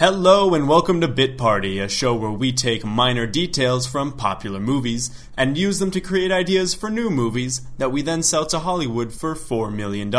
Hello 0.00 0.54
and 0.54 0.66
welcome 0.66 1.02
to 1.02 1.08
Bit 1.08 1.36
Party, 1.36 1.78
a 1.78 1.86
show 1.86 2.14
where 2.14 2.30
we 2.30 2.52
take 2.52 2.86
minor 2.86 3.26
details 3.26 3.86
from 3.86 4.16
popular 4.16 4.58
movies 4.58 5.10
and 5.36 5.58
use 5.58 5.78
them 5.78 5.90
to 5.90 6.00
create 6.00 6.32
ideas 6.32 6.72
for 6.72 6.88
new 6.88 7.10
movies 7.10 7.60
that 7.76 7.92
we 7.92 8.00
then 8.00 8.22
sell 8.22 8.46
to 8.46 8.60
Hollywood 8.60 9.12
for 9.12 9.34
$4 9.34 9.70
million. 9.70 10.10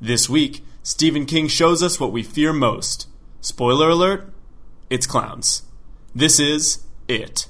This 0.00 0.30
week, 0.30 0.64
Stephen 0.82 1.26
King 1.26 1.46
shows 1.46 1.82
us 1.82 2.00
what 2.00 2.10
we 2.10 2.22
fear 2.22 2.54
most. 2.54 3.06
Spoiler 3.42 3.90
alert, 3.90 4.32
it's 4.88 5.06
clowns. 5.06 5.64
This 6.14 6.40
is 6.40 6.82
It. 7.06 7.49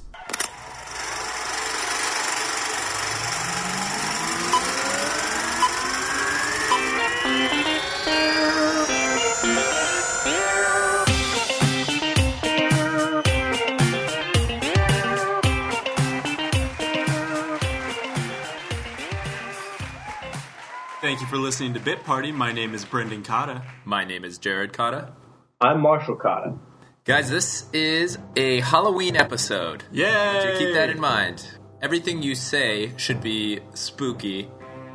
Thank 21.21 21.31
you 21.31 21.37
for 21.37 21.43
listening 21.43 21.75
to 21.75 21.79
Bit 21.79 22.03
Party. 22.03 22.31
My 22.31 22.51
name 22.51 22.73
is 22.73 22.83
Brendan 22.83 23.21
Cotta. 23.21 23.61
My 23.85 24.03
name 24.03 24.25
is 24.25 24.39
Jared 24.39 24.73
Cotta. 24.73 25.13
I'm 25.61 25.79
Marshall 25.79 26.15
Cotta. 26.15 26.57
Guys, 27.05 27.29
this 27.29 27.71
is 27.73 28.17
a 28.35 28.61
Halloween 28.61 29.15
episode. 29.15 29.83
Yeah. 29.91 30.41
So 30.41 30.57
keep 30.57 30.73
that 30.73 30.89
in 30.89 30.99
mind. 30.99 31.47
Everything 31.79 32.23
you 32.23 32.33
say 32.33 32.93
should 32.97 33.21
be 33.21 33.59
spooky 33.75 34.49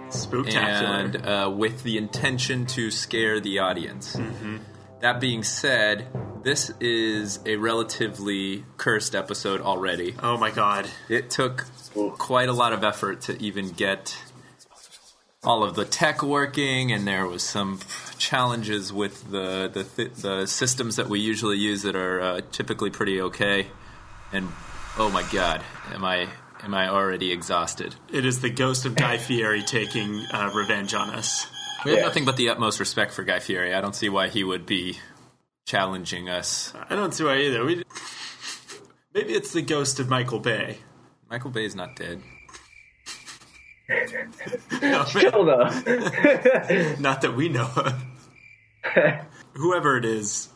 Spooktacular. 0.09 1.05
and 1.05 1.17
uh, 1.25 1.49
with 1.49 1.85
the 1.85 1.97
intention 1.97 2.67
to 2.67 2.91
scare 2.91 3.39
the 3.39 3.61
audience. 3.61 4.17
Mm-hmm. 4.17 4.57
That 5.03 5.21
being 5.21 5.45
said, 5.45 6.09
this 6.43 6.71
is 6.81 7.39
a 7.47 7.55
relatively 7.55 8.65
cursed 8.79 9.15
episode 9.15 9.61
already. 9.61 10.17
oh 10.21 10.37
my 10.37 10.51
god. 10.51 10.91
It 11.09 11.31
took 11.31 11.67
quite 12.19 12.49
a 12.49 12.53
lot 12.53 12.73
of 12.73 12.83
effort 12.83 13.21
to 13.23 13.41
even 13.41 13.71
get 13.71 14.19
all 15.47 15.63
of 15.65 15.75
the 15.77 15.85
tech 15.85 16.23
working, 16.23 16.93
and 16.93 17.07
there 17.07 17.27
was 17.27 17.43
some 17.43 17.81
challenges 18.19 18.93
with 18.93 19.31
the 19.31 19.71
the, 19.73 19.85
th- 19.85 20.15
the 20.15 20.47
systems 20.47 20.97
that 20.97 21.09
we 21.09 21.21
usually 21.21 21.57
use 21.57 21.83
that 21.83 21.97
are 21.97 22.21
uh, 22.21 22.41
typically 22.53 22.91
pretty 22.91 23.21
okay. 23.23 23.69
And 24.33 24.49
oh 24.99 25.09
my 25.11 25.23
god, 25.33 25.63
am 25.93 26.05
I 26.05 26.29
am 26.63 26.75
I 26.75 26.89
already 26.89 27.31
exhausted? 27.33 27.95
It 28.13 28.27
is 28.27 28.41
the 28.41 28.51
ghost 28.51 28.85
of 28.87 28.95
Guy 28.97 29.19
Fieri 29.19 29.63
taking 29.63 30.25
uh, 30.33 30.51
revenge 30.55 30.93
on 30.95 31.11
us. 31.11 31.47
We 31.85 31.93
have 31.93 31.99
Yes. 31.99 32.07
nothing 32.07 32.25
but 32.25 32.37
the 32.37 32.49
utmost 32.49 32.81
respect 32.81 33.13
for 33.13 33.23
Guy 33.23 33.39
Fieri. 33.39 33.73
I 33.73 33.81
don't 33.81 33.95
see 33.95 34.09
why 34.09 34.29
he 34.29 34.43
would 34.43 34.67
be 34.67 34.99
challenging 35.67 36.29
us. 36.29 36.73
I 36.91 36.97
don't 36.97 37.13
see 37.15 37.23
why 37.23 37.39
either. 37.39 37.65
We, 37.65 37.85
maybe 39.15 39.35
it's 39.35 39.53
the 39.53 39.63
ghost 39.63 40.01
of 40.01 40.09
Michael 40.09 40.41
Bay. 40.41 40.79
Michael 41.31 41.51
Bay's 41.51 41.75
not 41.77 41.95
dead. 41.97 42.21
Still 45.07 45.45
though. 45.45 45.65
Not 46.99 47.21
that 47.23 47.35
we 47.37 47.49
know 47.49 47.71
of. 47.77 48.05
Whoever 49.55 49.97
it 49.97 50.05
is, 50.05 50.49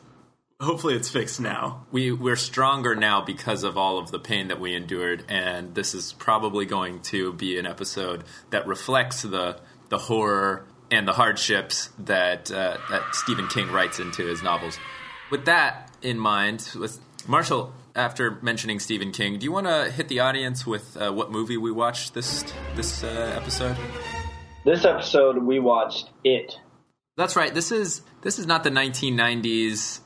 hopefully 0.61 0.95
it's 0.95 1.09
fixed 1.09 1.41
now. 1.41 1.87
we 1.91 2.13
we're 2.13 2.37
stronger 2.37 2.95
now 2.95 3.21
because 3.21 3.65
of 3.65 3.77
all 3.77 3.99
of 3.99 4.11
the 4.11 4.19
pain 4.19 4.49
that 4.49 4.61
we 4.61 4.75
endured 4.75 5.25
and 5.29 5.75
this 5.75 5.95
is 5.95 6.13
probably 6.13 6.67
going 6.67 7.01
to 7.01 7.33
be 7.33 7.59
an 7.59 7.67
episode 7.67 8.25
that 8.51 8.67
reflects 8.67 9.23
the 9.23 9.59
the 9.89 9.99
horror 9.99 10.65
and 10.91 11.07
the 11.07 11.13
hardships 11.13 11.91
that 11.99 12.51
uh, 12.51 12.77
that 12.91 13.15
Stephen 13.15 13.47
King 13.49 13.71
writes 13.71 13.99
into 14.01 14.27
his 14.27 14.43
novels. 14.43 14.79
With 15.31 15.45
that 15.45 15.91
in 16.03 16.19
mind, 16.19 16.69
with 16.79 16.99
Marshall, 17.29 17.73
after 17.95 18.39
mentioning 18.43 18.79
Stephen 18.79 19.13
King, 19.13 19.39
do 19.39 19.45
you 19.45 19.53
want 19.53 19.67
to 19.67 19.91
hit 19.91 20.09
the 20.09 20.21
audience 20.21 20.67
with 20.67 20.97
uh, 20.97 21.13
what 21.13 21.31
movie 21.31 21.57
we 21.57 21.71
watched 21.71 22.15
this 22.15 22.45
this 22.77 23.03
uh, 23.05 23.35
episode? 23.37 23.77
this 24.65 24.85
episode 24.85 25.39
we 25.39 25.59
watched 25.59 26.11
It. 26.25 26.59
That's 27.17 27.37
right. 27.37 27.53
This 27.53 27.73
is 27.73 28.03
this 28.23 28.39
is 28.39 28.47
not 28.47 28.65
the 28.65 28.71
1990s 28.71 30.01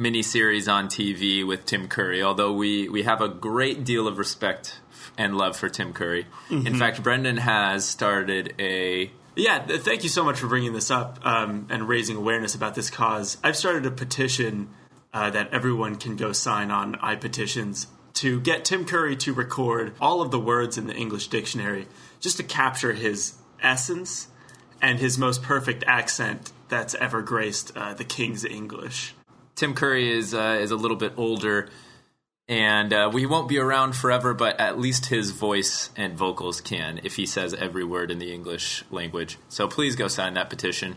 miniseries 0.00 0.72
on 0.72 0.88
TV 0.88 1.46
with 1.46 1.64
Tim 1.64 1.88
Curry, 1.88 2.22
although 2.22 2.52
we 2.52 2.88
we 2.88 3.02
have 3.02 3.20
a 3.20 3.28
great 3.28 3.84
deal 3.84 4.08
of 4.08 4.18
respect 4.18 4.80
and 5.16 5.36
love 5.36 5.56
for 5.56 5.68
Tim 5.68 5.92
Curry. 5.92 6.26
In 6.50 6.76
fact, 6.76 7.02
Brendan 7.02 7.36
has 7.36 7.84
started 7.84 8.54
a 8.58 9.10
Yeah, 9.36 9.64
thank 9.66 10.02
you 10.02 10.08
so 10.08 10.24
much 10.24 10.38
for 10.38 10.46
bringing 10.46 10.72
this 10.72 10.90
up 10.90 11.24
um, 11.24 11.66
and 11.70 11.88
raising 11.88 12.16
awareness 12.16 12.54
about 12.54 12.74
this 12.74 12.90
cause. 12.90 13.36
I've 13.44 13.56
started 13.56 13.86
a 13.86 13.90
petition 13.90 14.70
uh, 15.14 15.30
that 15.30 15.50
everyone 15.52 15.94
can 15.96 16.16
go 16.16 16.32
sign 16.32 16.70
on 16.70 16.96
iPetitions 16.96 17.86
to 18.14 18.40
get 18.40 18.64
Tim 18.64 18.84
Curry 18.84 19.16
to 19.16 19.32
record 19.32 19.94
all 20.00 20.20
of 20.20 20.30
the 20.30 20.38
words 20.38 20.76
in 20.76 20.86
the 20.86 20.94
English 20.94 21.28
dictionary 21.28 21.86
just 22.20 22.36
to 22.36 22.42
capture 22.42 22.92
his 22.92 23.34
essence 23.62 24.28
and 24.82 24.98
his 24.98 25.16
most 25.16 25.42
perfect 25.42 25.84
accent 25.86 26.52
that's 26.68 26.94
ever 26.96 27.22
graced 27.22 27.76
uh, 27.76 27.94
the 27.94 28.04
King's 28.04 28.44
English. 28.44 29.14
Tim 29.54 29.74
Curry 29.74 30.12
is 30.12 30.34
uh, 30.34 30.58
is 30.60 30.72
a 30.72 30.76
little 30.76 30.96
bit 30.96 31.12
older, 31.16 31.68
and 32.48 32.92
uh, 32.92 33.10
we 33.12 33.24
won't 33.24 33.48
be 33.48 33.58
around 33.58 33.96
forever. 33.96 34.34
But 34.34 34.60
at 34.60 34.78
least 34.78 35.06
his 35.06 35.30
voice 35.30 35.90
and 35.96 36.16
vocals 36.16 36.60
can, 36.60 37.00
if 37.02 37.16
he 37.16 37.26
says 37.26 37.54
every 37.54 37.84
word 37.84 38.10
in 38.10 38.18
the 38.18 38.32
English 38.32 38.84
language. 38.90 39.38
So 39.48 39.66
please 39.68 39.96
go 39.96 40.08
sign 40.08 40.34
that 40.34 40.50
petition. 40.50 40.96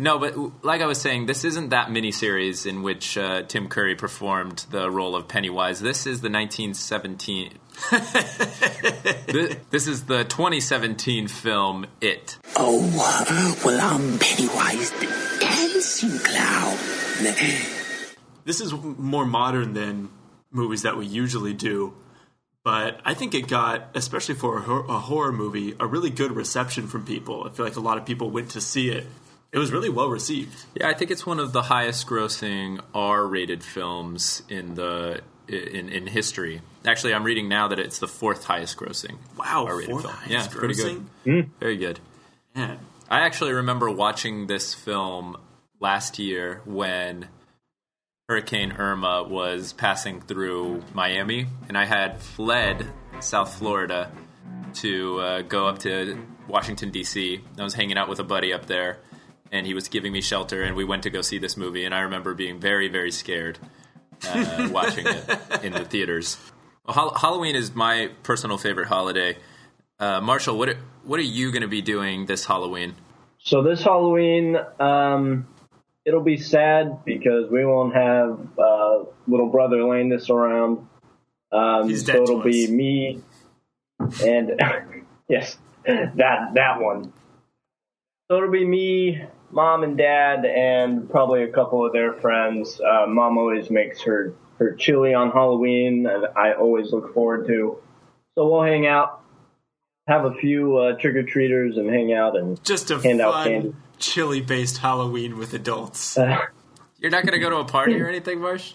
No, 0.00 0.18
but 0.18 0.64
like 0.64 0.80
I 0.80 0.86
was 0.86 1.00
saying, 1.00 1.26
this 1.26 1.44
isn't 1.44 1.70
that 1.70 1.88
miniseries 1.88 2.66
in 2.66 2.82
which 2.82 3.18
uh, 3.18 3.42
Tim 3.42 3.68
Curry 3.68 3.94
performed 3.94 4.66
the 4.70 4.90
role 4.90 5.14
of 5.14 5.28
Pennywise. 5.28 5.80
This 5.80 6.06
is 6.06 6.20
the 6.20 6.30
1917. 6.30 7.52
this, 9.26 9.56
this 9.70 9.86
is 9.86 10.04
the 10.04 10.24
2017 10.24 11.28
film 11.28 11.86
It. 12.00 12.38
Oh, 12.56 12.78
well, 13.64 13.80
I'm 13.80 14.18
Pennywise 14.18 14.90
the 14.92 15.06
Dancing 15.40 16.18
Clown. 16.18 16.78
this 18.46 18.62
is 18.62 18.72
more 18.72 19.26
modern 19.26 19.74
than 19.74 20.08
movies 20.56 20.82
that 20.82 20.96
we 20.96 21.06
usually 21.06 21.52
do 21.52 21.94
but 22.64 23.00
i 23.04 23.14
think 23.14 23.34
it 23.34 23.46
got 23.46 23.88
especially 23.94 24.34
for 24.34 24.58
a, 24.58 24.60
hor- 24.62 24.86
a 24.88 24.98
horror 24.98 25.32
movie 25.32 25.74
a 25.78 25.86
really 25.86 26.10
good 26.10 26.32
reception 26.32 26.86
from 26.88 27.04
people 27.04 27.44
i 27.46 27.50
feel 27.50 27.64
like 27.66 27.76
a 27.76 27.80
lot 27.80 27.98
of 27.98 28.04
people 28.04 28.30
went 28.30 28.50
to 28.50 28.60
see 28.60 28.88
it 28.90 29.06
it 29.52 29.58
was 29.58 29.70
really 29.72 29.88
well 29.88 30.08
received 30.08 30.64
Yeah, 30.74 30.88
I 30.88 30.94
think 30.94 31.10
it's 31.10 31.24
one 31.24 31.38
of 31.38 31.52
the 31.52 31.62
highest 31.62 32.06
grossing 32.06 32.80
R-rated 32.94 33.62
films 33.62 34.42
in 34.48 34.74
the 34.74 35.20
in, 35.48 35.88
in 35.88 36.08
history. 36.08 36.60
Actually, 36.84 37.14
I'm 37.14 37.22
reading 37.22 37.48
now 37.48 37.68
that 37.68 37.78
it's 37.78 38.00
the 38.00 38.08
fourth 38.08 38.42
highest 38.44 38.76
grossing. 38.76 39.16
wow 39.38 39.64
R-rated 39.66 39.88
fourth 39.90 40.02
film. 40.02 40.14
highest 40.14 40.50
Yeah, 40.52 40.58
pretty 40.58 40.74
good. 40.74 40.96
grossing? 41.24 41.42
Hmm. 41.44 41.50
Very 41.60 41.76
good. 41.76 42.00
Man. 42.56 42.78
I 43.08 43.20
actually 43.20 43.52
remember 43.52 43.88
watching 43.88 44.48
this 44.48 44.74
film 44.74 45.36
last 45.78 46.18
year 46.18 46.60
when 46.66 47.28
Hurricane 48.30 48.72
Irma 48.72 49.22
was 49.22 49.72
passing 49.72 50.20
through 50.20 50.82
Miami, 50.92 51.46
and 51.68 51.78
I 51.78 51.84
had 51.84 52.20
fled 52.20 52.84
South 53.20 53.54
Florida 53.54 54.10
to 54.74 55.20
uh, 55.20 55.42
go 55.42 55.68
up 55.68 55.78
to 55.80 56.18
Washington 56.48 56.90
D.C. 56.90 57.40
I 57.56 57.62
was 57.62 57.74
hanging 57.74 57.96
out 57.96 58.08
with 58.08 58.18
a 58.18 58.24
buddy 58.24 58.52
up 58.52 58.66
there, 58.66 58.98
and 59.52 59.64
he 59.64 59.74
was 59.74 59.86
giving 59.86 60.12
me 60.12 60.20
shelter, 60.22 60.64
and 60.64 60.74
we 60.74 60.84
went 60.84 61.04
to 61.04 61.10
go 61.10 61.22
see 61.22 61.38
this 61.38 61.56
movie. 61.56 61.84
And 61.84 61.94
I 61.94 62.00
remember 62.00 62.34
being 62.34 62.58
very, 62.58 62.88
very 62.88 63.12
scared 63.12 63.60
uh, 64.28 64.70
watching 64.72 65.06
it 65.06 65.62
in 65.62 65.72
the 65.72 65.84
theaters. 65.84 66.36
Well, 66.84 66.94
Hall- 66.94 67.14
Halloween 67.14 67.54
is 67.54 67.76
my 67.76 68.10
personal 68.24 68.58
favorite 68.58 68.88
holiday. 68.88 69.36
Uh, 70.00 70.20
Marshall, 70.20 70.58
what 70.58 70.76
what 71.04 71.20
are 71.20 71.22
you 71.22 71.52
going 71.52 71.62
to 71.62 71.68
be 71.68 71.80
doing 71.80 72.26
this 72.26 72.44
Halloween? 72.44 72.96
So 73.38 73.62
this 73.62 73.84
Halloween, 73.84 74.56
um, 74.80 75.46
it'll 76.06 76.22
be 76.22 76.38
sad 76.38 77.04
because 77.04 77.50
we 77.50 77.66
won't 77.66 77.94
have 77.94 78.38
uh, 78.58 79.04
little 79.26 79.48
brother 79.48 79.82
Landis 79.84 80.30
around. 80.30 80.86
Um, 81.52 81.88
He's 81.88 82.06
so 82.06 82.22
it'll 82.22 82.42
be 82.42 82.64
us. 82.64 82.70
me 82.70 83.22
and 84.24 84.60
yes, 85.28 85.58
that 85.84 86.52
that 86.54 86.80
one. 86.80 87.12
So 88.28 88.38
it'll 88.38 88.50
be 88.50 88.64
me, 88.64 89.22
mom 89.50 89.82
and 89.82 89.96
dad, 89.96 90.44
and 90.44 91.08
probably 91.10 91.42
a 91.42 91.48
couple 91.48 91.84
of 91.84 91.92
their 91.92 92.14
friends. 92.14 92.80
Uh, 92.80 93.06
mom 93.06 93.38
always 93.38 93.70
makes 93.70 94.02
her 94.02 94.32
her 94.58 94.74
chili 94.74 95.12
on 95.12 95.30
Halloween, 95.30 96.06
and 96.06 96.26
I 96.36 96.52
always 96.52 96.92
look 96.92 97.12
forward 97.14 97.46
to. 97.48 97.78
So 98.36 98.48
we'll 98.48 98.62
hang 98.62 98.86
out, 98.86 99.22
have 100.06 100.24
a 100.24 100.34
few 100.34 100.76
uh, 100.76 100.96
trick 100.98 101.16
or 101.16 101.22
treaters, 101.22 101.76
and 101.76 101.88
hang 101.88 102.12
out 102.12 102.36
and 102.36 102.62
just 102.64 102.90
a 102.90 103.00
Hand 103.00 103.20
out 103.20 103.34
fun 103.34 103.48
candy. 103.48 103.74
Chili 103.98 104.40
based 104.40 104.78
halloween 104.78 105.36
with 105.38 105.54
adults 105.54 106.16
You're 106.16 107.10
not 107.10 107.22
going 107.24 107.32
to 107.32 107.38
go 107.38 107.50
to 107.50 107.56
a 107.56 107.64
party 107.64 108.00
or 108.00 108.08
anything, 108.08 108.40
Marsh? 108.40 108.72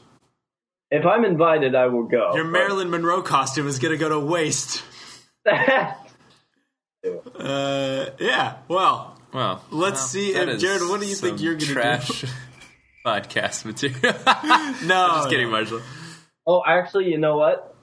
If 0.91 1.05
I'm 1.05 1.23
invited, 1.25 1.73
I 1.75 1.87
will 1.87 2.03
go. 2.07 2.35
your 2.35 2.43
marilyn 2.45 2.89
monroe 2.89 3.21
costume 3.21 3.67
is 3.67 3.79
going 3.79 3.91
to 3.93 3.97
go 3.97 4.09
to 4.09 4.19
waste 4.19 4.83
uh, 5.51 5.93
yeah 8.19 8.57
well 8.67 9.17
Well, 9.33 9.63
Let's 9.71 9.99
well, 9.99 10.07
see 10.07 10.33
if- 10.33 10.59
Jared, 10.59 10.81
what 10.83 10.99
do 11.01 11.07
you 11.07 11.15
think 11.15 11.41
you're 11.41 11.55
gonna 11.55 11.65
do? 11.65 11.73
trash. 11.73 12.25
podcast 13.05 13.65
material. 13.65 13.99
No, 14.85 15.05
I'm 15.05 15.17
Just 15.19 15.29
kidding, 15.29 15.47
no. 15.47 15.51
Marshall. 15.53 15.81
Oh, 16.45 16.61
actually, 16.67 17.09
you 17.09 17.17
know 17.17 17.37
what? 17.37 17.75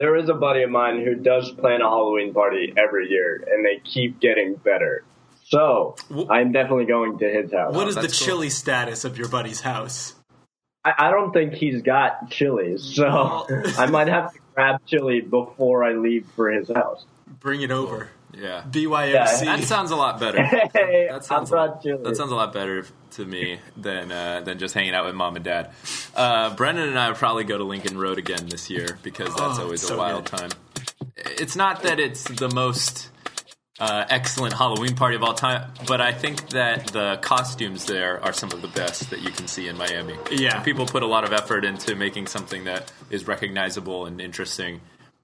There 0.00 0.16
is 0.16 0.28
a 0.30 0.34
buddy 0.34 0.62
of 0.62 0.70
mine 0.70 1.02
who 1.04 1.14
does 1.16 1.50
plan 1.50 1.82
a 1.82 1.88
Halloween 1.88 2.32
party 2.32 2.72
every 2.76 3.10
year, 3.10 3.44
and 3.50 3.64
they 3.64 3.80
keep 3.84 4.20
getting 4.20 4.54
better. 4.54 5.04
So 5.44 5.96
I'm 6.30 6.52
definitely 6.52 6.86
going 6.86 7.18
to 7.18 7.28
his 7.28 7.52
house. 7.52 7.74
What 7.74 7.88
is 7.88 7.94
the 7.94 8.02
that's 8.02 8.18
cool. 8.18 8.26
chili 8.26 8.50
status 8.50 9.04
of 9.04 9.18
your 9.18 9.28
buddy's 9.28 9.60
house? 9.60 10.14
I, 10.84 10.94
I 10.98 11.10
don't 11.10 11.32
think 11.32 11.54
he's 11.54 11.82
got 11.82 12.30
chilies, 12.30 12.82
so 12.82 13.04
Well- 13.04 13.46
I 13.78 13.86
might 13.86 14.08
have 14.08 14.32
to 14.32 14.38
grab 14.54 14.80
chili 14.86 15.20
before 15.20 15.84
I 15.84 15.92
leave 15.94 16.26
for 16.34 16.50
his 16.50 16.70
house. 16.74 17.04
Bring 17.40 17.60
it 17.62 17.70
over. 17.70 18.10
Yeah. 18.36 18.64
BYOC. 18.68 19.44
That 19.44 19.62
sounds 19.64 19.90
a 19.92 19.96
lot 19.96 20.18
better. 20.18 20.42
Hey, 20.74 21.06
That 21.10 21.24
sounds, 21.24 21.50
brought 21.50 21.82
chili. 21.82 22.02
that 22.02 22.16
sounds 22.16 22.32
a 22.32 22.34
lot 22.34 22.52
better 22.52 22.84
to 23.12 23.24
me 23.24 23.60
than 23.76 24.10
uh, 24.10 24.40
than 24.40 24.58
just 24.58 24.74
hanging 24.74 24.92
out 24.92 25.04
with 25.04 25.14
mom 25.14 25.36
and 25.36 25.44
dad. 25.44 25.70
Uh, 26.16 26.52
Brendan 26.56 26.88
and 26.88 26.98
I 26.98 27.08
will 27.08 27.16
probably 27.16 27.44
go 27.44 27.56
to 27.58 27.62
Lincoln 27.64 27.96
Road 27.96 28.18
again 28.18 28.48
this 28.48 28.68
year 28.70 28.98
because 29.04 29.28
that's 29.36 29.58
Oh, 29.60 29.62
always 29.64 29.84
a 29.84 29.86
so 29.86 29.98
wild 29.98 30.28
good. 30.30 30.38
time. 30.38 30.50
It's 31.16 31.54
not 31.54 31.82
that 31.84 32.00
it's 32.00 32.24
the 32.24 32.48
most 32.52 33.08
uh, 33.80 34.04
excellent 34.08 34.54
Halloween 34.54 34.94
party 34.94 35.16
of 35.16 35.22
all 35.22 35.34
time, 35.34 35.72
but 35.88 36.00
I 36.00 36.12
think 36.12 36.50
that 36.50 36.88
the 36.88 37.18
costumes 37.20 37.86
there 37.86 38.22
are 38.22 38.32
some 38.32 38.52
of 38.52 38.62
the 38.62 38.68
best 38.68 39.10
that 39.10 39.20
you 39.20 39.30
can 39.30 39.48
see 39.48 39.66
in 39.68 39.76
Miami. 39.76 40.14
Yeah. 40.30 40.60
people 40.60 40.86
put 40.86 41.02
a 41.02 41.06
lot 41.06 41.24
of 41.24 41.32
effort 41.32 41.64
into 41.64 41.96
making 41.96 42.28
something 42.28 42.64
that 42.64 42.92
is 43.10 43.26
recognizable 43.26 44.06
and 44.06 44.20
interesting, 44.20 44.80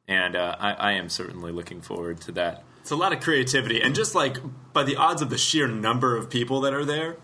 and 0.09 0.35
uh, 0.35 0.57
I, 0.59 0.73
I 0.73 0.93
am 0.93 1.09
certainly 1.09 1.53
looking 1.53 1.81
forward 1.81 2.21
to 2.23 2.33
that. 2.33 2.65
It's 2.81 2.91
a 2.91 2.97
lot 2.97 3.13
of 3.13 3.21
creativity, 3.21 3.81
and 3.81 3.95
just 3.95 4.15
like 4.15 4.39
by 4.73 4.83
the 4.83 4.97
odds 4.97 5.23
of 5.23 5.31
the 5.31 5.39
sheer 5.39 5.69
number 5.69 6.17
of 6.17 6.29
people 6.29 6.61
that 6.63 6.75
are 6.75 6.85
there, 6.85 7.19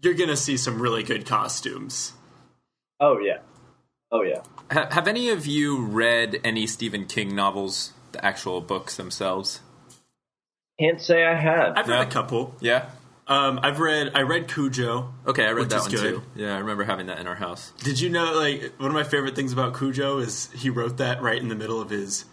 you're 0.00 0.14
gonna 0.14 0.36
see 0.36 0.56
some 0.56 0.82
really 0.82 1.04
good 1.04 1.26
costumes. 1.26 2.14
oh 2.98 3.18
yeah, 3.18 3.38
oh 4.10 4.22
yeah. 4.22 4.42
Ha- 4.72 4.88
have 4.90 5.06
any 5.06 5.28
of 5.28 5.46
you 5.46 5.80
read 5.84 6.40
any 6.42 6.66
Stephen 6.66 7.06
King 7.06 7.36
novels, 7.36 7.92
the 8.10 8.24
actual 8.24 8.60
books 8.60 8.96
themselves? 8.96 9.60
Can't 10.82 11.00
say 11.00 11.24
I 11.24 11.34
have. 11.34 11.76
I've 11.76 11.86
read 11.88 11.96
Yeah. 12.00 12.02
a 12.02 12.10
couple. 12.10 12.54
Yeah. 12.60 12.86
Um, 13.28 13.60
I've 13.62 13.78
read. 13.78 14.10
I 14.14 14.22
read 14.22 14.48
Cujo. 14.48 15.14
Okay, 15.28 15.44
I 15.46 15.50
read 15.50 15.60
Which 15.60 15.68
that 15.70 15.76
is 15.76 15.82
one 15.82 15.90
good. 15.92 16.14
too. 16.16 16.22
Yeah, 16.34 16.56
I 16.56 16.58
remember 16.58 16.82
having 16.84 17.06
that 17.06 17.20
in 17.20 17.26
our 17.28 17.36
house. 17.36 17.72
Did 17.84 18.00
you 18.00 18.08
know? 18.10 18.32
Like 18.34 18.72
one 18.78 18.88
of 18.88 18.94
my 18.94 19.04
favorite 19.04 19.36
things 19.36 19.52
about 19.52 19.76
Cujo 19.78 20.18
is 20.18 20.50
he 20.54 20.70
wrote 20.70 20.96
that 20.96 21.22
right 21.22 21.40
in 21.40 21.48
the 21.48 21.54
middle 21.54 21.80
of 21.80 21.88
his 21.90 22.24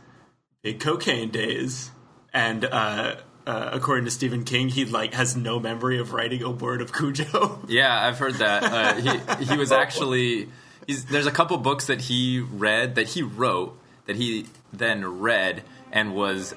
big 0.63 0.79
cocaine 0.79 1.29
days, 1.29 1.91
and 2.33 2.65
uh, 2.65 3.17
uh, 3.45 3.69
according 3.71 4.05
to 4.05 4.11
Stephen 4.11 4.43
King, 4.43 4.67
he 4.69 4.83
like 4.85 5.13
has 5.13 5.35
no 5.37 5.59
memory 5.59 5.99
of 5.99 6.11
writing 6.13 6.41
a 6.43 6.49
word 6.49 6.81
of 6.81 6.91
Cujo. 6.91 7.59
Yeah, 7.67 8.07
I've 8.07 8.17
heard 8.17 8.35
that. 8.35 8.63
Uh, 8.63 8.93
he 9.39 9.45
he 9.45 9.57
was 9.57 9.71
actually 9.71 10.49
he's, 10.87 11.05
there's 11.05 11.27
a 11.27 11.31
couple 11.31 11.55
books 11.59 11.85
that 11.85 12.01
he 12.01 12.39
read 12.39 12.95
that 12.95 13.09
he 13.09 13.21
wrote 13.21 13.77
that 14.07 14.15
he 14.15 14.47
then 14.73 15.19
read 15.19 15.61
and 15.91 16.15
was 16.15 16.55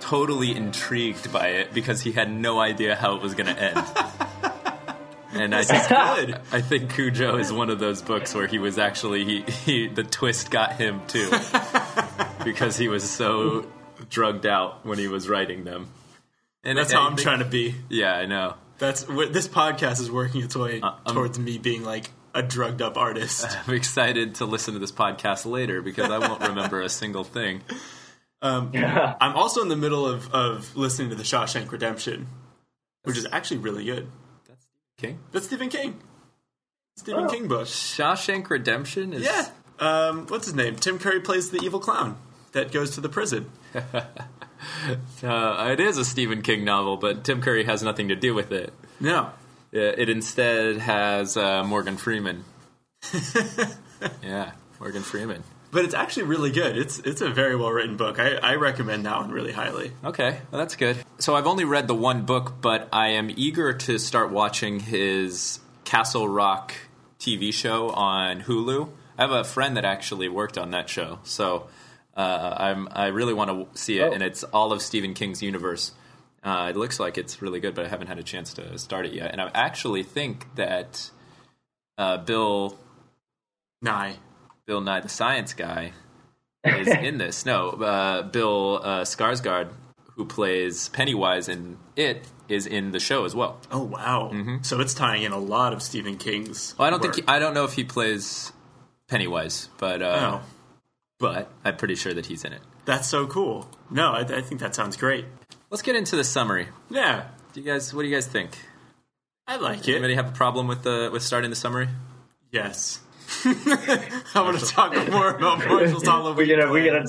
totally 0.00 0.54
intrigued 0.56 1.32
by 1.32 1.48
it 1.48 1.72
because 1.74 2.00
he 2.02 2.12
had 2.12 2.30
no 2.30 2.58
idea 2.60 2.94
how 2.96 3.16
it 3.16 3.22
was 3.22 3.34
going 3.34 3.54
to 3.54 3.62
end. 3.62 3.86
And 5.30 5.54
I 5.54 5.62
think 5.62 5.88
good. 5.88 6.40
I 6.52 6.62
think 6.62 6.94
Cujo 6.94 7.36
is 7.36 7.52
one 7.52 7.68
of 7.68 7.78
those 7.78 8.00
books 8.00 8.34
where 8.34 8.46
he 8.46 8.58
was 8.58 8.78
actually 8.78 9.24
he, 9.24 9.42
he 9.42 9.86
the 9.86 10.02
twist 10.02 10.50
got 10.50 10.72
him 10.76 11.02
too 11.06 11.30
because 12.44 12.78
he 12.78 12.88
was 12.88 13.08
so 13.08 13.66
drugged 14.08 14.46
out 14.46 14.86
when 14.86 14.98
he 14.98 15.06
was 15.06 15.28
writing 15.28 15.64
them. 15.64 15.88
And 16.64 16.78
That's 16.78 16.92
I 16.92 16.96
how 16.96 17.02
I'm 17.06 17.10
think- 17.16 17.20
trying 17.20 17.38
to 17.40 17.44
be. 17.44 17.74
Yeah, 17.90 18.14
I 18.14 18.24
know. 18.24 18.54
That's 18.78 19.02
this 19.04 19.46
podcast 19.46 20.00
is 20.00 20.10
working 20.10 20.42
its 20.42 20.56
way 20.56 20.80
I'm- 20.80 20.96
towards 21.14 21.38
me 21.38 21.58
being 21.58 21.84
like 21.84 22.10
a 22.34 22.42
drugged 22.42 22.80
up 22.80 22.96
artist. 22.96 23.46
I'm 23.68 23.74
excited 23.74 24.36
to 24.36 24.46
listen 24.46 24.74
to 24.74 24.80
this 24.80 24.92
podcast 24.92 25.44
later 25.44 25.82
because 25.82 26.10
I 26.10 26.18
won't 26.18 26.40
remember 26.40 26.80
a 26.80 26.88
single 26.88 27.22
thing. 27.24 27.60
I'm 28.42 29.34
also 29.36 29.62
in 29.62 29.68
the 29.68 29.76
middle 29.76 30.06
of, 30.06 30.32
of 30.32 30.76
listening 30.76 31.10
to 31.10 31.14
the 31.16 31.22
Shawshank 31.24 31.70
Redemption, 31.72 32.26
which 33.04 33.16
is 33.18 33.26
actually 33.32 33.58
really 33.58 33.84
good. 33.84 34.08
That's 34.46 34.66
King? 34.98 35.18
That's 35.32 35.46
Stephen 35.46 35.68
King. 35.68 35.98
Stephen 36.96 37.24
Oh. 37.24 37.28
King 37.28 37.48
book. 37.48 37.66
Shawshank 37.66 38.48
Redemption 38.50 39.12
is 39.12 39.22
Yeah. 39.24 39.48
Um, 39.80 40.26
what's 40.26 40.46
his 40.46 40.54
name? 40.54 40.74
Tim 40.76 40.98
Curry 40.98 41.20
plays 41.20 41.50
the 41.50 41.58
evil 41.58 41.78
clown 41.80 42.16
that 42.52 42.72
goes 42.72 42.90
to 42.92 43.00
the 43.00 43.08
prison. 43.08 43.50
Uh, 45.22 45.68
it 45.70 45.78
is 45.78 45.98
a 45.98 46.04
Stephen 46.04 46.42
King 46.42 46.64
novel, 46.64 46.96
but 46.96 47.22
Tim 47.22 47.40
Curry 47.40 47.62
has 47.64 47.80
nothing 47.84 48.08
to 48.08 48.16
do 48.16 48.34
with 48.34 48.50
it. 48.50 48.72
No. 48.98 49.30
Uh, 49.72 49.78
It 49.78 50.08
instead 50.08 50.78
has 50.78 51.36
uh, 51.36 51.62
Morgan 51.62 51.96
Freeman. 51.96 52.44
yeah, 54.22 54.52
Morgan 54.80 55.02
Freeman. 55.02 55.44
But 55.70 55.84
it's 55.84 55.94
actually 55.94 56.22
really 56.24 56.50
good. 56.50 56.78
It's 56.78 56.98
it's 57.00 57.20
a 57.20 57.28
very 57.28 57.54
well 57.54 57.70
written 57.70 57.96
book. 57.96 58.18
I, 58.18 58.36
I 58.36 58.54
recommend 58.54 59.04
that 59.06 59.18
one 59.18 59.30
really 59.30 59.52
highly. 59.52 59.92
Okay, 60.02 60.38
well, 60.50 60.58
that's 60.58 60.76
good. 60.76 60.96
So 61.18 61.34
I've 61.36 61.46
only 61.46 61.64
read 61.64 61.88
the 61.88 61.94
one 61.94 62.24
book, 62.24 62.54
but 62.62 62.88
I 62.92 63.08
am 63.08 63.30
eager 63.36 63.74
to 63.74 63.98
start 63.98 64.30
watching 64.30 64.80
his 64.80 65.60
Castle 65.84 66.26
Rock 66.28 66.74
TV 67.20 67.52
show 67.52 67.90
on 67.90 68.40
Hulu. 68.42 68.88
I 69.18 69.22
have 69.22 69.30
a 69.30 69.44
friend 69.44 69.76
that 69.76 69.84
actually 69.84 70.28
worked 70.30 70.56
on 70.56 70.70
that 70.70 70.88
show, 70.88 71.18
so 71.24 71.68
uh, 72.16 72.54
I'm 72.56 72.88
I 72.92 73.08
really 73.08 73.34
want 73.34 73.50
to 73.50 73.78
see 73.78 73.98
it, 73.98 74.04
Oh. 74.04 74.12
and 74.12 74.22
it's 74.22 74.44
all 74.44 74.72
of 74.72 74.80
Stephen 74.80 75.12
King's 75.12 75.42
universe. 75.42 75.92
Uh, 76.42 76.68
it 76.70 76.76
looks 76.76 76.98
like 76.98 77.18
it's 77.18 77.42
really 77.42 77.60
good, 77.60 77.74
but 77.74 77.84
I 77.84 77.88
haven't 77.88 78.06
had 78.06 78.18
a 78.18 78.22
chance 78.22 78.54
to 78.54 78.78
start 78.78 79.04
it 79.06 79.12
yet. 79.12 79.32
And 79.32 79.40
I 79.40 79.50
actually 79.54 80.02
think 80.04 80.46
that 80.54 81.10
uh, 81.98 82.16
Bill 82.18 82.78
Nye. 83.82 84.16
Bill 84.68 84.80
Nye 84.82 85.00
the 85.00 85.08
Science 85.08 85.54
Guy 85.54 85.92
is 86.62 86.86
in 87.08 87.16
this. 87.16 87.46
No, 87.46 87.70
uh, 87.70 88.22
Bill 88.22 88.80
uh, 88.84 89.00
Skarsgård, 89.00 89.70
who 90.14 90.26
plays 90.26 90.90
Pennywise 90.90 91.48
in 91.48 91.78
it, 91.96 92.28
is 92.50 92.66
in 92.66 92.92
the 92.92 93.00
show 93.00 93.24
as 93.24 93.34
well. 93.34 93.58
Oh 93.72 93.82
wow. 93.84 94.30
So 94.62 94.78
it's 94.80 94.92
tying 94.92 95.22
in 95.22 95.32
a 95.32 95.38
lot 95.38 95.72
of 95.72 95.82
Stephen 95.82 96.18
King's. 96.18 96.74
Well, 96.78 96.86
I 96.86 96.90
don't 96.90 97.02
work. 97.02 97.14
think 97.14 97.26
he, 97.26 97.32
I 97.34 97.38
don't 97.38 97.54
know 97.54 97.64
if 97.64 97.72
he 97.72 97.82
plays 97.82 98.52
Pennywise, 99.08 99.70
but 99.78 100.02
uh, 100.02 100.40
Oh, 100.40 100.46
but 101.18 101.50
I'm 101.64 101.76
pretty 101.78 101.94
sure 101.94 102.12
that 102.12 102.26
he's 102.26 102.44
in 102.44 102.52
it. 102.52 102.60
that's 102.84 103.08
so 103.08 103.26
cool. 103.26 103.68
No, 103.90 104.12
I, 104.12 104.20
I 104.20 104.42
think 104.42 104.60
that 104.60 104.74
sounds 104.74 104.96
great. 104.98 105.24
Let's 105.70 105.82
get 105.82 105.96
into 105.96 106.14
the 106.14 106.24
summary. 106.24 106.68
Yeah, 106.90 107.24
Do 107.54 107.60
you 107.60 107.66
guys? 107.66 107.92
What 107.94 108.02
do 108.02 108.08
you 108.08 108.14
guys 108.14 108.26
think? 108.26 108.50
I 109.46 109.56
like 109.56 109.88
it. 109.88 109.92
Anybody 109.92 110.14
have 110.14 110.28
a 110.28 110.32
problem 110.32 110.68
with 110.68 110.82
the 110.82 111.08
with 111.10 111.22
starting 111.22 111.48
the 111.48 111.56
summary? 111.56 111.88
Yes. 112.52 113.00
I 113.44 114.20
want 114.36 114.58
to 114.58 114.66
talk 114.66 114.94
more 115.10 115.30
about 115.30 115.58
Marshall's 115.58 116.04
Halloween. 116.04 116.36
We're 116.36 116.56
gonna, 116.56 116.72
we're 116.72 116.90
gonna. 116.90 117.04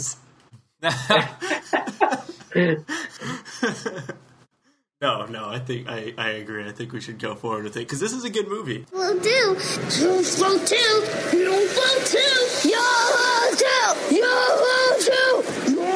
no, 5.02 5.26
no, 5.26 5.50
I 5.50 5.60
think 5.60 5.88
I, 5.88 6.14
I 6.18 6.30
agree. 6.32 6.68
I 6.68 6.72
think 6.72 6.92
we 6.92 7.00
should 7.00 7.20
go 7.20 7.36
forward 7.36 7.64
with 7.64 7.78
it 7.78 7.82
because 7.82 8.00
this 8.00 8.12
is 8.12 8.26
a 8.26 8.30
good 8.30 8.48
movie. 8.50 8.86
We'll 8.92 9.20
do. 9.20 9.56
Two 9.90 10.24
float 10.24 10.68
two, 10.68 10.76
you 11.38 11.68
float 11.68 12.06
two, 12.06 12.70
yo 12.70 12.80
two, 13.56 14.16
yo 14.16 14.66
two, 15.00 15.76
yo 15.76 15.96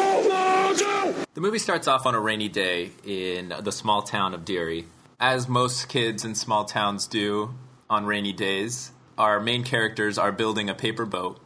two. 1.10 1.26
The 1.34 1.42
movie 1.42 1.60
starts 1.60 1.88
off 1.88 2.06
on 2.06 2.16
a 2.16 2.20
rainy 2.20 2.48
day 2.48 2.92
in 3.04 3.54
the 3.62 3.72
small 3.72 4.04
town 4.04 4.34
of 4.34 4.46
Derry. 4.46 4.86
As 5.20 5.50
most 5.50 5.90
kids 5.90 6.24
in 6.24 6.36
small 6.36 6.66
towns 6.66 7.08
do 7.08 7.54
on 7.90 8.06
rainy 8.06 8.34
days, 8.34 8.92
our 9.18 9.40
main 9.40 9.64
characters 9.64 10.18
are 10.18 10.32
building 10.32 10.70
a 10.70 10.76
paper 10.76 11.06
boat 11.06 11.40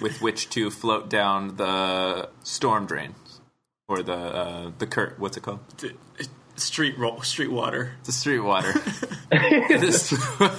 with 0.00 0.20
which 0.20 0.50
to 0.50 0.70
float 0.70 1.08
down 1.08 1.56
the 1.56 2.28
storm 2.42 2.86
drain 2.86 3.14
or 3.88 4.02
the 4.02 4.14
uh, 4.14 4.70
the 4.78 4.86
curt. 4.86 5.18
What's 5.18 5.36
it 5.36 5.42
called? 5.42 5.60
D- 5.76 5.92
Street 6.56 6.98
roll, 6.98 7.22
street 7.22 7.52
water. 7.52 7.92
The 8.02 8.10
street 8.10 8.40
water. 8.40 8.72
it's, 9.30 10.12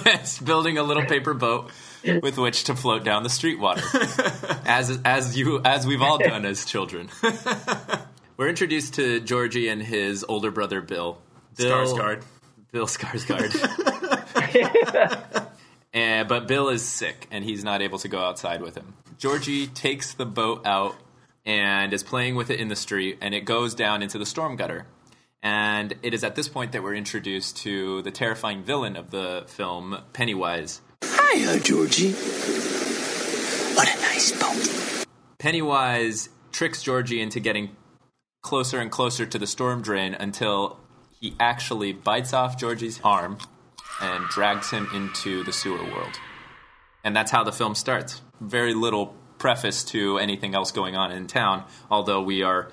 it's 0.06 0.38
building 0.38 0.78
a 0.78 0.82
little 0.82 1.04
paper 1.04 1.34
boat 1.34 1.70
with 2.22 2.38
which 2.38 2.64
to 2.64 2.74
float 2.74 3.04
down 3.04 3.22
the 3.22 3.28
street 3.28 3.58
water, 3.58 3.82
as 4.64 4.98
as 5.04 5.36
you 5.36 5.60
as 5.62 5.86
we've 5.86 6.00
all 6.00 6.16
done 6.16 6.46
as 6.46 6.64
children. 6.64 7.10
We're 8.38 8.48
introduced 8.48 8.94
to 8.94 9.20
Georgie 9.20 9.68
and 9.68 9.82
his 9.82 10.24
older 10.26 10.50
brother 10.50 10.80
Bill. 10.80 11.18
Bill 11.56 11.86
Skarsgård. 11.86 12.22
Bill 12.72 12.86
Skarsgård. 12.86 13.50
And, 15.92 16.28
but 16.28 16.46
Bill 16.46 16.68
is 16.68 16.82
sick 16.86 17.26
and 17.30 17.44
he's 17.44 17.64
not 17.64 17.82
able 17.82 17.98
to 17.98 18.08
go 18.08 18.20
outside 18.20 18.62
with 18.62 18.76
him. 18.76 18.94
Georgie 19.18 19.66
takes 19.66 20.14
the 20.14 20.26
boat 20.26 20.62
out 20.64 20.96
and 21.44 21.92
is 21.92 22.02
playing 22.02 22.36
with 22.36 22.50
it 22.50 22.60
in 22.60 22.68
the 22.68 22.76
street, 22.76 23.18
and 23.20 23.34
it 23.34 23.44
goes 23.44 23.74
down 23.74 24.02
into 24.02 24.18
the 24.18 24.26
storm 24.26 24.56
gutter. 24.56 24.86
And 25.42 25.94
it 26.02 26.12
is 26.12 26.22
at 26.22 26.34
this 26.34 26.48
point 26.48 26.72
that 26.72 26.82
we're 26.82 26.94
introduced 26.94 27.56
to 27.58 28.02
the 28.02 28.10
terrifying 28.10 28.62
villain 28.62 28.96
of 28.96 29.10
the 29.10 29.44
film, 29.46 29.98
Pennywise. 30.12 30.82
Hiya, 31.02 31.60
Georgie. 31.60 32.12
What 33.72 33.88
a 33.88 34.00
nice 34.00 34.32
boat. 34.38 35.06
Pennywise 35.38 36.28
tricks 36.52 36.82
Georgie 36.82 37.20
into 37.20 37.40
getting 37.40 37.74
closer 38.42 38.78
and 38.80 38.90
closer 38.90 39.24
to 39.24 39.38
the 39.38 39.46
storm 39.46 39.80
drain 39.80 40.14
until 40.14 40.78
he 41.18 41.34
actually 41.40 41.92
bites 41.92 42.32
off 42.32 42.58
Georgie's 42.58 43.00
arm 43.02 43.38
and 44.00 44.28
drags 44.28 44.70
him 44.70 44.88
into 44.94 45.44
the 45.44 45.52
sewer 45.52 45.82
world. 45.84 46.18
And 47.04 47.14
that's 47.16 47.30
how 47.30 47.44
the 47.44 47.52
film 47.52 47.74
starts. 47.74 48.22
Very 48.40 48.74
little 48.74 49.14
preface 49.38 49.84
to 49.84 50.18
anything 50.18 50.54
else 50.54 50.70
going 50.70 50.96
on 50.96 51.12
in 51.12 51.26
town, 51.26 51.64
although 51.90 52.20
we 52.22 52.42
are 52.42 52.70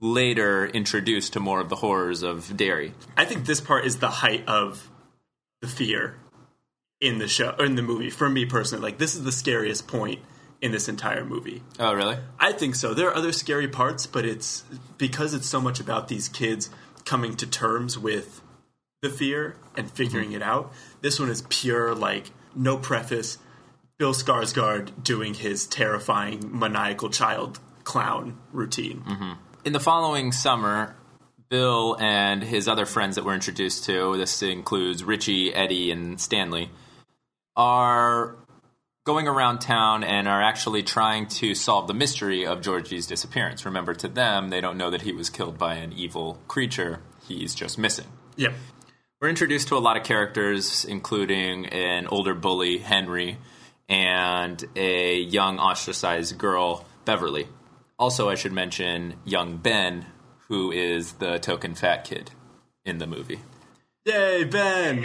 later 0.00 0.66
introduced 0.66 1.32
to 1.32 1.40
more 1.40 1.60
of 1.60 1.68
the 1.68 1.76
horrors 1.76 2.22
of 2.22 2.56
Derry. 2.56 2.92
I 3.16 3.24
think 3.24 3.46
this 3.46 3.60
part 3.60 3.84
is 3.84 3.98
the 3.98 4.08
height 4.08 4.46
of 4.46 4.90
the 5.60 5.68
fear 5.68 6.16
in 7.00 7.18
the 7.18 7.28
show 7.28 7.54
or 7.58 7.64
in 7.64 7.74
the 7.76 7.82
movie 7.82 8.10
for 8.10 8.28
me 8.28 8.44
personally. 8.44 8.82
Like 8.82 8.98
this 8.98 9.14
is 9.14 9.24
the 9.24 9.32
scariest 9.32 9.86
point 9.86 10.20
in 10.60 10.72
this 10.72 10.88
entire 10.88 11.24
movie. 11.24 11.62
Oh, 11.78 11.92
really? 11.92 12.16
I 12.38 12.52
think 12.52 12.74
so. 12.74 12.94
There 12.94 13.08
are 13.08 13.14
other 13.14 13.32
scary 13.32 13.68
parts, 13.68 14.06
but 14.06 14.24
it's 14.24 14.64
because 14.98 15.34
it's 15.34 15.48
so 15.48 15.60
much 15.60 15.78
about 15.78 16.08
these 16.08 16.28
kids 16.28 16.70
coming 17.04 17.36
to 17.36 17.46
terms 17.46 17.98
with 17.98 18.40
the 19.02 19.10
fear 19.10 19.56
and 19.76 19.90
figuring 19.90 20.32
it 20.32 20.42
out. 20.42 20.72
This 21.00 21.20
one 21.20 21.30
is 21.30 21.42
pure, 21.48 21.94
like, 21.94 22.30
no 22.54 22.76
preface. 22.76 23.38
Bill 23.98 24.14
Skarsgård 24.14 25.02
doing 25.02 25.34
his 25.34 25.66
terrifying 25.66 26.56
maniacal 26.58 27.10
child 27.10 27.58
clown 27.84 28.38
routine. 28.52 29.02
Mm-hmm. 29.06 29.32
In 29.64 29.72
the 29.72 29.80
following 29.80 30.30
summer, 30.32 30.94
Bill 31.48 31.96
and 31.98 32.42
his 32.42 32.68
other 32.68 32.86
friends 32.86 33.16
that 33.16 33.24
we're 33.24 33.34
introduced 33.34 33.84
to, 33.84 34.16
this 34.16 34.42
includes 34.42 35.02
Richie, 35.02 35.52
Eddie, 35.52 35.90
and 35.90 36.20
Stanley, 36.20 36.70
are 37.56 38.36
going 39.04 39.26
around 39.26 39.60
town 39.60 40.04
and 40.04 40.28
are 40.28 40.42
actually 40.42 40.82
trying 40.82 41.26
to 41.26 41.54
solve 41.54 41.88
the 41.88 41.94
mystery 41.94 42.46
of 42.46 42.60
Georgie's 42.60 43.06
disappearance. 43.06 43.64
Remember, 43.64 43.94
to 43.94 44.06
them, 44.06 44.50
they 44.50 44.60
don't 44.60 44.76
know 44.76 44.90
that 44.90 45.02
he 45.02 45.12
was 45.12 45.30
killed 45.30 45.56
by 45.58 45.74
an 45.74 45.92
evil 45.92 46.38
creature, 46.46 47.00
he's 47.26 47.54
just 47.54 47.78
missing. 47.78 48.06
Yep. 48.36 48.52
We're 49.20 49.30
introduced 49.30 49.66
to 49.68 49.76
a 49.76 49.78
lot 49.80 49.96
of 49.96 50.04
characters, 50.04 50.84
including 50.84 51.66
an 51.66 52.06
older 52.06 52.34
bully, 52.34 52.78
Henry, 52.78 53.38
and 53.88 54.64
a 54.76 55.18
young 55.18 55.58
ostracized 55.58 56.38
girl, 56.38 56.86
Beverly. 57.04 57.48
Also, 57.98 58.28
I 58.28 58.36
should 58.36 58.52
mention 58.52 59.14
young 59.24 59.56
Ben, 59.56 60.06
who 60.46 60.70
is 60.70 61.14
the 61.14 61.40
token 61.40 61.74
fat 61.74 62.04
kid 62.04 62.30
in 62.84 62.98
the 62.98 63.08
movie. 63.08 63.40
Yay, 64.04 64.44
Ben! 64.44 65.04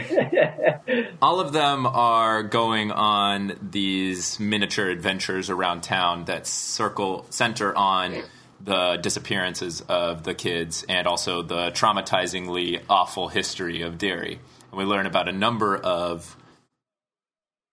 All 1.22 1.39
of 1.39 1.51
them 1.51 1.88
are 1.88 2.43
going 2.43 2.91
on 2.91 3.58
these 3.63 4.39
miniature 4.39 4.91
adventures 4.91 5.50
around 5.50 5.82
town 5.82 6.25
that 6.25 6.46
circle 6.46 7.25
center 7.32 7.75
on 7.75 8.22
the 8.63 8.98
disappearances 8.98 9.82
of 9.82 10.24
the 10.24 10.34
kids 10.34 10.86
and 10.88 11.05
also 11.05 11.41
the 11.41 11.72
traumatizingly 11.72 12.82
awful 12.89 13.27
history 13.27 13.82
of 13.82 13.98
Derry. 13.98 14.39
And 14.72 14.77
we 14.79 14.86
learn 14.86 15.05
about 15.05 15.27
a 15.27 15.34
number 15.34 15.75
of 15.75 16.38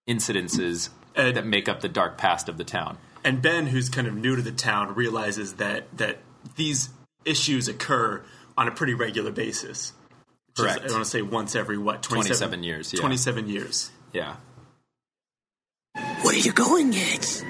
incidences 0.08 0.88
Uh, 1.16 1.32
that 1.32 1.44
make 1.46 1.68
up 1.68 1.80
the 1.80 1.88
dark 1.88 2.16
past 2.18 2.48
of 2.48 2.56
the 2.56 2.64
town. 2.64 2.96
and 3.24 3.42
Ben, 3.42 3.66
who's 3.66 3.88
kind 3.88 4.06
of 4.06 4.14
new 4.14 4.34
to 4.36 4.42
the 4.42 4.52
town, 4.52 4.94
realizes 4.94 5.54
that 5.54 5.84
that 5.96 6.18
these 6.56 6.88
issues 7.24 7.68
occur 7.68 8.22
on 8.56 8.66
a 8.66 8.70
pretty 8.70 8.94
regular 8.94 9.30
basis. 9.30 9.92
Which 10.56 10.58
is, 10.58 10.64
Correct. 10.76 10.88
I 10.88 10.92
want 10.92 11.04
to 11.04 11.10
say 11.10 11.22
once 11.22 11.54
every 11.54 11.76
what 11.78 12.02
27 12.02 12.62
years, 12.64 12.92
yeah. 12.92 13.00
27 13.00 13.48
years. 13.48 13.90
Yeah. 14.12 14.36
Where 16.22 16.34
are 16.34 16.38
you 16.38 16.52
going, 16.52 16.94
Eds? 16.94 17.42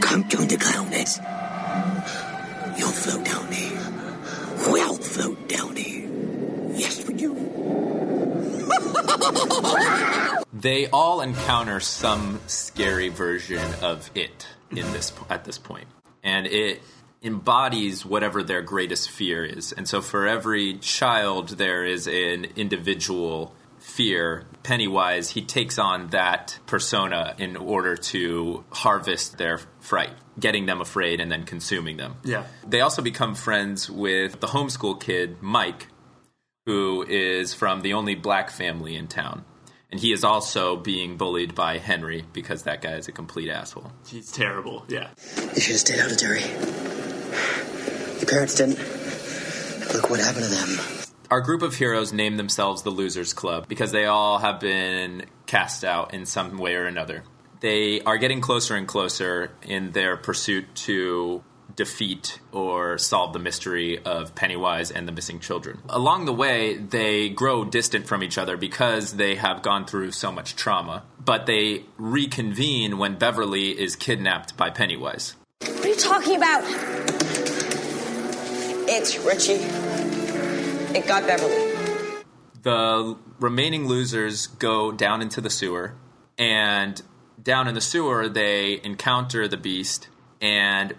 Come 0.00 0.28
join 0.28 0.48
the 0.48 0.56
clownets. 0.56 1.18
You'll 2.76 2.88
float 2.88 3.24
down 3.24 3.52
here. 3.52 3.80
We'll 4.68 4.96
float 4.96 5.48
down 5.48 5.76
here. 5.76 6.08
Yes, 6.74 7.06
we 7.06 7.14
do. 7.14 7.36
They 10.60 10.88
all 10.88 11.22
encounter 11.22 11.80
some 11.80 12.38
scary 12.46 13.08
version 13.08 13.62
of 13.80 14.10
it 14.14 14.46
in 14.70 14.92
this 14.92 15.10
at 15.30 15.44
this 15.44 15.56
point, 15.56 15.86
and 16.22 16.46
it 16.46 16.82
embodies 17.22 18.04
whatever 18.04 18.42
their 18.42 18.60
greatest 18.60 19.10
fear 19.10 19.42
is. 19.42 19.72
And 19.72 19.88
so, 19.88 20.02
for 20.02 20.26
every 20.26 20.76
child, 20.78 21.50
there 21.50 21.84
is 21.84 22.06
an 22.06 22.46
individual 22.56 23.54
fear. 23.78 24.44
Pennywise, 24.62 25.30
he 25.30 25.40
takes 25.40 25.78
on 25.78 26.08
that 26.08 26.58
persona 26.66 27.34
in 27.38 27.56
order 27.56 27.96
to 27.96 28.62
harvest 28.70 29.38
their 29.38 29.60
fright, 29.80 30.12
getting 30.40 30.66
them 30.66 30.80
afraid 30.80 31.20
and 31.20 31.30
then 31.30 31.44
consuming 31.44 31.96
them. 31.96 32.16
Yeah. 32.24 32.44
They 32.66 32.80
also 32.80 33.02
become 33.02 33.34
friends 33.34 33.90
with 33.90 34.40
the 34.40 34.48
homeschool 34.48 35.00
kid, 35.00 35.36
Mike, 35.40 35.88
who 36.66 37.04
is 37.08 37.54
from 37.54 37.82
the 37.82 37.92
only 37.92 38.14
black 38.14 38.50
family 38.50 38.96
in 38.96 39.06
town. 39.06 39.44
And 39.90 40.00
he 40.00 40.12
is 40.12 40.22
also 40.22 40.76
being 40.76 41.16
bullied 41.16 41.54
by 41.54 41.78
Henry 41.78 42.24
because 42.32 42.62
that 42.62 42.80
guy 42.80 42.94
is 42.94 43.08
a 43.08 43.12
complete 43.12 43.50
asshole. 43.50 43.90
He's 44.06 44.30
terrible. 44.30 44.84
Yeah. 44.88 45.10
You 45.36 45.60
should 45.60 45.72
have 45.72 45.80
stayed 45.80 45.98
out 46.00 46.12
of 46.12 46.16
Derry. 46.16 46.42
Your 48.18 48.28
parents 48.28 48.54
didn't. 48.54 48.78
Look 49.92 50.08
what 50.08 50.20
happened 50.20 50.44
to 50.44 50.50
them. 50.50 50.78
Our 51.30 51.40
group 51.40 51.62
of 51.62 51.74
heroes 51.74 52.12
name 52.12 52.36
themselves 52.36 52.82
the 52.82 52.90
Losers 52.90 53.32
Club 53.32 53.66
because 53.68 53.90
they 53.90 54.06
all 54.06 54.38
have 54.38 54.60
been 54.60 55.26
cast 55.46 55.84
out 55.84 56.14
in 56.14 56.26
some 56.26 56.58
way 56.58 56.74
or 56.74 56.86
another. 56.86 57.24
They 57.60 58.00
are 58.02 58.16
getting 58.18 58.40
closer 58.40 58.74
and 58.74 58.88
closer 58.88 59.52
in 59.62 59.92
their 59.92 60.16
pursuit 60.16 60.74
to 60.86 61.44
defeat 61.76 62.40
or 62.52 62.98
solve 62.98 63.32
the 63.32 63.38
mystery 63.38 63.98
of 63.98 64.34
Pennywise 64.34 64.90
and 64.90 65.06
the 65.06 65.12
missing 65.12 65.40
children. 65.40 65.78
Along 65.88 66.24
the 66.24 66.32
way, 66.32 66.76
they 66.76 67.28
grow 67.28 67.64
distant 67.64 68.06
from 68.06 68.22
each 68.22 68.38
other 68.38 68.56
because 68.56 69.14
they 69.16 69.36
have 69.36 69.62
gone 69.62 69.86
through 69.86 70.12
so 70.12 70.32
much 70.32 70.56
trauma, 70.56 71.04
but 71.24 71.46
they 71.46 71.84
reconvene 71.96 72.98
when 72.98 73.16
Beverly 73.16 73.78
is 73.78 73.94
kidnapped 73.96 74.56
by 74.56 74.70
Pennywise. 74.70 75.36
What 75.60 75.84
are 75.84 75.88
you 75.88 75.96
talking 75.96 76.36
about? 76.36 76.62
It's 78.92 79.18
Richie. 79.18 79.62
It 80.98 81.06
got 81.06 81.26
Beverly. 81.26 81.72
the 82.62 83.16
remaining 83.38 83.86
losers 83.86 84.48
go 84.48 84.92
down 84.92 85.22
into 85.22 85.40
the 85.40 85.50
sewer, 85.50 85.94
and 86.36 87.00
down 87.42 87.68
in 87.68 87.74
the 87.74 87.80
sewer, 87.80 88.28
they 88.28 88.80
encounter 88.82 89.48
the 89.48 89.56
beast, 89.56 90.08
and 90.40 90.94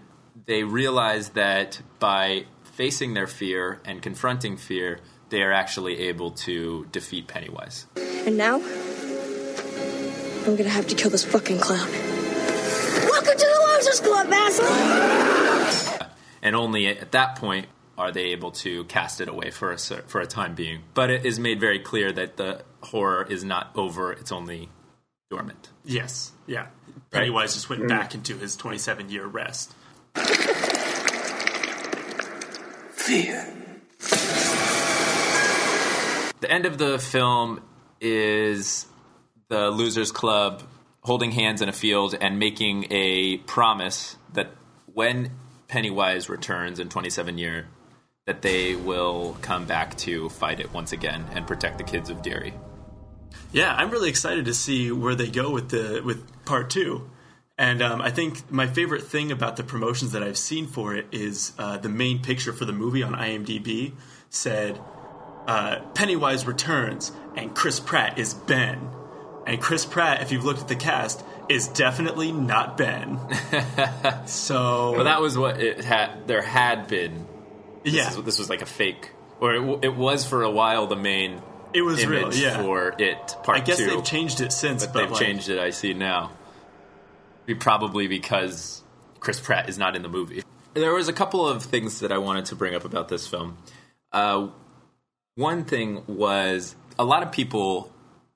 they 0.45 0.63
realize 0.63 1.29
that 1.29 1.81
by 1.99 2.45
facing 2.63 3.13
their 3.13 3.27
fear 3.27 3.79
and 3.85 4.01
confronting 4.01 4.57
fear, 4.57 4.99
they 5.29 5.41
are 5.41 5.51
actually 5.51 5.99
able 5.99 6.31
to 6.31 6.87
defeat 6.91 7.27
Pennywise. 7.27 7.85
And 7.95 8.37
now, 8.37 8.55
I'm 10.45 10.55
gonna 10.55 10.69
have 10.69 10.87
to 10.87 10.95
kill 10.95 11.11
this 11.11 11.23
fucking 11.23 11.59
clown. 11.59 11.89
Welcome 11.89 13.37
to 13.37 13.45
the 13.45 13.67
Losers 13.75 13.99
Club, 13.99 14.27
asshole! 14.31 16.07
And 16.41 16.55
only 16.55 16.87
at 16.87 17.11
that 17.11 17.35
point 17.35 17.67
are 17.97 18.11
they 18.11 18.31
able 18.31 18.51
to 18.51 18.83
cast 18.85 19.21
it 19.21 19.27
away 19.29 19.51
for 19.51 19.71
a, 19.71 19.77
for 19.77 20.21
a 20.21 20.25
time 20.25 20.55
being. 20.55 20.81
But 20.95 21.11
it 21.11 21.25
is 21.25 21.39
made 21.39 21.59
very 21.59 21.79
clear 21.79 22.11
that 22.11 22.37
the 22.37 22.63
horror 22.81 23.27
is 23.29 23.43
not 23.43 23.71
over, 23.75 24.11
it's 24.11 24.31
only 24.31 24.69
dormant. 25.31 25.69
Yes. 25.83 26.31
Yeah. 26.45 26.67
Pennywise 27.09 27.53
just 27.55 27.69
went 27.69 27.83
mm. 27.83 27.87
back 27.87 28.13
into 28.13 28.37
his 28.37 28.55
27 28.55 29.09
year 29.09 29.25
rest. 29.25 29.73
Fear. 32.91 33.47
The 36.41 36.51
end 36.51 36.65
of 36.65 36.77
the 36.77 36.99
film 36.99 37.61
is 37.99 38.85
the 39.47 39.71
Losers 39.71 40.11
Club 40.11 40.63
holding 41.01 41.31
hands 41.31 41.61
in 41.61 41.69
a 41.69 41.73
field 41.73 42.15
and 42.19 42.37
making 42.37 42.87
a 42.91 43.37
promise 43.37 44.17
that 44.33 44.49
when 44.85 45.31
Pennywise 45.67 46.29
returns 46.29 46.79
in 46.79 46.89
27 46.89 47.37
years, 47.37 47.65
that 48.25 48.41
they 48.41 48.75
will 48.75 49.37
come 49.41 49.65
back 49.65 49.97
to 49.97 50.29
fight 50.29 50.59
it 50.59 50.71
once 50.73 50.91
again 50.91 51.25
and 51.33 51.47
protect 51.47 51.77
the 51.77 51.83
kids 51.83 52.09
of 52.09 52.21
Derry. 52.21 52.53
Yeah, 53.51 53.73
I'm 53.75 53.89
really 53.89 54.09
excited 54.09 54.45
to 54.45 54.53
see 54.53 54.91
where 54.91 55.15
they 55.15 55.27
go 55.27 55.51
with 55.51 55.69
the 55.69 56.01
with 56.03 56.45
part 56.45 56.69
two. 56.69 57.09
And 57.57 57.81
um, 57.81 58.01
I 58.01 58.09
think 58.09 58.51
my 58.51 58.65
favorite 58.65 59.03
thing 59.03 59.31
about 59.31 59.55
the 59.55 59.63
promotions 59.63 60.13
that 60.13 60.23
I've 60.23 60.37
seen 60.37 60.67
for 60.67 60.95
it 60.95 61.07
is 61.11 61.53
uh, 61.59 61.77
the 61.77 61.89
main 61.89 62.21
picture 62.21 62.53
for 62.53 62.65
the 62.65 62.73
movie 62.73 63.03
on 63.03 63.13
IMDb 63.13 63.93
said 64.29 64.79
uh, 65.45 65.79
Pennywise 65.93 66.47
returns 66.47 67.11
and 67.35 67.53
Chris 67.53 67.79
Pratt 67.79 68.17
is 68.17 68.33
Ben. 68.33 68.89
And 69.45 69.61
Chris 69.61 69.85
Pratt, 69.85 70.21
if 70.21 70.31
you've 70.31 70.45
looked 70.45 70.61
at 70.61 70.67
the 70.67 70.75
cast, 70.75 71.23
is 71.49 71.67
definitely 71.67 72.31
not 72.31 72.77
Ben. 72.77 73.19
so 74.25 74.93
But 74.95 75.03
that 75.03 75.21
was 75.21 75.37
what 75.37 75.59
it 75.59 75.83
had. 75.83 76.27
There 76.27 76.41
had 76.41 76.87
been. 76.87 77.27
yeah, 77.83 78.09
This, 78.09 78.23
this 78.23 78.39
was 78.39 78.49
like 78.49 78.61
a 78.61 78.67
fake, 78.67 79.11
or 79.39 79.53
it, 79.53 79.85
it 79.85 79.95
was 79.95 80.25
for 80.25 80.43
a 80.43 80.51
while 80.51 80.87
the 80.87 80.95
main 80.95 81.41
it 81.73 81.81
was 81.81 82.05
real. 82.05 82.33
Yeah, 82.33 82.61
for 82.61 82.95
it. 82.97 83.35
Part 83.43 83.57
I 83.57 83.61
guess 83.61 83.77
two. 83.77 83.89
they've 83.89 84.03
changed 84.03 84.41
it 84.41 84.51
since, 84.51 84.85
but 84.85 84.93
but, 84.93 84.99
they've 84.99 85.11
like, 85.11 85.21
changed 85.21 85.49
it. 85.49 85.59
I 85.59 85.69
see 85.69 85.93
now. 85.93 86.31
Probably 87.59 88.07
because 88.07 88.83
Chris 89.19 89.39
Pratt 89.39 89.67
is 89.67 89.77
not 89.77 89.95
in 89.95 90.03
the 90.03 90.09
movie. 90.09 90.43
There 90.73 90.93
was 90.93 91.09
a 91.09 91.13
couple 91.13 91.47
of 91.47 91.63
things 91.63 91.99
that 91.99 92.11
I 92.11 92.17
wanted 92.17 92.45
to 92.45 92.55
bring 92.55 92.75
up 92.75 92.85
about 92.85 93.09
this 93.09 93.27
film. 93.27 93.57
Uh, 94.11 94.47
one 95.35 95.65
thing 95.65 96.03
was 96.07 96.75
a 96.97 97.03
lot 97.03 97.23
of 97.23 97.31
people 97.31 97.91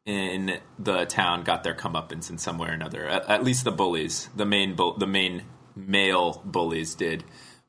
in 0.05 0.59
the 0.77 1.05
town 1.05 1.43
got 1.43 1.63
their 1.63 1.73
comeuppance 1.73 2.29
in 2.29 2.37
some 2.37 2.57
way 2.57 2.69
or 2.69 2.73
another. 2.73 3.07
At, 3.07 3.29
at 3.29 3.43
least 3.43 3.63
the 3.63 3.71
bullies, 3.71 4.29
the 4.35 4.45
main 4.45 4.75
bu- 4.75 4.97
the 4.97 5.07
main 5.07 5.43
male 5.75 6.41
bullies 6.45 6.95
did. 6.95 7.23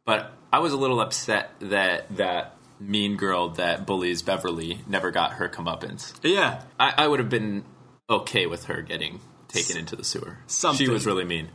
But 0.04 0.32
I 0.52 0.58
was 0.58 0.72
a 0.72 0.76
little 0.76 1.00
upset 1.00 1.50
that 1.60 2.16
that 2.16 2.55
mean 2.78 3.16
girl 3.16 3.50
that 3.50 3.86
bullies 3.86 4.22
Beverly 4.22 4.80
never 4.86 5.10
got 5.10 5.34
her 5.34 5.48
comeuppance. 5.48 6.12
Yeah, 6.22 6.62
I, 6.78 6.94
I 6.98 7.08
would 7.08 7.20
have 7.20 7.30
been 7.30 7.64
okay 8.08 8.46
with 8.46 8.64
her 8.64 8.82
getting 8.82 9.20
taken 9.48 9.76
into 9.76 9.96
the 9.96 10.04
sewer. 10.04 10.38
Something. 10.46 10.86
She 10.86 10.92
was 10.92 11.06
really 11.06 11.24
mean. 11.24 11.48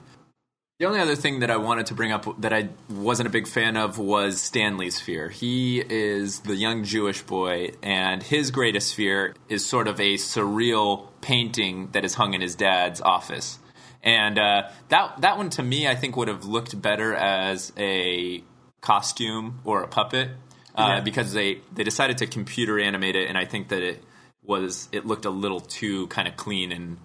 The 0.80 0.88
only 0.88 1.00
other 1.00 1.16
thing 1.16 1.42
that 1.42 1.52
I 1.52 1.58
wanted 1.58 1.86
to 1.88 1.94
bring 1.94 2.12
up 2.12 2.42
that 2.42 2.52
I 2.52 2.70
wasn't 2.90 3.28
a 3.28 3.30
big 3.30 3.48
fan 3.48 3.78
of 3.78 4.00
was 4.00 4.42
Stanley's 4.42 5.00
fear. 5.00 5.30
He 5.30 5.80
is 5.80 6.40
the 6.40 6.56
young 6.56 6.84
Jewish 6.84 7.22
boy, 7.22 7.74
and 7.84 8.24
his 8.24 8.50
greatest 8.50 8.96
fear 8.96 9.36
is 9.48 9.64
sort 9.64 9.88
of 9.88 10.00
a 10.00 10.16
surreal 10.16 11.10
painting 11.22 11.90
that 11.92 12.04
is 12.04 12.16
hung 12.16 12.34
in 12.34 12.42
his 12.42 12.56
dad's 12.56 13.00
office. 13.00 13.60
And 14.02 14.40
uh, 14.40 14.70
that 14.90 15.22
that 15.22 15.38
one 15.38 15.52
to 15.52 15.62
me, 15.62 15.88
I 15.88 15.94
think, 15.94 16.18
would 16.18 16.28
have 16.28 16.46
looked 16.46 16.82
better 16.82 17.14
as 17.14 17.72
a 17.78 18.44
costume 18.82 19.60
or 19.64 19.84
a 19.84 19.88
puppet 19.88 20.30
uh, 20.76 20.96
Yeah. 20.96 21.02
because 21.02 21.34
they 21.34 21.60
they 21.74 21.84
decided 21.84 22.18
to 22.20 22.28
computer 22.28 22.80
animate 22.80 23.16
it, 23.16 23.28
and 23.30 23.38
I 23.38 23.46
think 23.46 23.70
that 23.70 23.82
it 23.82 24.04
was 24.44 24.90
it 24.92 25.06
looked 25.06 25.26
a 25.26 25.30
little 25.30 25.60
too 25.60 26.08
kind 26.08 26.28
of 26.28 26.36
clean 26.36 26.72
and 26.72 26.98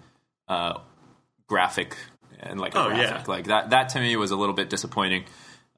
uh, 0.49 0.78
graphic 1.49 1.96
and 2.40 2.61
like 2.61 2.75
Oh, 2.76 2.88
graphic. 2.88 3.08
yeah. 3.08 3.25
like 3.26 3.46
that. 3.46 3.70
That 3.70 3.90
to 3.90 4.00
me 4.00 4.16
was 4.16 4.30
a 4.30 4.37
little 4.37 4.54
bit 4.54 4.70
disappointing 4.70 5.25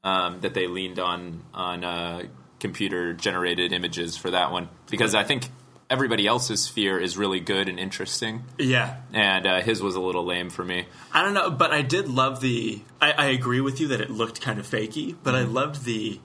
um, 0.04 0.40
that 0.40 0.54
they 0.54 0.66
leaned 0.66 0.98
on 0.98 1.42
on 1.54 1.84
uh, 1.84 2.22
computer 2.60 3.12
generated 3.14 3.72
images 3.72 4.16
for 4.16 4.30
that 4.30 4.50
one 4.52 4.68
because 4.90 5.14
I 5.14 5.24
think 5.24 5.48
everybody 5.90 6.26
else's 6.26 6.68
fear 6.68 6.98
is 6.98 7.16
really 7.16 7.40
good 7.40 7.68
and 7.68 7.78
interesting, 7.78 8.44
yeah. 8.58 8.96
and 9.12 9.46
uh, 9.46 9.60
his 9.62 9.82
was 9.82 9.94
a 9.94 10.00
little 10.00 10.24
lame 10.24 10.50
for 10.50 10.62
me. 10.64 10.84
I 11.12 11.22
don't 11.22 11.32
know, 11.34 11.50
but 11.50 11.70
I 11.72 11.80
did 11.82 12.08
love 12.08 12.40
the. 12.40 12.82
I, 13.00 13.12
I 13.12 13.24
agree 13.26 13.60
with 13.62 13.80
you 13.80 13.88
that 13.88 14.00
it 14.00 14.10
looked 14.10 14.40
kind 14.40 14.58
of 14.58 14.66
fakey, 14.66 15.16
but 15.22 15.34
I 15.34 15.42
loved 15.42 15.84
the 15.84 16.20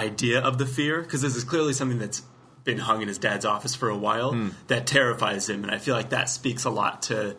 idea 0.00 0.40
of 0.40 0.58
the 0.58 0.66
fear 0.66 1.02
because 1.02 1.22
this 1.22 1.36
is 1.36 1.44
clearly 1.44 1.72
something 1.72 1.98
that's 1.98 2.22
been 2.64 2.78
hung 2.78 3.02
in 3.02 3.08
his 3.08 3.18
dad's 3.18 3.44
office 3.44 3.74
for 3.74 3.88
a 3.88 3.96
while 3.96 4.50
that 4.66 4.86
terrifies 4.86 5.48
him, 5.48 5.62
and 5.62 5.72
I 5.72 5.78
feel 5.78 5.94
like 5.94 6.10
that 6.10 6.28
speaks 6.28 6.64
a 6.64 6.70
lot 6.70 7.02
to. 7.02 7.36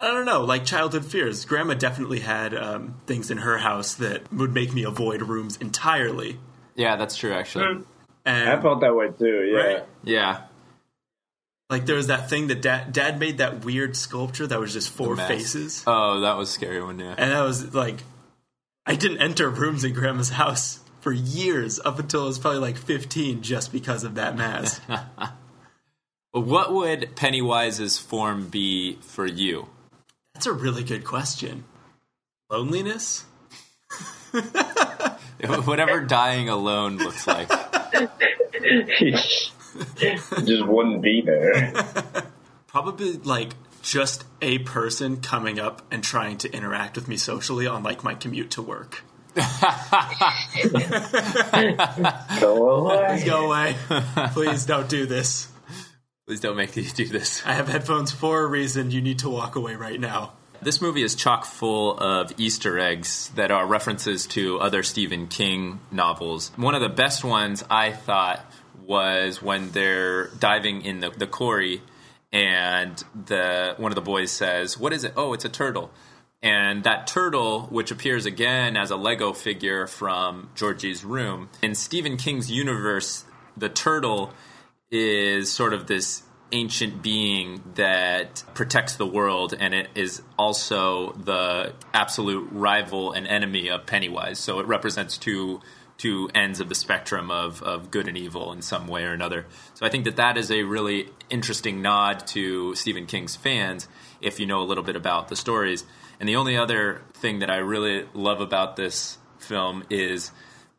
I 0.00 0.08
don't 0.08 0.26
know, 0.26 0.42
like 0.42 0.64
childhood 0.64 1.06
fears. 1.06 1.44
Grandma 1.44 1.74
definitely 1.74 2.20
had 2.20 2.54
um, 2.54 3.00
things 3.06 3.30
in 3.30 3.38
her 3.38 3.56
house 3.58 3.94
that 3.94 4.30
would 4.32 4.52
make 4.52 4.74
me 4.74 4.82
avoid 4.84 5.22
rooms 5.22 5.56
entirely. 5.56 6.38
Yeah, 6.74 6.96
that's 6.96 7.16
true. 7.16 7.32
Actually, 7.32 7.84
And 8.26 8.48
I 8.50 8.60
felt 8.60 8.80
that 8.80 8.94
way 8.94 9.08
too. 9.16 9.50
Yeah. 9.50 9.58
Right? 9.58 9.84
yeah. 10.02 10.40
like 11.70 11.86
there 11.86 11.96
was 11.96 12.08
that 12.08 12.28
thing 12.28 12.48
that 12.48 12.60
dad, 12.60 12.92
dad 12.92 13.18
made 13.18 13.38
that 13.38 13.64
weird 13.64 13.96
sculpture 13.96 14.46
that 14.46 14.60
was 14.60 14.72
just 14.72 14.90
four 14.90 15.16
faces. 15.16 15.82
Oh, 15.86 16.20
that 16.20 16.36
was 16.36 16.50
scary 16.50 16.82
one. 16.82 16.98
Yeah. 16.98 17.14
And 17.16 17.30
that 17.30 17.40
was 17.42 17.74
like, 17.74 18.02
I 18.84 18.96
didn't 18.96 19.22
enter 19.22 19.48
rooms 19.48 19.84
in 19.84 19.94
grandma's 19.94 20.30
house 20.30 20.80
for 21.04 21.12
years 21.12 21.78
up 21.84 21.98
until 21.98 22.22
I 22.22 22.26
was 22.28 22.38
probably 22.38 22.60
like 22.60 22.78
15 22.78 23.42
just 23.42 23.72
because 23.72 24.04
of 24.04 24.14
that 24.16 24.36
mask. 24.36 24.82
What 26.32 26.72
would 26.72 27.14
Pennywise's 27.14 27.96
form 27.96 28.48
be 28.48 28.98
for 29.02 29.24
you? 29.24 29.68
That's 30.32 30.46
a 30.46 30.52
really 30.52 30.82
good 30.82 31.04
question. 31.04 31.62
Loneliness? 32.50 33.24
Whatever 35.46 36.00
dying 36.00 36.48
alone 36.48 36.96
looks 36.96 37.28
like. 37.28 37.48
Just 39.96 40.66
wouldn't 40.66 41.02
be 41.02 41.20
there. 41.20 41.72
Probably 42.66 43.12
like 43.12 43.52
just 43.82 44.24
a 44.42 44.58
person 44.58 45.20
coming 45.20 45.60
up 45.60 45.82
and 45.92 46.02
trying 46.02 46.38
to 46.38 46.52
interact 46.52 46.96
with 46.96 47.06
me 47.06 47.16
socially 47.16 47.68
on 47.68 47.84
like 47.84 48.02
my 48.02 48.14
commute 48.14 48.50
to 48.50 48.62
work. 48.62 49.04
Go 52.40 52.68
away. 52.78 53.22
Go 53.24 53.46
away. 53.46 53.76
Please 54.32 54.66
don't 54.66 54.88
do 54.88 55.06
this. 55.06 55.48
Please 56.26 56.40
don't 56.40 56.56
make 56.56 56.74
me 56.76 56.86
do 56.94 57.06
this. 57.06 57.42
I 57.44 57.52
have 57.52 57.68
headphones 57.68 58.12
for 58.12 58.42
a 58.42 58.46
reason. 58.46 58.90
You 58.90 59.02
need 59.02 59.18
to 59.20 59.28
walk 59.28 59.56
away 59.56 59.74
right 59.74 60.00
now. 60.00 60.32
This 60.62 60.80
movie 60.80 61.02
is 61.02 61.14
chock 61.14 61.44
full 61.44 61.98
of 61.98 62.32
Easter 62.38 62.78
eggs 62.78 63.30
that 63.34 63.50
are 63.50 63.66
references 63.66 64.26
to 64.28 64.58
other 64.60 64.82
Stephen 64.82 65.26
King 65.26 65.80
novels. 65.90 66.50
One 66.56 66.74
of 66.74 66.80
the 66.80 66.88
best 66.88 67.22
ones 67.24 67.62
I 67.68 67.92
thought 67.92 68.44
was 68.86 69.42
when 69.42 69.72
they're 69.72 70.28
diving 70.28 70.82
in 70.82 71.00
the, 71.00 71.10
the 71.10 71.26
quarry 71.26 71.82
and 72.32 73.02
the 73.26 73.74
one 73.76 73.92
of 73.92 73.96
the 73.96 74.00
boys 74.00 74.30
says, 74.30 74.78
"What 74.78 74.92
is 74.92 75.04
it? 75.04 75.12
Oh, 75.16 75.34
it's 75.34 75.44
a 75.44 75.48
turtle." 75.50 75.90
And 76.44 76.84
that 76.84 77.06
turtle, 77.06 77.62
which 77.70 77.90
appears 77.90 78.26
again 78.26 78.76
as 78.76 78.90
a 78.90 78.96
Lego 78.96 79.32
figure 79.32 79.86
from 79.86 80.50
Georgie's 80.54 81.02
room, 81.02 81.48
in 81.62 81.74
Stephen 81.74 82.18
King's 82.18 82.50
universe, 82.50 83.24
the 83.56 83.70
turtle 83.70 84.34
is 84.90 85.50
sort 85.50 85.72
of 85.72 85.86
this 85.86 86.22
ancient 86.52 87.02
being 87.02 87.62
that 87.76 88.44
protects 88.52 88.96
the 88.96 89.06
world 89.06 89.54
and 89.58 89.74
it 89.74 89.88
is 89.94 90.22
also 90.38 91.12
the 91.12 91.72
absolute 91.94 92.46
rival 92.52 93.12
and 93.12 93.26
enemy 93.26 93.68
of 93.68 93.86
Pennywise. 93.86 94.38
So 94.38 94.60
it 94.60 94.66
represents 94.66 95.16
two 95.16 95.62
two 95.96 96.28
ends 96.34 96.58
of 96.60 96.68
the 96.68 96.74
spectrum 96.74 97.30
of, 97.30 97.62
of 97.62 97.90
good 97.90 98.08
and 98.08 98.18
evil 98.18 98.52
in 98.52 98.60
some 98.60 98.88
way 98.88 99.04
or 99.04 99.12
another. 99.12 99.46
So 99.74 99.86
I 99.86 99.88
think 99.88 100.04
that 100.04 100.16
that 100.16 100.36
is 100.36 100.50
a 100.50 100.64
really 100.64 101.08
interesting 101.30 101.82
nod 101.82 102.26
to 102.28 102.74
Stephen 102.74 103.06
King's 103.06 103.36
fans 103.36 103.88
if 104.20 104.40
you 104.40 104.46
know 104.46 104.60
a 104.60 104.64
little 104.64 104.82
bit 104.82 104.96
about 104.96 105.28
the 105.28 105.36
stories. 105.36 105.84
And 106.20 106.28
the 106.28 106.36
only 106.36 106.56
other 106.56 107.02
thing 107.14 107.40
that 107.40 107.50
I 107.50 107.56
really 107.56 108.06
love 108.14 108.40
about 108.40 108.76
this 108.76 109.18
film 109.38 109.84
is 109.90 110.30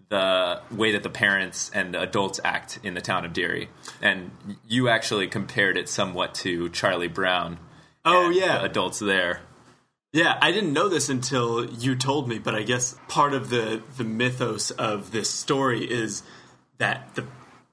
the 0.10 0.62
way 0.71 0.91
that 0.91 1.04
the 1.04 1.10
parents 1.10 1.71
and 1.74 1.93
the 1.93 2.02
adults 2.02 2.39
act 2.43 2.80
in 2.84 2.93
the 2.93 3.02
town 3.02 3.26
of 3.26 3.34
Derry. 3.34 3.69
And 4.02 4.32
you 4.67 4.89
actually 4.89 5.28
compared 5.28 5.78
it 5.78 5.89
somewhat 5.89 6.36
to 6.36 6.69
Charlie 6.69 7.08
Brown. 7.08 7.60
Oh, 8.04 8.30
yeah. 8.30 8.60
the 8.60 8.65
adults 8.65 9.00
there. 9.00 9.41
Yeah, 10.13 10.38
I 10.41 10.54
didn't 10.54 10.71
know 10.71 10.88
this 10.88 11.10
until 11.10 11.65
you 11.65 11.95
told 11.95 12.30
me, 12.30 12.39
but 12.39 12.56
I 12.56 12.63
guess 12.63 12.95
part 13.10 13.34
of 13.34 13.50
the 13.50 13.82
the 13.98 14.06
mythos 14.06 14.71
of 14.71 15.12
this 15.12 15.30
story 15.30 15.84
is 15.84 16.24
that 16.78 17.15
the 17.15 17.26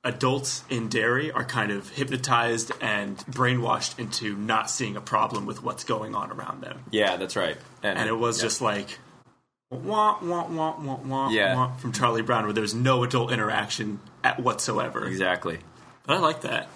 adults 0.04 0.64
in 0.68 0.88
Derry 0.88 1.30
are 1.30 1.44
kind 1.44 1.70
of 1.70 1.88
hypnotized 1.90 2.72
and 2.80 3.16
brainwashed 3.18 3.98
into 3.98 4.36
not 4.36 4.68
seeing 4.70 4.96
a 4.96 5.00
problem 5.00 5.46
with 5.46 5.62
what's 5.62 5.84
going 5.84 6.14
on 6.14 6.30
around 6.32 6.60
them. 6.62 6.84
Yeah, 6.90 7.16
that's 7.16 7.36
right. 7.36 7.56
And 7.82 8.08
it 8.08 8.12
was 8.18 8.38
yeah. 8.38 8.42
just 8.42 8.60
like 8.60 8.98
wah 9.70 10.18
wah 10.20 10.46
wah 10.48 10.78
wah 10.80 10.98
wah 11.04 11.30
Yeah. 11.30 11.54
wah 11.54 11.76
from 11.76 11.92
Charlie 11.92 12.22
Brown 12.22 12.44
where 12.44 12.52
there's 12.52 12.74
no 12.74 13.02
adult 13.04 13.32
interaction 13.32 14.00
at 14.24 14.38
whatsoever. 14.40 15.06
exactly 15.06 15.58
But 16.06 16.16
I 16.16 16.20
like 16.20 16.40
that. 16.42 16.68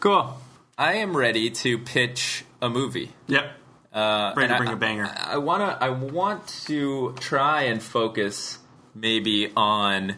cool. 0.00 0.36
I 0.76 0.94
am 0.94 1.16
ready 1.16 1.50
to 1.50 1.78
pitch 1.78 2.44
a 2.62 2.68
movie. 2.68 3.12
Yep. 3.28 3.50
Uh, 3.92 4.32
Ready 4.36 4.52
to 4.52 4.58
bring 4.58 4.68
I- 4.68 4.72
a 4.74 4.76
banger. 4.76 5.06
I, 5.06 5.34
I 5.34 5.36
wanna. 5.38 5.76
I 5.80 5.88
want 5.88 6.46
to 6.66 7.14
try 7.18 7.62
and 7.62 7.82
focus 7.82 8.58
maybe 8.94 9.50
on 9.56 10.16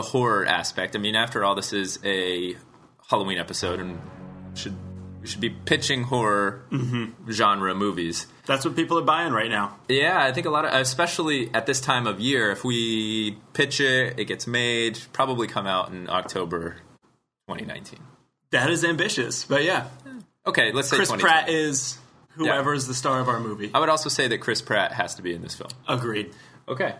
the 0.00 0.08
horror 0.08 0.46
aspect. 0.46 0.96
I 0.96 0.98
mean, 0.98 1.14
after 1.14 1.44
all, 1.44 1.54
this 1.54 1.72
is 1.72 1.98
a 2.04 2.56
Halloween 3.08 3.38
episode, 3.38 3.80
and 3.80 4.00
should 4.54 4.74
we 5.20 5.26
should 5.26 5.40
be 5.40 5.50
pitching 5.50 6.04
horror 6.04 6.62
Mm-hmm. 6.70 7.30
genre 7.30 7.74
movies. 7.74 8.26
That's 8.46 8.64
what 8.64 8.74
people 8.74 8.98
are 8.98 9.04
buying 9.04 9.32
right 9.34 9.50
now. 9.50 9.76
Yeah, 9.88 10.18
I 10.18 10.32
think 10.32 10.46
a 10.46 10.50
lot 10.50 10.64
of, 10.64 10.72
especially 10.72 11.50
at 11.52 11.66
this 11.66 11.80
time 11.80 12.06
of 12.06 12.20
year, 12.20 12.50
if 12.50 12.64
we 12.64 13.36
pitch 13.52 13.80
it, 13.80 14.18
it 14.18 14.24
gets 14.24 14.46
made, 14.46 14.98
probably 15.12 15.46
come 15.46 15.66
out 15.66 15.90
in 15.92 16.08
October 16.08 16.76
2019. 17.48 17.98
That 18.50 18.70
is 18.70 18.82
ambitious, 18.84 19.44
but 19.44 19.62
yeah. 19.62 19.88
Okay, 20.46 20.72
let's 20.72 20.88
say 20.88 20.96
Chris 20.96 21.12
Pratt 21.12 21.50
is 21.50 21.98
whoever 22.30 22.72
is 22.72 22.86
the 22.86 22.94
star 22.94 23.20
of 23.20 23.28
our 23.28 23.38
movie. 23.40 23.70
I 23.74 23.78
would 23.80 23.90
also 23.90 24.08
say 24.08 24.26
that 24.28 24.38
Chris 24.38 24.62
Pratt 24.62 24.92
has 24.92 25.16
to 25.16 25.22
be 25.22 25.34
in 25.34 25.42
this 25.42 25.54
film. 25.54 25.70
Agreed. 25.86 26.32
Okay. 26.66 26.94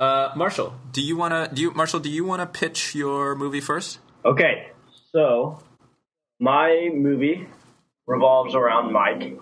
Uh, 0.00 0.32
Marshall, 0.36 0.74
do 0.92 1.02
you 1.02 1.16
want 1.16 1.32
to 1.34 1.54
do 1.54 1.62
you 1.62 1.70
Marshall, 1.72 2.00
do 2.00 2.08
you 2.10 2.24
want 2.24 2.40
to 2.40 2.46
pitch 2.46 2.94
your 2.94 3.34
movie 3.34 3.60
first? 3.60 3.98
Okay, 4.24 4.68
so 5.12 5.58
my 6.38 6.90
movie 6.94 7.48
revolves 8.06 8.54
around 8.54 8.92
Mike, 8.92 9.38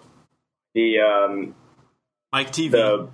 the 0.75 0.99
um, 1.01 1.55
Mike 2.33 2.53
Teavee. 2.53 2.71
the 2.71 3.09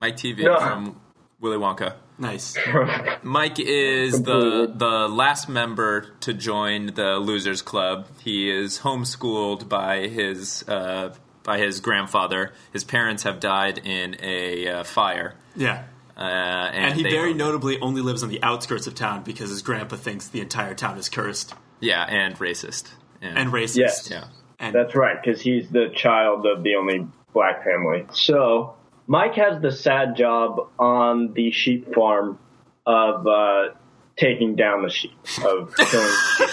Mike 0.00 0.16
Teavee 0.16 0.44
No. 0.44 0.58
from 0.60 1.00
Willy 1.40 1.56
Wonka. 1.58 1.94
nice. 2.18 2.56
Mike 3.24 3.58
is 3.58 4.22
the 4.22 4.72
the 4.72 5.08
last 5.08 5.48
member 5.48 6.06
to 6.20 6.32
join 6.32 6.86
the 6.94 7.16
Losers 7.18 7.62
Club. 7.62 8.06
He 8.22 8.48
is 8.48 8.78
homeschooled 8.78 9.68
by 9.68 10.06
his 10.06 10.64
uh, 10.68 11.14
by 11.42 11.58
his 11.58 11.80
grandfather. 11.80 12.52
His 12.72 12.84
parents 12.84 13.24
have 13.24 13.40
died 13.40 13.78
in 13.84 14.16
a 14.22 14.68
uh, 14.68 14.84
fire, 14.84 15.34
Yeah. 15.56 15.82
Uh, 16.16 16.20
and, 16.20 16.86
And 16.86 16.94
he 16.94 17.02
they- 17.02 17.10
very 17.10 17.34
notably 17.34 17.78
only 17.80 18.00
lives 18.02 18.22
on 18.22 18.28
the 18.28 18.42
outskirts 18.42 18.86
of 18.86 18.94
town 18.94 19.22
because 19.22 19.50
his 19.50 19.62
grandpa 19.62 19.96
thinks 19.96 20.28
the 20.28 20.40
entire 20.40 20.74
town 20.74 20.98
is 20.98 21.08
cursed 21.08 21.54
yeah, 21.80 22.04
and 22.04 22.36
racist, 22.38 22.88
and 23.20 23.50
racist. 23.52 23.76
Yes. 23.76 24.10
Yeah. 24.10 24.24
And 24.58 24.74
That's 24.74 24.94
right, 24.94 25.16
because 25.22 25.42
he's 25.42 25.68
the 25.68 25.90
child 25.94 26.46
of 26.46 26.62
the 26.62 26.76
only 26.76 27.06
black 27.34 27.62
family. 27.62 28.06
So 28.12 28.74
Mike 29.06 29.34
has 29.34 29.60
the 29.60 29.70
sad 29.70 30.16
job 30.16 30.70
on 30.78 31.34
the 31.34 31.50
sheep 31.50 31.94
farm 31.94 32.38
of 32.86 33.26
uh, 33.26 33.74
taking 34.16 34.56
down 34.56 34.82
the 34.82 34.88
sheep, 34.88 35.12
of 35.44 35.74
killing 35.76 36.14
sheep. 36.38 36.48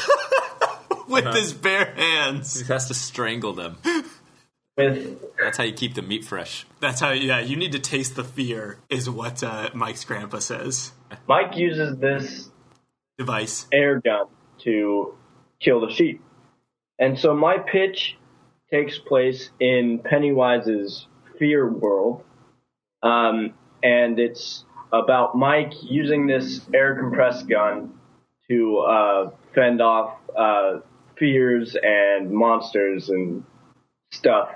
with 1.08 1.34
his 1.34 1.54
bare 1.54 1.94
hands. 1.96 2.60
He 2.60 2.66
has 2.68 2.88
to 2.90 2.94
strangle 2.94 3.54
them. 3.54 3.78
With 4.76 5.22
That's 5.38 5.58
how 5.58 5.64
you 5.64 5.74
keep 5.74 5.94
the 5.94 6.02
meat 6.02 6.26
fresh. 6.26 6.66
That's 6.80 7.00
how. 7.00 7.12
Yeah, 7.12 7.40
you 7.40 7.56
need 7.56 7.74
to 7.74 7.80
taste 7.80 8.16
the 8.16 8.24
fear, 8.24 8.80
is 8.90 9.08
what 9.08 9.44
uh, 9.44 9.70
Mike's 9.74 10.04
grandpa 10.04 10.40
says. 10.40 10.94
Mike 11.28 11.56
uses 11.56 11.98
this 11.98 12.50
Device. 13.18 13.68
air 13.72 14.00
gun 14.00 14.26
to 14.64 15.14
kill 15.60 15.86
the 15.86 15.94
sheep. 15.94 16.22
And 16.98 17.20
so 17.20 17.36
my 17.36 17.58
pitch 17.60 18.18
takes 18.72 18.98
place 18.98 19.52
in 19.60 20.00
Pennywise's 20.00 21.06
fear 21.38 21.70
world. 21.70 22.24
Um, 23.04 23.54
and 23.84 24.18
it's 24.18 24.66
about 24.92 25.36
Mike 25.36 25.74
using 25.84 26.26
this 26.26 26.62
air 26.74 26.96
compressed 26.96 27.48
gun 27.48 27.94
to 28.50 28.78
uh, 28.80 29.32
fend 29.54 29.82
off 29.82 30.18
uh, 30.36 30.80
fears 31.18 31.76
and 31.82 32.32
monsters 32.32 33.10
and 33.10 33.44
stuff 34.12 34.50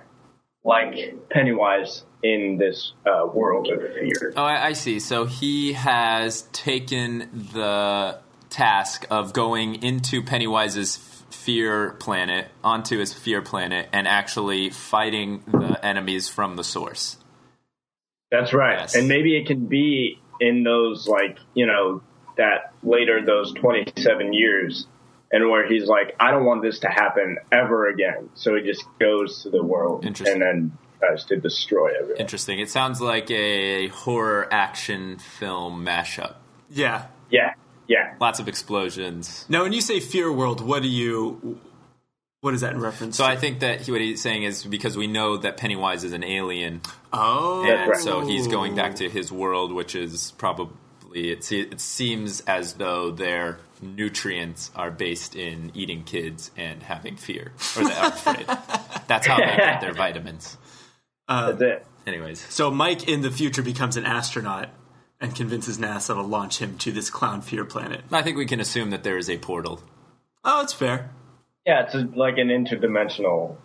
like 0.68 1.16
Pennywise 1.30 2.04
in 2.22 2.58
this 2.58 2.92
uh, 3.06 3.26
world 3.26 3.70
of 3.70 3.80
fear. 3.80 4.34
Oh, 4.36 4.44
I, 4.44 4.68
I 4.68 4.74
see. 4.74 5.00
So 5.00 5.26
he 5.26 5.74
has 5.74 6.42
taken 6.52 7.48
the 7.54 8.20
task 8.50 9.06
of 9.10 9.32
going 9.32 9.82
into 9.82 10.22
Pennywise's 10.22 10.98
fear 11.30 11.92
planet, 11.92 12.50
onto 12.64 13.00
his 13.00 13.14
fear 13.14 13.42
planet, 13.42 13.88
and 13.94 14.08
actually 14.08 14.70
fighting 14.70 15.42
the 15.48 15.80
enemies 15.84 16.28
from 16.28 16.58
the 16.58 16.64
source. 16.66 17.18
That's 18.30 18.54
right. 18.54 18.80
Yes. 18.80 18.96
And 18.96 19.08
maybe 19.08 19.38
it 19.38 19.48
can 19.48 19.68
be 19.68 20.20
in 20.42 20.64
those 20.64 21.08
like, 21.08 21.38
you 21.54 21.66
know, 21.66 22.02
that 22.36 22.74
later 22.84 23.26
those 23.26 23.54
27 23.54 24.34
years 24.34 24.86
and 25.32 25.50
where 25.50 25.68
he's 25.68 25.86
like, 25.88 26.16
I 26.20 26.32
don't 26.32 26.46
want 26.46 26.62
this 26.62 26.80
to 26.80 26.88
happen 26.88 27.38
ever 27.52 27.88
again. 27.90 28.30
So 28.36 28.56
he 28.56 28.62
just 28.63 28.86
goes 29.00 29.44
to 29.44 29.50
the 29.50 29.63
world 29.63 30.06
Interesting. 30.06 30.42
and 30.42 30.42
then 30.42 30.78
tries 31.00 31.26
to 31.26 31.38
destroy 31.38 31.90
everyone. 32.00 32.20
Interesting. 32.22 32.60
It 32.60 32.70
sounds 32.70 33.02
like 33.02 33.30
a 33.32 33.88
horror 33.90 34.48
action 34.52 35.18
film 35.20 35.86
mashup. 35.86 36.36
Yeah. 36.70 37.06
Yeah. 37.30 37.54
Yeah. 37.88 38.16
Lots 38.20 38.40
of 38.40 38.48
explosions. 38.48 39.46
Now, 39.50 39.63
when 39.63 39.74
you 39.74 39.82
say 39.82 40.00
fear 40.00 40.32
world, 40.32 40.60
what 40.62 40.82
do 40.82 40.90
you? 40.90 41.60
What 42.42 42.54
is 42.54 42.62
that 42.62 42.74
in 42.74 42.80
reference? 42.82 43.18
So 43.18 43.24
to? 43.26 43.30
I 43.30 43.36
think 43.36 43.62
that 43.62 43.82
he, 43.82 43.92
what 43.92 44.00
he's 44.02 44.22
saying 44.22 44.44
is 44.44 44.63
because 44.63 44.96
we 44.98 45.08
know 45.08 45.38
that 45.38 45.58
Pennywise 45.58 46.04
is 46.04 46.13
an 46.13 46.24
alien, 46.24 46.82
Oh, 47.12 47.66
and 47.66 47.90
right. 47.92 48.00
so 48.00 48.22
he's 48.22 48.48
going 48.48 48.76
back 48.76 48.96
to 48.98 49.10
his 49.10 49.32
world, 49.32 49.72
which 49.74 49.96
is 49.96 50.32
probably 50.38 51.32
it. 51.32 51.52
It 51.52 51.82
seems 51.82 52.42
as 52.42 52.74
though 52.74 53.12
their 53.12 53.60
nutrients 53.82 54.72
are 54.76 54.92
based 54.92 55.36
in 55.36 55.72
eating 55.74 56.04
kids 56.04 56.52
and 56.58 56.84
having 56.84 57.16
fear, 57.16 57.52
or 57.78 57.84
the 57.84 58.02
are 58.02 58.08
afraid. 58.08 58.46
That's 59.08 59.28
how 59.28 59.38
they 59.38 59.56
get 59.56 59.82
their 59.82 59.94
vitamins. 59.94 60.58
Uh, 61.28 61.52
that's 61.52 61.62
it. 61.62 61.86
Anyways, 62.06 62.40
So 62.40 62.72
Mike 62.72 63.08
in 63.08 63.22
the 63.22 63.32
future 63.32 63.62
becomes 63.62 63.98
an 63.98 64.06
astronaut 64.06 64.70
and 65.20 65.36
convinces 65.36 65.78
NASA 65.78 66.13
to 66.13 66.22
launch 66.22 66.60
him 66.60 66.78
to 66.78 66.92
this 66.92 67.10
clown 67.10 67.42
fear 67.42 67.66
planet. 67.66 68.02
I 68.12 68.22
think 68.22 68.38
we 68.38 68.46
can 68.46 68.60
assume 68.62 68.92
that 68.92 69.04
there 69.04 69.18
is 69.18 69.30
a 69.30 69.38
portal. 69.38 69.82
Oh, 70.44 70.62
it's 70.62 70.72
fair. 70.74 71.10
Yeah, 71.66 71.84
it's 71.84 71.96
a, 71.96 72.08
like 72.16 72.38
an 72.38 72.48
interdimensional 72.48 73.58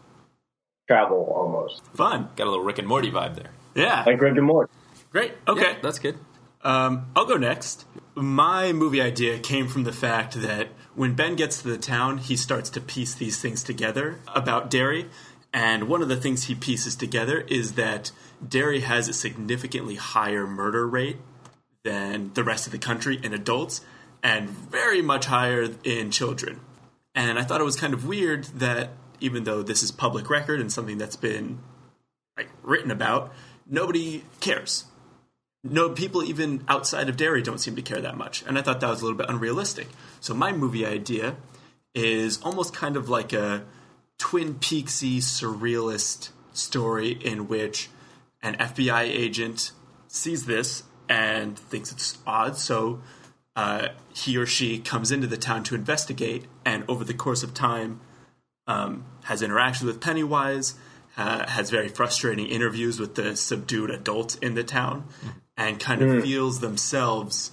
travel 0.88 1.32
almost. 1.36 1.84
Fun. 1.94 2.30
Got 2.34 2.48
a 2.48 2.50
little 2.50 2.64
Rick 2.64 2.78
and 2.78 2.88
Morty 2.88 3.10
vibe 3.12 3.36
there. 3.36 3.50
Yeah. 3.76 4.02
Like 4.04 4.20
Rick 4.20 4.36
and 4.36 4.46
Morty. 4.46 4.72
Great. 5.10 5.34
Okay. 5.46 5.62
Yeah, 5.62 5.76
that's 5.82 5.98
good. 6.00 6.18
Um, 6.62 7.06
I'll 7.16 7.26
go 7.26 7.36
next. 7.36 7.84
My 8.14 8.72
movie 8.72 9.00
idea 9.00 9.38
came 9.38 9.68
from 9.68 9.84
the 9.84 9.92
fact 9.92 10.34
that 10.34 10.68
when 10.94 11.14
Ben 11.14 11.34
gets 11.34 11.62
to 11.62 11.68
the 11.68 11.78
town, 11.78 12.18
he 12.18 12.36
starts 12.36 12.70
to 12.70 12.80
piece 12.80 13.14
these 13.14 13.40
things 13.40 13.62
together 13.62 14.20
about 14.34 14.70
Derry. 14.70 15.08
And 15.52 15.88
one 15.88 16.02
of 16.02 16.08
the 16.08 16.16
things 16.16 16.44
he 16.44 16.54
pieces 16.54 16.94
together 16.94 17.40
is 17.40 17.72
that 17.72 18.12
Derry 18.46 18.80
has 18.80 19.08
a 19.08 19.12
significantly 19.12 19.96
higher 19.96 20.46
murder 20.46 20.86
rate 20.86 21.18
than 21.84 22.32
the 22.34 22.44
rest 22.44 22.66
of 22.66 22.72
the 22.72 22.78
country 22.78 23.18
in 23.22 23.34
adults, 23.34 23.80
and 24.22 24.48
very 24.48 25.02
much 25.02 25.26
higher 25.26 25.68
in 25.82 26.10
children. 26.10 26.60
And 27.14 27.38
I 27.38 27.42
thought 27.42 27.60
it 27.60 27.64
was 27.64 27.76
kind 27.76 27.92
of 27.92 28.06
weird 28.06 28.44
that 28.44 28.90
even 29.20 29.44
though 29.44 29.62
this 29.62 29.82
is 29.82 29.90
public 29.90 30.30
record 30.30 30.60
and 30.60 30.72
something 30.72 30.96
that's 30.96 31.16
been 31.16 31.58
like 32.36 32.48
written 32.62 32.90
about, 32.90 33.32
nobody 33.66 34.24
cares 34.40 34.84
no 35.64 35.90
people 35.90 36.24
even 36.24 36.64
outside 36.68 37.08
of 37.08 37.16
Derry 37.16 37.42
don't 37.42 37.58
seem 37.58 37.76
to 37.76 37.82
care 37.82 38.00
that 38.00 38.16
much, 38.16 38.44
and 38.46 38.58
I 38.58 38.62
thought 38.62 38.80
that 38.80 38.90
was 38.90 39.00
a 39.00 39.04
little 39.04 39.18
bit 39.18 39.28
unrealistic. 39.28 39.88
So 40.20 40.34
my 40.34 40.52
movie 40.52 40.84
idea 40.84 41.36
is 41.94 42.40
almost 42.42 42.74
kind 42.74 42.96
of 42.96 43.08
like 43.08 43.32
a 43.32 43.64
Twin 44.18 44.54
Peaksy 44.54 45.18
surrealist 45.18 46.30
story 46.52 47.10
in 47.10 47.48
which 47.48 47.90
an 48.42 48.56
FBI 48.56 49.02
agent 49.02 49.72
sees 50.08 50.46
this 50.46 50.82
and 51.08 51.58
thinks 51.58 51.92
it's 51.92 52.18
odd, 52.26 52.56
so 52.56 53.00
uh, 53.54 53.88
he 54.14 54.36
or 54.36 54.46
she 54.46 54.78
comes 54.78 55.10
into 55.10 55.26
the 55.26 55.36
town 55.36 55.62
to 55.64 55.74
investigate, 55.74 56.46
and 56.64 56.84
over 56.88 57.04
the 57.04 57.14
course 57.14 57.42
of 57.42 57.54
time, 57.54 58.00
um, 58.66 59.04
has 59.24 59.42
interactions 59.42 59.86
with 59.86 60.00
Pennywise, 60.00 60.74
uh, 61.16 61.46
has 61.48 61.70
very 61.70 61.88
frustrating 61.88 62.46
interviews 62.46 62.98
with 62.98 63.14
the 63.14 63.36
subdued 63.36 63.90
adult 63.90 64.42
in 64.42 64.54
the 64.54 64.64
town, 64.64 65.06
and 65.62 65.78
kind 65.78 66.02
of 66.02 66.08
mm. 66.08 66.22
feels 66.22 66.60
themselves 66.60 67.52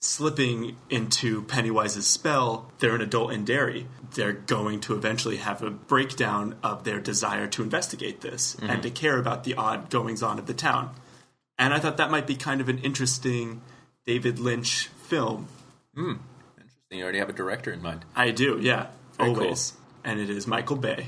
slipping 0.00 0.76
into 0.90 1.42
Pennywise's 1.42 2.06
spell. 2.06 2.70
They're 2.78 2.94
an 2.94 3.00
adult 3.00 3.32
in 3.32 3.44
Derry. 3.44 3.86
They're 4.14 4.32
going 4.32 4.80
to 4.82 4.94
eventually 4.94 5.36
have 5.38 5.62
a 5.62 5.70
breakdown 5.70 6.56
of 6.62 6.84
their 6.84 7.00
desire 7.00 7.46
to 7.48 7.62
investigate 7.62 8.20
this 8.20 8.56
mm-hmm. 8.56 8.70
and 8.70 8.82
to 8.82 8.90
care 8.90 9.18
about 9.18 9.44
the 9.44 9.54
odd 9.54 9.88
goings 9.88 10.22
on 10.22 10.38
of 10.38 10.46
the 10.46 10.54
town. 10.54 10.94
And 11.58 11.72
I 11.72 11.78
thought 11.78 11.96
that 11.98 12.10
might 12.10 12.26
be 12.26 12.34
kind 12.34 12.60
of 12.60 12.68
an 12.68 12.78
interesting 12.78 13.62
David 14.04 14.38
Lynch 14.38 14.88
film. 15.04 15.46
Hmm. 15.94 16.14
Interesting. 16.58 16.98
You 16.98 17.04
already 17.04 17.18
have 17.20 17.28
a 17.28 17.34
director 17.34 17.72
in 17.72 17.80
mind. 17.80 18.04
I 18.16 18.32
do, 18.32 18.58
yeah, 18.60 18.88
Very 19.16 19.32
cool. 19.32 19.44
always. 19.44 19.72
And 20.02 20.20
it 20.20 20.28
is 20.28 20.46
Michael 20.46 20.76
Bay. 20.76 21.06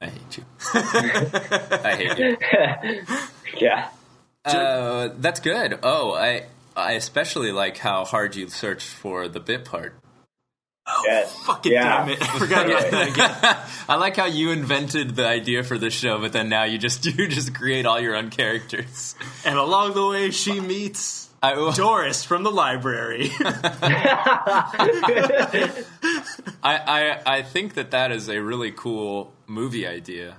I 0.00 0.06
hate 0.06 0.38
you. 0.38 0.44
I 0.74 1.94
hate 1.96 2.18
you. 2.18 3.06
Yeah. 3.58 3.90
Uh, 4.44 5.10
that's 5.18 5.40
good. 5.40 5.78
Oh, 5.82 6.14
I 6.14 6.46
I 6.76 6.92
especially 6.92 7.52
like 7.52 7.78
how 7.78 8.04
hard 8.04 8.34
you 8.36 8.48
searched 8.48 8.88
for 8.88 9.28
the 9.28 9.40
bit 9.40 9.64
part. 9.64 9.94
Yes. 11.04 11.36
Fucking 11.44 11.72
yeah. 11.72 12.04
damn 12.04 12.08
it. 12.10 12.22
I 12.22 12.38
forgot 12.38 12.66
about 12.66 12.90
that 12.90 13.08
again. 13.08 13.56
I 13.88 13.96
like 13.96 14.16
how 14.16 14.26
you 14.26 14.50
invented 14.50 15.14
the 15.14 15.26
idea 15.26 15.62
for 15.62 15.78
the 15.78 15.90
show, 15.90 16.18
but 16.18 16.32
then 16.32 16.48
now 16.48 16.64
you 16.64 16.78
just 16.78 17.04
you 17.18 17.28
just 17.28 17.54
create 17.54 17.86
all 17.86 18.00
your 18.00 18.16
own 18.16 18.30
characters. 18.30 19.14
And 19.44 19.56
along 19.58 19.94
the 19.94 20.06
way, 20.06 20.30
she 20.30 20.60
meets 20.60 21.30
I, 21.42 21.54
Doris 21.76 22.24
from 22.24 22.42
the 22.42 22.50
library. 22.50 23.30
I, 26.60 26.64
I 26.64 27.20
I 27.26 27.42
think 27.42 27.74
that 27.74 27.92
that 27.92 28.10
is 28.12 28.28
a 28.28 28.40
really 28.42 28.72
cool 28.72 29.32
movie 29.46 29.86
idea. 29.86 30.36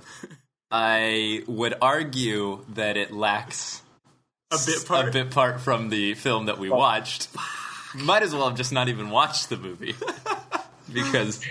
I 0.72 1.44
would 1.48 1.76
argue 1.82 2.66
that 2.70 2.98
it 2.98 3.14
lacks 3.14 3.83
a 4.54 4.66
bit 4.66 4.88
part. 4.88 5.08
a 5.08 5.12
bit 5.12 5.32
part 5.32 5.62
from 5.62 5.90
the 5.90 6.14
film 6.14 6.46
that 6.46 6.60
we 6.60 6.70
oh. 6.70 6.76
watched. 6.76 7.30
Might 7.96 8.24
as 8.24 8.34
well 8.34 8.48
have 8.48 8.58
just 8.58 8.72
not 8.72 8.90
even 8.90 9.10
watched 9.10 9.50
the 9.50 9.58
movie 9.58 9.96
because 10.94 11.44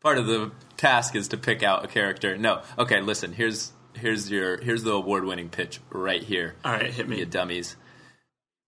part 0.00 0.18
of 0.18 0.26
the 0.26 0.50
task 0.76 1.14
is 1.14 1.28
to 1.28 1.36
pick 1.36 1.62
out 1.62 1.84
a 1.84 1.88
character. 1.88 2.36
No, 2.36 2.62
okay, 2.78 3.00
listen. 3.00 3.32
Here's 3.32 3.72
here's 3.94 4.30
your 4.30 4.60
here's 4.60 4.82
the 4.82 4.92
award 4.92 5.24
winning 5.24 5.48
pitch 5.48 5.80
right 5.90 6.22
here. 6.22 6.54
All 6.64 6.72
right, 6.72 6.92
hit 6.92 7.08
You 7.08 7.16
me. 7.16 7.24
dummies. 7.24 7.76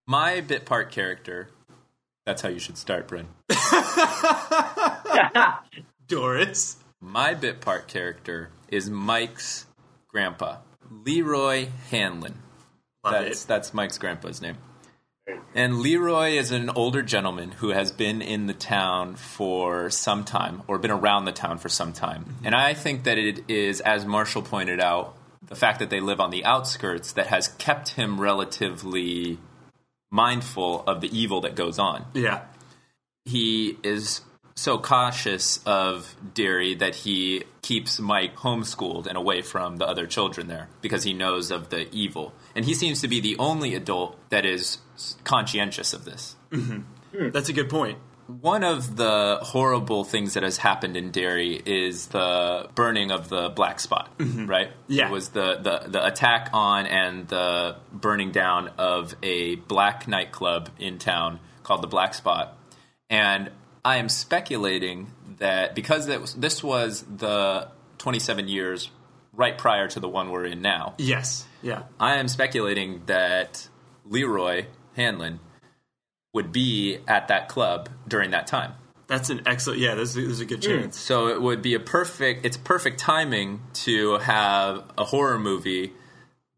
My 0.07 0.41
bit 0.41 0.67
part 0.67 0.91
character. 0.91 1.49
That's 2.27 2.43
how 2.43 2.49
you 2.49 2.59
should 2.59 2.79
start, 2.79 3.09
Bryn. 3.09 3.29
Doris. 6.07 6.77
My 7.01 7.35
bit 7.35 7.61
part 7.61 7.89
character 7.89 8.51
is 8.69 8.89
Mike's 8.89 9.67
grandpa, 10.09 10.59
Leroy 10.91 11.69
Hanlon. 11.91 12.44
That's 13.05 13.45
that's 13.45 13.75
Mike's 13.75 13.99
grandpa's 13.99 14.41
name. 14.41 14.57
And 15.55 15.79
Leroy 15.79 16.33
is 16.33 16.51
an 16.51 16.69
older 16.71 17.01
gentleman 17.01 17.53
who 17.53 17.71
has 17.71 17.93
been 17.93 18.21
in 18.21 18.47
the 18.47 18.53
town 18.53 19.15
for 19.15 19.89
some 19.89 20.25
time, 20.25 20.63
or 20.67 20.79
been 20.79 20.91
around 20.91 21.25
the 21.25 21.33
town 21.33 21.59
for 21.59 21.69
some 21.69 21.93
time. 21.93 22.25
Mm-hmm. 22.25 22.47
And 22.47 22.55
I 22.55 22.75
think 22.75 23.05
that 23.05 23.17
it 23.17 23.49
is, 23.49 23.81
as 23.81 24.05
Marshall 24.05 24.43
pointed 24.43 24.81
out, 24.81 25.17
the 25.47 25.55
fact 25.55 25.79
that 25.79 25.91
they 25.91 26.01
live 26.01 26.21
on 26.21 26.31
the 26.31 26.45
outskirts 26.45 27.13
that 27.13 27.29
has 27.29 27.49
kept 27.49 27.91
him 27.91 28.21
relatively 28.21 29.39
mindful 30.11 30.85
of 30.87 31.01
the 31.01 31.19
evil 31.19 31.41
that 31.43 31.55
goes 31.55 31.79
on 31.79 32.05
Yeah. 32.15 32.43
he 33.25 33.77
is 33.83 34.21
so 34.55 34.79
cautious 34.79 35.59
of 35.67 36.15
Derry 36.33 36.75
that 36.77 36.95
he 36.95 37.45
keeps 37.63 37.99
Mike 37.99 38.37
homeschooled 38.37 39.07
and 39.07 39.17
away 39.17 39.43
from 39.43 39.77
the 39.77 39.87
other 39.87 40.07
children 40.07 40.47
there 40.47 40.69
because 40.81 41.03
he 41.03 41.13
knows 41.13 41.51
of 41.51 41.71
the 41.71 41.93
evil. 41.93 42.33
And 42.55 42.65
he 42.65 42.75
seems 42.75 43.01
to 43.01 43.09
be 43.09 43.21
the 43.21 43.37
only 43.39 43.75
adult 43.75 44.17
that 44.31 44.47
is 44.47 44.79
conscientious 45.25 45.93
of 45.93 46.05
this. 46.05 46.37
Mm-hmm. 46.51 46.81
Hmm. 47.17 47.31
That's 47.31 47.49
a 47.49 47.53
good 47.53 47.69
point. 47.69 47.99
One 48.27 48.65
of 48.65 48.97
the 48.97 49.39
horrible 49.43 50.05
things 50.05 50.33
that 50.35 50.45
has 50.45 50.57
happened 50.57 50.97
in 50.97 51.11
Derry 51.11 51.61
is 51.67 52.07
the 52.07 52.71
burning 52.75 53.11
of 53.11 53.29
the 53.29 53.51
black 53.51 53.81
spot, 53.81 54.17
mm-hmm. 54.19 54.47
right? 54.47 54.71
Yeah. 54.87 55.09
It 55.09 55.13
was 55.13 55.31
the, 55.31 55.57
the, 55.57 55.91
the 55.91 56.07
attack 56.07 56.49
on 56.55 56.87
and 56.87 57.29
the 57.29 57.77
burning 57.93 58.31
down 58.33 58.69
of 58.79 59.15
a 59.23 59.57
black 59.57 60.09
nightclub 60.09 60.71
in 60.79 60.99
town 60.99 61.41
called 61.65 61.83
the 61.83 61.89
Black 61.89 62.15
Spot. 62.15 62.57
And 63.11 63.51
I 63.85 63.97
am 63.97 64.09
speculating 64.09 65.13
that 65.39 65.75
because 65.75 66.09
was, 66.09 66.35
this 66.35 66.63
was 66.63 67.03
the 67.03 67.69
27 67.99 68.49
years 68.49 68.91
right 69.33 69.57
prior 69.57 69.89
to 69.89 70.01
the 70.01 70.09
one 70.09 70.31
we're 70.31 70.47
in 70.47 70.63
now, 70.63 70.95
Yes. 70.99 71.45
Yeah. 71.63 71.85
I 71.99 72.17
am 72.17 72.29
speculating 72.29 73.03
that 73.07 73.69
Leroy 74.05 74.67
Hanlon 74.97 75.41
would 76.33 76.53
be 76.53 76.99
at 77.09 77.29
that 77.29 77.49
club 77.49 77.89
during 78.07 78.31
that 78.31 78.47
time. 78.47 78.75
That's 79.07 79.31
an 79.31 79.43
excellent. 79.47 79.81
Yeah, 79.81 79.95
there's, 79.95 80.15
there's 80.15 80.41
a 80.41 80.47
good 80.47 80.61
mm. 80.61 80.81
chance. 80.81 80.99
So 80.99 81.29
it 81.29 81.41
would 81.41 81.63
be 81.63 81.75
a 81.75 81.81
perfect 81.81 82.45
it's 82.45 82.57
perfect 82.57 82.99
timing 82.99 83.61
to 83.75 84.19
have 84.19 84.85
a 84.97 85.05
horror 85.05 85.39
movie 85.39 85.93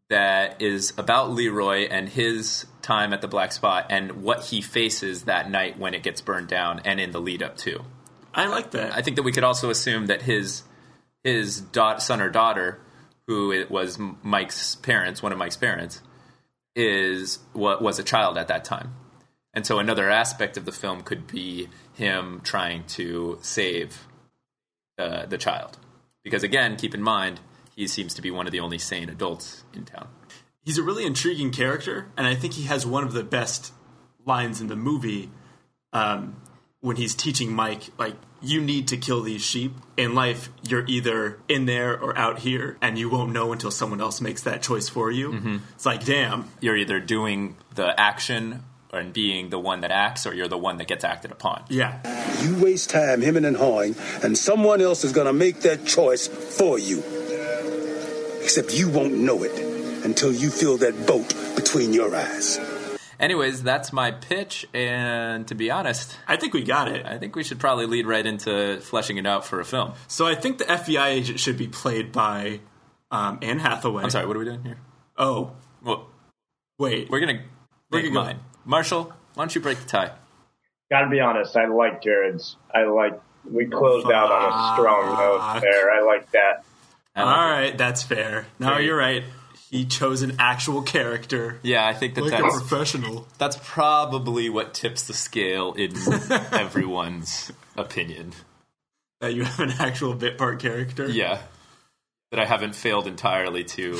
that 0.09 0.61
is 0.61 0.93
about 0.97 1.31
Leroy 1.31 1.87
and 1.89 2.07
his 2.07 2.65
time 2.87 3.11
at 3.11 3.19
the 3.19 3.27
black 3.27 3.51
spot 3.51 3.87
and 3.89 4.23
what 4.23 4.45
he 4.45 4.61
faces 4.61 5.25
that 5.25 5.51
night 5.51 5.77
when 5.77 5.93
it 5.93 6.01
gets 6.03 6.21
burned 6.21 6.47
down 6.47 6.81
and 6.85 7.01
in 7.01 7.11
the 7.11 7.19
lead 7.19 7.43
up 7.43 7.57
to. 7.57 7.83
I 8.33 8.47
like 8.47 8.71
that. 8.71 8.95
I 8.95 9.01
think 9.01 9.17
that 9.17 9.23
we 9.23 9.33
could 9.33 9.43
also 9.43 9.69
assume 9.69 10.07
that 10.07 10.21
his 10.21 10.63
his 11.23 11.59
da- 11.59 11.97
son 11.97 12.21
or 12.21 12.29
daughter, 12.29 12.79
who 13.27 13.51
it 13.51 13.69
was 13.69 13.99
Mike's 14.23 14.75
parents, 14.75 15.21
one 15.21 15.33
of 15.33 15.37
Mike's 15.37 15.57
parents, 15.57 16.01
is 16.75 17.39
what 17.51 17.81
was 17.81 17.99
a 17.99 18.03
child 18.03 18.37
at 18.37 18.47
that 18.47 18.63
time, 18.63 18.93
and 19.53 19.65
so 19.65 19.79
another 19.79 20.09
aspect 20.09 20.55
of 20.55 20.63
the 20.63 20.71
film 20.71 21.01
could 21.01 21.27
be 21.27 21.67
him 21.93 22.39
trying 22.43 22.85
to 22.85 23.37
save 23.41 24.07
uh, 24.97 25.25
the 25.25 25.37
child, 25.37 25.77
because 26.23 26.43
again, 26.43 26.77
keep 26.77 26.93
in 26.93 27.01
mind 27.01 27.41
he 27.75 27.87
seems 27.87 28.13
to 28.13 28.21
be 28.21 28.31
one 28.31 28.45
of 28.45 28.51
the 28.51 28.59
only 28.59 28.77
sane 28.77 29.09
adults 29.09 29.63
in 29.73 29.83
town. 29.83 30.07
He's 30.67 30.77
a 30.77 30.83
really 30.83 31.05
intriguing 31.05 31.51
character, 31.51 32.07
and 32.17 32.27
I 32.27 32.35
think 32.35 32.55
he 32.55 32.63
has 32.63 32.85
one 32.85 33.05
of 33.05 33.13
the 33.13 33.23
best 33.23 33.71
lines 34.25 34.59
in 34.59 34.67
the 34.67 34.75
movie 34.75 35.29
um, 35.93 36.35
when 36.81 36.97
he's 36.97 37.15
teaching 37.15 37.53
Mike, 37.53 37.83
like, 37.97 38.15
you 38.41 38.59
need 38.59 38.89
to 38.89 38.97
kill 38.97 39.21
these 39.21 39.41
sheep. 39.41 39.71
In 39.95 40.13
life, 40.13 40.49
you're 40.67 40.83
either 40.85 41.39
in 41.47 41.67
there 41.67 41.97
or 41.97 42.17
out 42.17 42.39
here, 42.39 42.75
and 42.81 42.99
you 42.99 43.07
won't 43.07 43.31
know 43.31 43.53
until 43.53 43.71
someone 43.71 44.01
else 44.01 44.19
makes 44.19 44.41
that 44.41 44.61
choice 44.61 44.89
for 44.89 45.09
you. 45.09 45.61
It's 45.75 45.85
like, 45.85 46.03
damn. 46.03 46.49
You're 46.59 46.75
either 46.75 46.99
doing 46.99 47.55
the 47.75 47.97
action 47.97 48.65
and 48.91 49.13
being 49.13 49.49
the 49.49 49.59
one 49.59 49.79
that 49.81 49.91
acts, 49.91 50.27
or 50.27 50.33
you're 50.33 50.49
the 50.49 50.57
one 50.57 50.79
that 50.79 50.89
gets 50.89 51.05
acted 51.05 51.31
upon. 51.31 51.63
Yeah. 51.69 52.01
You 52.43 52.61
waste 52.61 52.89
time 52.89 53.21
hemming 53.21 53.45
and 53.45 53.55
hawing, 53.55 53.95
and 54.21 54.37
someone 54.37 54.81
else 54.81 55.05
is 55.05 55.13
going 55.13 55.27
to 55.27 55.33
make 55.33 55.61
that 55.61 55.85
choice 55.85 56.27
for 56.27 56.77
you. 56.77 57.01
Except 58.41 58.77
you 58.77 58.89
won't 58.89 59.13
know 59.13 59.43
it 59.43 59.76
until 60.03 60.31
you 60.31 60.49
feel 60.49 60.77
that 60.77 61.05
boat 61.07 61.33
between 61.55 61.93
your 61.93 62.15
eyes. 62.15 62.59
Anyways, 63.19 63.63
that's 63.63 63.91
my 63.91 64.11
pitch, 64.11 64.67
and 64.75 65.47
to 65.47 65.55
be 65.55 65.71
honest, 65.71 66.15
I 66.27 66.35
think 66.37 66.53
we 66.53 66.61
got 66.63 66.87
it. 66.87 67.03
I 67.05 67.17
think 67.17 67.35
we 67.35 67.43
should 67.43 67.59
probably 67.59 67.87
lead 67.87 68.05
right 68.05 68.23
into 68.25 68.79
fleshing 68.81 69.17
it 69.17 69.25
out 69.25 69.43
for 69.45 69.59
a 69.59 69.65
film. 69.65 69.93
So 70.07 70.27
I 70.27 70.35
think 70.35 70.59
the 70.59 70.65
FBI 70.65 71.07
agent 71.07 71.39
should 71.39 71.57
be 71.57 71.67
played 71.67 72.11
by 72.11 72.59
um, 73.09 73.39
Anne 73.41 73.57
Hathaway. 73.59 74.03
I'm 74.03 74.11
sorry, 74.11 74.27
what 74.27 74.35
are 74.35 74.39
we 74.39 74.45
doing 74.45 74.63
here? 74.63 74.77
Oh, 75.17 75.53
Well, 75.83 76.07
wait. 76.77 77.09
we're 77.09 77.19
gonna 77.19 77.41
Break 77.89 78.03
make 78.03 78.11
it 78.11 78.13
go. 78.13 78.23
mine. 78.23 78.39
Marshall, 78.65 79.05
why 79.33 79.43
don't 79.43 79.55
you 79.55 79.61
break 79.61 79.79
the 79.79 79.87
tie? 79.87 80.11
Gotta 80.91 81.09
be 81.09 81.19
honest, 81.19 81.57
I 81.57 81.65
like 81.67 82.03
Jared's. 82.03 82.55
I 82.73 82.83
like. 82.83 83.19
We 83.49 83.65
closed 83.65 84.11
out 84.11 84.31
on 84.31 84.45
a 84.49 84.73
strong 84.75 85.05
note 85.17 85.61
there. 85.61 85.89
I 85.91 86.01
like 86.01 86.29
that. 86.33 86.63
I 87.15 87.21
All 87.21 87.27
like 87.63 87.73
it. 87.73 87.77
that's 87.79 88.03
fair. 88.03 88.45
No, 88.59 88.73
Great. 88.75 88.85
you're 88.85 88.97
right. 88.97 89.23
He 89.69 89.83
chose 89.85 90.21
an 90.21 90.37
actual 90.39 90.81
character. 90.81 91.59
Yeah, 91.61 91.85
I 91.85 91.93
think 91.93 92.15
that 92.15 92.23
Like 92.23 92.39
a 92.39 92.41
that's 92.43 92.59
professional. 92.59 93.27
that's 93.37 93.57
probably 93.61 94.49
what 94.49 94.73
tips 94.73 95.07
the 95.07 95.13
scale 95.13 95.73
in 95.73 95.91
everyone's 96.51 97.51
opinion. 97.75 98.31
That 99.19 99.33
you 99.33 99.43
have 99.43 99.59
an 99.59 99.73
actual 99.79 100.13
bit 100.13 100.37
part 100.37 100.59
character. 100.59 101.09
Yeah, 101.09 101.39
that 102.31 102.39
I 102.39 102.45
haven't 102.45 102.75
failed 102.75 103.07
entirely 103.07 103.63
to 103.65 103.99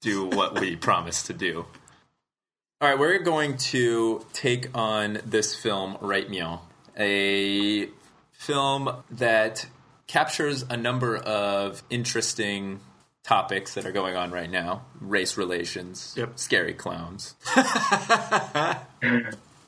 do 0.00 0.26
what 0.26 0.60
we 0.60 0.76
promised 0.88 1.26
to 1.26 1.32
do. 1.32 1.66
All 2.80 2.88
right, 2.88 2.98
we're 2.98 3.18
going 3.20 3.56
to 3.58 4.24
take 4.32 4.76
on 4.76 5.18
this 5.24 5.54
film 5.54 5.96
right 6.00 6.28
meow, 6.28 6.60
a 6.98 7.88
film 8.32 9.02
that 9.10 9.66
captures 10.08 10.62
a 10.68 10.76
number 10.76 11.16
of 11.16 11.82
interesting 11.90 12.80
topics 13.24 13.74
that 13.74 13.86
are 13.86 13.92
going 13.92 14.16
on 14.16 14.30
right 14.30 14.50
now: 14.50 14.82
race 15.00 15.36
relations, 15.36 16.14
Yep. 16.16 16.38
scary 16.38 16.74
clowns. 16.74 17.34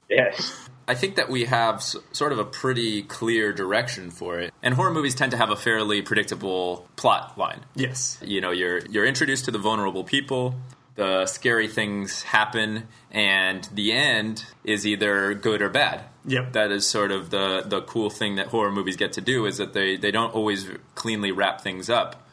Yes. 0.09 0.69
I 0.87 0.95
think 0.95 1.17
that 1.17 1.31
we 1.31 1.47
have 1.47 1.77
s- 1.77 1.97
sort 2.13 2.33
of 2.33 2.39
a 2.39 2.45
pretty 2.45 3.03
clear 3.03 3.55
direction 3.55 4.11
for 4.11 4.39
it, 4.39 4.53
and 4.63 4.75
horror 4.75 4.93
movies 4.93 5.15
tend 5.15 5.31
to 5.33 5.39
have 5.39 5.49
a 5.49 5.57
fairly 5.57 6.03
predictable 6.03 6.87
plot 6.97 7.39
line. 7.39 7.61
Yes. 7.75 8.19
you 8.23 8.41
know 8.43 8.51
you're 8.51 8.81
you're 8.87 9.07
introduced 9.07 9.47
to 9.47 9.51
the 9.51 9.59
vulnerable 9.59 10.05
people 10.05 10.55
the 10.97 11.27
scary 11.27 11.67
things 11.67 12.23
happen 12.23 12.87
and 13.11 13.69
the 13.75 13.91
end 13.93 14.45
is 14.63 14.87
either 14.87 15.35
good 15.35 15.61
or 15.63 15.69
bad 15.69 16.03
Yep. 16.27 16.53
that 16.53 16.71
is 16.71 16.87
sort 16.87 17.11
of 17.11 17.31
the 17.31 17.63
the 17.67 17.81
cool 17.83 18.11
thing 18.11 18.37
that 18.37 18.49
horror 18.49 18.71
movies 18.71 18.97
get 18.97 19.13
to 19.15 19.21
do 19.23 19.47
is 19.47 19.57
that 19.57 19.73
they 19.73 19.97
they 19.97 20.11
don't 20.13 20.35
always 20.35 20.69
cleanly 20.95 21.33
wrap 21.33 21.63
things 21.63 21.89
up 21.91 22.24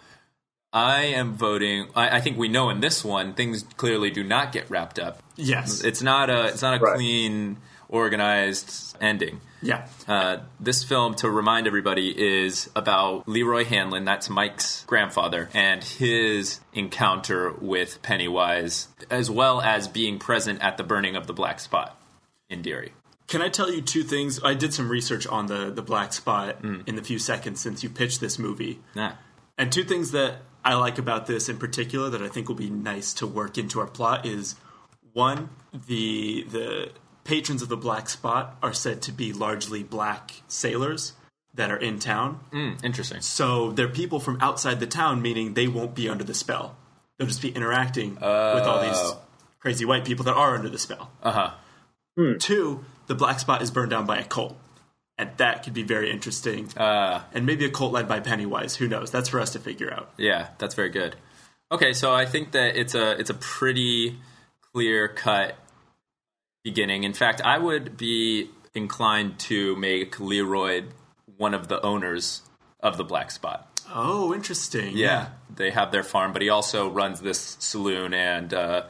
i 0.74 1.04
am 1.04 1.34
voting 1.34 1.88
i, 1.96 2.18
I 2.18 2.22
think 2.22 2.38
we 2.38 2.48
know 2.48 2.70
in 2.70 2.80
this 2.80 3.04
one 3.04 3.34
things 3.34 3.64
clearly 3.78 4.10
do 4.10 4.24
not 4.24 4.52
get 4.52 4.70
wrapped 4.70 5.00
up 5.00 5.22
Yes. 5.36 5.84
it's 5.84 6.02
not 6.02 6.30
a 6.30 6.46
it's 6.48 6.62
not 6.62 6.80
a 6.80 6.84
Right. 6.84 6.96
clean 6.96 7.58
organized 7.90 8.96
ending 9.02 9.42
yeah. 9.62 9.86
uh, 10.08 10.38
this 10.60 10.84
film, 10.84 11.14
to 11.16 11.30
remind 11.30 11.68
everybody, 11.68 12.08
is 12.10 12.70
about 12.76 13.28
Leroy 13.28 13.64
Hanlon, 13.66 14.06
that's 14.06 14.28
Mike's 14.30 14.84
grandfather, 14.86 15.50
and 15.54 15.84
his 15.84 16.62
encounter 16.74 17.52
with 17.60 18.02
Pennywise, 18.02 18.88
as 19.12 19.30
well 19.30 19.62
as 19.62 19.88
being 19.88 20.18
present 20.20 20.62
at 20.62 20.78
the 20.78 20.84
burning 20.84 21.16
of 21.16 21.28
the 21.28 21.34
black 21.34 21.60
spot 21.60 21.96
in 22.50 22.62
Derry. 22.64 22.94
Can 23.28 23.42
I 23.42 23.50
tell 23.50 23.72
you 23.72 23.82
two 23.82 24.02
things? 24.04 24.40
I 24.44 24.54
did 24.56 24.74
some 24.74 24.90
research 24.90 25.28
on 25.28 25.46
the 25.46 25.70
the 25.70 25.82
black 25.84 26.12
spot 26.14 26.62
Mm. 26.64 26.88
in 26.88 26.96
the 26.96 27.04
few 27.04 27.20
seconds 27.20 27.60
since 27.62 27.84
you 27.84 27.90
pitched 27.90 28.20
this 28.20 28.40
movie. 28.40 28.80
Nah. 28.96 29.12
And 29.60 29.72
two 29.72 29.84
things 29.84 30.10
that 30.12 30.38
I 30.64 30.76
like 30.76 30.98
about 30.98 31.26
this 31.26 31.50
in 31.50 31.58
particular 31.58 32.10
that 32.10 32.22
I 32.22 32.28
think 32.28 32.48
will 32.48 32.56
be 32.56 32.70
nice 32.70 33.14
to 33.16 33.28
work 33.28 33.58
into 33.58 33.80
our 33.80 33.88
plot 33.88 34.26
is 34.26 34.56
one, 35.14 35.50
the 35.88 36.46
the 36.50 36.92
patrons 37.24 37.62
of 37.62 37.70
the 37.70 37.78
black 37.78 38.10
spot 38.10 38.58
are 38.64 38.74
said 38.74 39.02
to 39.04 39.12
be 39.12 39.34
largely 39.34 39.84
black 39.84 40.42
sailors 40.48 41.14
that 41.54 41.70
are 41.70 41.78
in 41.78 42.00
town. 42.00 42.40
Mm, 42.52 42.84
interesting. 42.84 43.22
So 43.22 43.72
they're 43.72 43.90
people 43.90 44.20
from 44.20 44.38
outside 44.42 44.80
the 44.80 44.88
town, 44.88 45.22
meaning 45.22 45.54
they 45.54 45.68
won't 45.68 45.96
be 45.96 46.08
under 46.10 46.24
the 46.24 46.34
spell. 46.34 46.78
They'll 47.18 47.28
just 47.28 47.42
be 47.42 47.50
interacting 47.50 48.16
with 48.16 48.24
all 48.24 48.82
these 48.82 49.14
crazy 49.60 49.86
white 49.86 50.06
people 50.06 50.26
that 50.26 50.34
are 50.34 50.56
under 50.56 50.70
the 50.70 50.80
spell. 50.80 51.12
Uh 51.22 51.32
huh. 51.32 51.52
Two, 52.40 52.86
the 53.08 53.16
black 53.16 53.40
spot 53.40 53.62
is 53.62 53.72
burned 53.72 53.92
down 53.92 54.06
by 54.06 54.18
a 54.18 54.24
cult. 54.24 54.58
And 55.22 55.38
that 55.38 55.62
could 55.64 55.76
be 55.76 55.84
very 55.84 56.10
interesting. 56.10 56.68
Uh, 56.76 57.22
and 57.32 57.46
maybe 57.46 57.64
a 57.66 57.70
cult 57.70 57.94
led 57.94 58.08
by 58.08 58.20
Pennywise. 58.20 58.76
Who 58.76 58.88
knows? 58.88 59.12
That's 59.12 59.30
for 59.30 59.40
us 59.40 59.52
to 59.54 59.60
figure 59.60 59.94
out. 59.94 60.12
yeah, 60.18 60.48
that's 60.58 60.74
very 60.74 60.90
good. 60.90 61.16
Okay, 61.72 61.94
so 61.94 62.12
I 62.12 62.26
think 62.26 62.52
that 62.54 62.76
it's 62.76 62.96
a 62.96 63.12
it's 63.20 63.30
a 63.30 63.36
pretty 63.36 64.18
clear 64.74 65.08
cut 65.08 65.56
beginning. 66.64 67.04
In 67.04 67.14
fact, 67.14 67.40
I 67.40 67.60
would 67.60 67.98
be 67.98 68.50
inclined 68.74 69.38
to 69.40 69.76
make 69.76 70.20
Leroy 70.20 70.86
one 71.38 71.54
of 71.54 71.68
the 71.68 71.80
owners 71.82 72.42
of 72.80 72.98
the 72.98 73.04
black 73.04 73.30
spot. 73.32 73.68
Oh, 73.94 74.34
interesting. 74.34 74.98
Yeah, 74.98 75.30
they 75.54 75.70
have 75.70 75.92
their 75.92 76.04
farm, 76.04 76.34
but 76.34 76.42
he 76.42 76.50
also 76.50 76.90
runs 76.90 77.22
this 77.22 77.58
saloon 77.60 78.14
and 78.14 78.54
uh, 78.54 78.84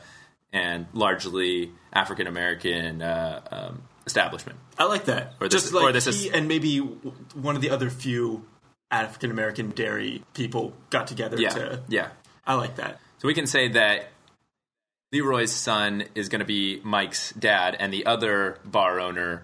and 0.53 0.87
largely 0.93 1.71
African 1.91 2.25
American 2.25 3.01
uh, 3.01 3.41
um, 3.51 3.83
establishment. 4.05 4.57
I 4.77 4.85
like 4.85 5.05
that. 5.05 5.33
Or 5.39 5.47
this 5.47 5.61
Just 5.63 5.73
like 5.73 5.83
or 5.83 5.91
this 5.91 6.05
he 6.05 6.27
is- 6.27 6.33
and 6.33 6.47
maybe 6.47 6.77
one 6.79 7.55
of 7.55 7.61
the 7.61 7.69
other 7.69 7.89
few 7.89 8.45
African 8.89 9.31
American 9.31 9.69
Derry 9.69 10.23
people 10.33 10.73
got 10.89 11.07
together 11.07 11.39
Yeah, 11.39 11.49
to. 11.49 11.81
yeah. 11.87 12.09
I 12.45 12.55
like 12.55 12.75
that. 12.77 12.99
So 13.19 13.27
we 13.27 13.33
can 13.33 13.45
say 13.47 13.69
that 13.69 14.09
Leroy's 15.11 15.51
son 15.51 16.05
is 16.15 16.29
going 16.29 16.39
to 16.39 16.45
be 16.45 16.79
Mike's 16.83 17.31
dad, 17.33 17.75
and 17.79 17.93
the 17.93 18.05
other 18.05 18.57
bar 18.65 18.99
owner 18.99 19.43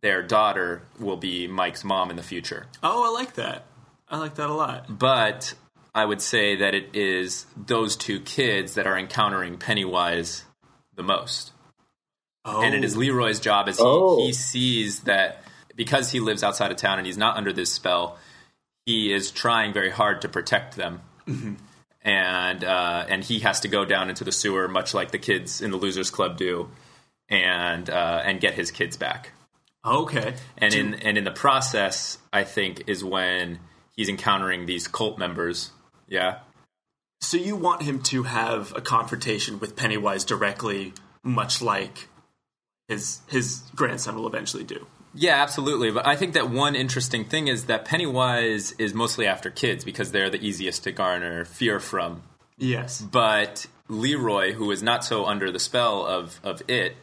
their 0.00 0.22
daughter 0.22 0.82
will 1.00 1.16
be 1.16 1.46
Mike's 1.48 1.82
mom 1.82 2.10
in 2.10 2.16
the 2.16 2.22
future. 2.22 2.66
Oh, 2.82 3.10
I 3.10 3.18
like 3.18 3.34
that. 3.34 3.64
I 4.08 4.18
like 4.18 4.36
that 4.36 4.48
a 4.48 4.52
lot. 4.54 4.84
But 4.88 5.54
I 5.94 6.04
would 6.04 6.22
say 6.22 6.56
that 6.56 6.74
it 6.74 6.90
is 6.94 7.46
those 7.56 7.96
two 7.96 8.20
kids 8.20 8.74
that 8.74 8.86
are 8.86 8.96
encountering 8.96 9.56
Pennywise 9.58 10.44
the 10.94 11.02
most. 11.02 11.52
Oh, 12.44 12.62
And 12.62 12.74
it 12.74 12.84
is 12.84 12.96
Leroy's 12.96 13.40
job 13.40 13.68
as 13.68 13.78
he, 13.78 13.82
Oh. 13.84 14.24
he 14.24 14.32
sees 14.32 15.00
that 15.00 15.42
because 15.76 16.10
he 16.10 16.20
lives 16.20 16.42
outside 16.42 16.70
of 16.70 16.76
town 16.76 16.98
and 16.98 17.06
he's 17.06 17.18
not 17.18 17.36
under 17.36 17.52
this 17.52 17.72
spell, 17.72 18.16
he 18.86 19.12
is 19.12 19.30
trying 19.30 19.72
very 19.72 19.90
hard 19.90 20.22
to 20.22 20.28
protect 20.28 20.76
them. 20.76 21.00
And 22.02 22.64
uh, 22.64 23.04
and 23.08 23.22
he 23.22 23.40
has 23.40 23.60
to 23.60 23.68
go 23.68 23.84
down 23.84 24.08
into 24.08 24.24
the 24.24 24.32
sewer, 24.32 24.66
much 24.68 24.94
like 24.94 25.10
the 25.10 25.18
kids 25.18 25.60
in 25.60 25.70
the 25.72 25.76
Losers 25.76 26.10
Club 26.10 26.38
do, 26.38 26.70
and 27.28 27.90
uh, 27.90 28.22
and 28.24 28.40
get 28.40 28.54
his 28.54 28.70
kids 28.70 28.96
back. 28.96 29.32
okay. 29.84 30.34
And 30.56 30.72
Do- 30.72 30.80
in 30.80 30.94
and 30.94 31.18
in 31.18 31.24
the 31.24 31.30
process, 31.32 32.18
I 32.32 32.44
think 32.44 32.84
is 32.88 33.04
when 33.04 33.58
he's 33.94 34.08
encountering 34.08 34.64
these 34.66 34.88
cult 34.88 35.18
members. 35.18 35.70
Yeah, 36.06 36.38
So 37.20 37.36
you 37.36 37.56
want 37.56 37.82
him 37.82 38.00
to 38.04 38.22
have 38.22 38.72
a 38.74 38.80
confrontation 38.80 39.58
with 39.58 39.76
Pennywise 39.76 40.24
directly, 40.24 40.94
much 41.22 41.60
like 41.60 42.08
his 42.88 43.20
his 43.28 43.62
grandson 43.76 44.16
will 44.16 44.26
eventually 44.26 44.64
do. 44.64 44.86
Yeah, 45.14 45.42
absolutely. 45.42 45.90
But 45.90 46.06
I 46.06 46.16
think 46.16 46.34
that 46.34 46.50
one 46.50 46.74
interesting 46.74 47.24
thing 47.24 47.48
is 47.48 47.66
that 47.66 47.84
Pennywise 47.84 48.72
is 48.72 48.94
mostly 48.94 49.26
after 49.26 49.50
kids 49.50 49.84
because 49.84 50.12
they're 50.12 50.30
the 50.30 50.44
easiest 50.44 50.84
to 50.84 50.92
garner 50.92 51.44
fear 51.44 51.80
from. 51.80 52.22
Yes. 52.56 53.00
But 53.00 53.66
Leroy, 53.88 54.52
who 54.52 54.70
is 54.70 54.82
not 54.82 55.04
so 55.04 55.24
under 55.24 55.50
the 55.50 55.58
spell 55.58 56.04
of, 56.06 56.40
of 56.44 56.62
it, 56.68 56.96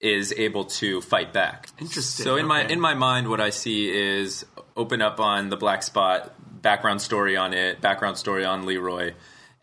is 0.00 0.32
able 0.36 0.64
to 0.64 1.00
fight 1.00 1.32
back. 1.32 1.68
Interesting, 1.78 2.24
So 2.24 2.36
in 2.36 2.46
my 2.46 2.64
in 2.64 2.80
my 2.80 2.94
mind, 2.94 3.28
what 3.28 3.40
I 3.40 3.50
see 3.50 3.88
is 3.88 4.44
open 4.76 5.00
up 5.00 5.20
on 5.20 5.48
the 5.48 5.56
black 5.56 5.82
spot, 5.82 6.34
background 6.62 7.00
story 7.00 7.36
on 7.36 7.52
it, 7.52 7.80
background 7.80 8.18
story 8.18 8.44
on 8.44 8.66
Leroy, 8.66 9.14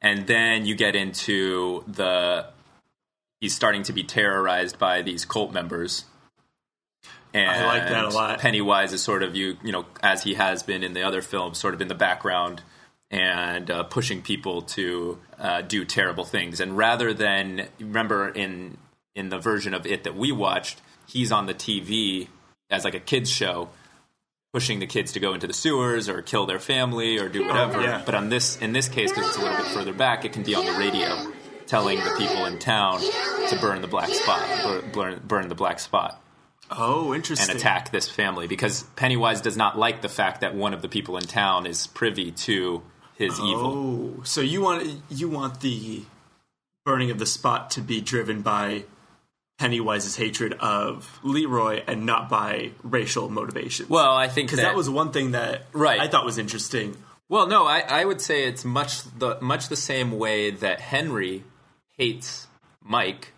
and 0.01 0.27
then 0.27 0.65
you 0.65 0.75
get 0.75 0.95
into 0.95 1.83
the 1.87 2.47
he's 3.39 3.55
starting 3.55 3.83
to 3.83 3.93
be 3.93 4.03
terrorized 4.03 4.77
by 4.79 5.01
these 5.01 5.25
cult 5.25 5.53
members. 5.53 6.05
And 7.33 7.49
I 7.49 7.65
like 7.65 7.89
that 7.89 8.05
a 8.05 8.09
lot. 8.09 8.39
Pennywise 8.39 8.91
is 8.91 9.03
sort 9.03 9.21
of 9.21 9.35
you 9.35 9.57
you 9.63 9.71
know 9.71 9.85
as 10.01 10.23
he 10.23 10.33
has 10.33 10.63
been 10.63 10.83
in 10.83 10.93
the 10.93 11.03
other 11.03 11.21
films, 11.21 11.57
sort 11.57 11.73
of 11.73 11.81
in 11.81 11.87
the 11.87 11.95
background 11.95 12.61
and 13.11 13.69
uh, 13.71 13.83
pushing 13.83 14.21
people 14.21 14.61
to 14.61 15.19
uh, 15.39 15.61
do 15.61 15.83
terrible 15.85 16.25
things. 16.25 16.59
And 16.59 16.77
rather 16.77 17.13
than 17.13 17.67
remember 17.79 18.29
in 18.29 18.77
in 19.15 19.29
the 19.29 19.39
version 19.39 19.73
of 19.73 19.85
it 19.85 20.03
that 20.03 20.15
we 20.15 20.31
watched, 20.31 20.81
he's 21.07 21.31
on 21.31 21.45
the 21.45 21.53
TV 21.53 22.27
as 22.69 22.83
like 22.83 22.95
a 22.95 22.99
kids 22.99 23.29
show, 23.29 23.69
pushing 24.53 24.79
the 24.79 24.87
kids 24.87 25.11
to 25.13 25.19
go 25.19 25.33
into 25.33 25.47
the 25.47 25.53
sewers 25.53 26.09
or 26.09 26.21
kill 26.21 26.45
their 26.45 26.59
family 26.59 27.19
or 27.19 27.29
do 27.29 27.45
whatever. 27.45 27.81
yeah. 27.81 28.01
But 28.05 28.15
on 28.15 28.29
this 28.29 28.57
in 28.57 28.73
this 28.73 28.87
case, 28.87 29.11
because 29.11 29.27
it's 29.27 29.37
a 29.37 29.41
little 29.41 29.57
bit 29.57 29.67
further 29.67 29.93
back, 29.93 30.25
it 30.25 30.33
can 30.33 30.43
be 30.43 30.55
on 30.55 30.65
the 30.65 30.73
radio, 30.73 31.31
telling 31.69 31.99
the 31.99 32.15
people 32.17 32.45
in 32.45 32.57
town 32.59 32.99
to 33.47 33.57
burn 33.61 33.81
the 33.81 33.87
black 33.87 34.09
spot, 34.09 34.91
burn, 34.91 35.21
burn 35.25 35.47
the 35.47 35.55
black 35.55 35.79
spot 35.79 36.19
Oh, 36.71 37.13
interesting. 37.13 37.49
and 37.49 37.57
attack 37.57 37.91
this 37.91 38.09
family 38.09 38.47
because 38.47 38.83
Pennywise 38.95 39.41
does 39.41 39.55
not 39.57 39.77
like 39.77 40.01
the 40.01 40.09
fact 40.09 40.41
that 40.41 40.53
one 40.55 40.73
of 40.73 40.81
the 40.81 40.89
people 40.89 41.17
in 41.17 41.23
town 41.23 41.65
is 41.65 41.87
privy 41.87 42.31
to 42.31 42.83
his 43.15 43.39
oh, 43.39 43.45
evil. 43.45 44.15
Oh, 44.19 44.23
so 44.23 44.41
you 44.41 44.61
want 44.61 45.01
you 45.09 45.29
want 45.29 45.61
the 45.61 46.03
burning 46.85 47.11
of 47.11 47.19
the 47.19 47.25
spot 47.25 47.71
to 47.71 47.81
be 47.81 48.01
driven 48.01 48.41
by 48.41 48.83
Pennywise's 49.59 50.15
hatred 50.15 50.53
of 50.53 51.19
Leroy 51.23 51.83
and 51.87 52.05
not 52.05 52.29
by 52.29 52.71
racial 52.83 53.29
motivation. 53.29 53.87
Well, 53.89 54.15
I 54.15 54.27
think 54.27 54.49
because 54.49 54.63
that, 54.63 54.75
was 54.75 54.89
one 54.89 55.11
thing 55.11 55.31
that 55.31 55.63
Right. 55.73 55.99
I 55.99 56.07
thought 56.07 56.23
was 56.23 56.37
interesting. 56.37 56.95
well, 57.27 57.47
no, 57.47 57.65
I, 57.65 57.79
I 57.79 58.05
would 58.05 58.21
say 58.21 58.45
it's 58.45 58.63
much 58.63 59.03
the 59.17 59.37
much 59.41 59.69
the 59.69 59.75
same 59.75 60.17
way 60.17 60.51
that 60.51 60.79
Henry 60.79 61.43
hates 61.99 62.47
Mike, 62.81 63.33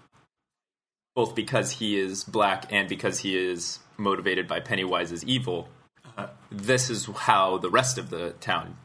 both 1.16 1.36
because 1.36 1.72
he 1.72 2.00
is 2.00 2.24
black 2.24 2.72
and 2.72 2.88
because 2.88 3.20
he 3.20 3.36
is 3.36 3.80
motivated 3.98 4.48
by 4.48 4.62
Pennywise's 4.62 5.26
evil. 5.26 5.68
Uh-huh. 6.06 6.28
This 6.50 6.90
is 6.90 7.08
how 7.08 7.58
the 7.58 7.70
rest 7.70 7.98
of 7.98 8.10
the 8.10 8.32
town 8.40 8.78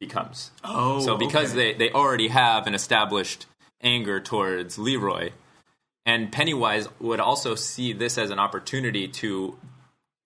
becomes. 0.00 0.50
Oh, 0.64 1.00
So 1.00 1.16
because 1.16 1.52
okay. 1.52 1.72
they, 1.72 1.78
they 1.78 1.92
already 1.92 2.28
have 2.28 2.66
an 2.66 2.74
established 2.74 3.46
anger 3.80 4.18
towards 4.18 4.78
Leroy, 4.78 5.30
and 6.06 6.32
Pennywise 6.32 6.88
would 6.98 7.20
also 7.20 7.54
see 7.54 7.92
this 7.92 8.16
as 8.16 8.30
an 8.30 8.38
opportunity 8.38 9.06
to 9.08 9.58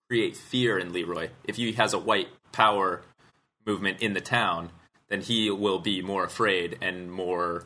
create 0.09 0.37
fear 0.37 0.79
in 0.79 0.93
Leroy. 0.93 1.29
If 1.43 1.57
he 1.57 1.73
has 1.73 1.93
a 1.93 1.99
white 1.99 2.29
power 2.51 3.01
movement 3.65 4.01
in 4.01 4.13
the 4.13 4.21
town, 4.21 4.71
then 5.09 5.21
he 5.21 5.49
will 5.51 5.79
be 5.79 6.01
more 6.01 6.23
afraid 6.23 6.77
and 6.81 7.11
more 7.11 7.65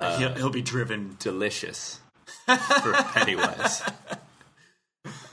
he'll, 0.00 0.34
he'll 0.34 0.50
be 0.50 0.62
driven. 0.62 1.16
delicious 1.18 2.00
for 2.46 2.92
Pennywise. 3.14 3.82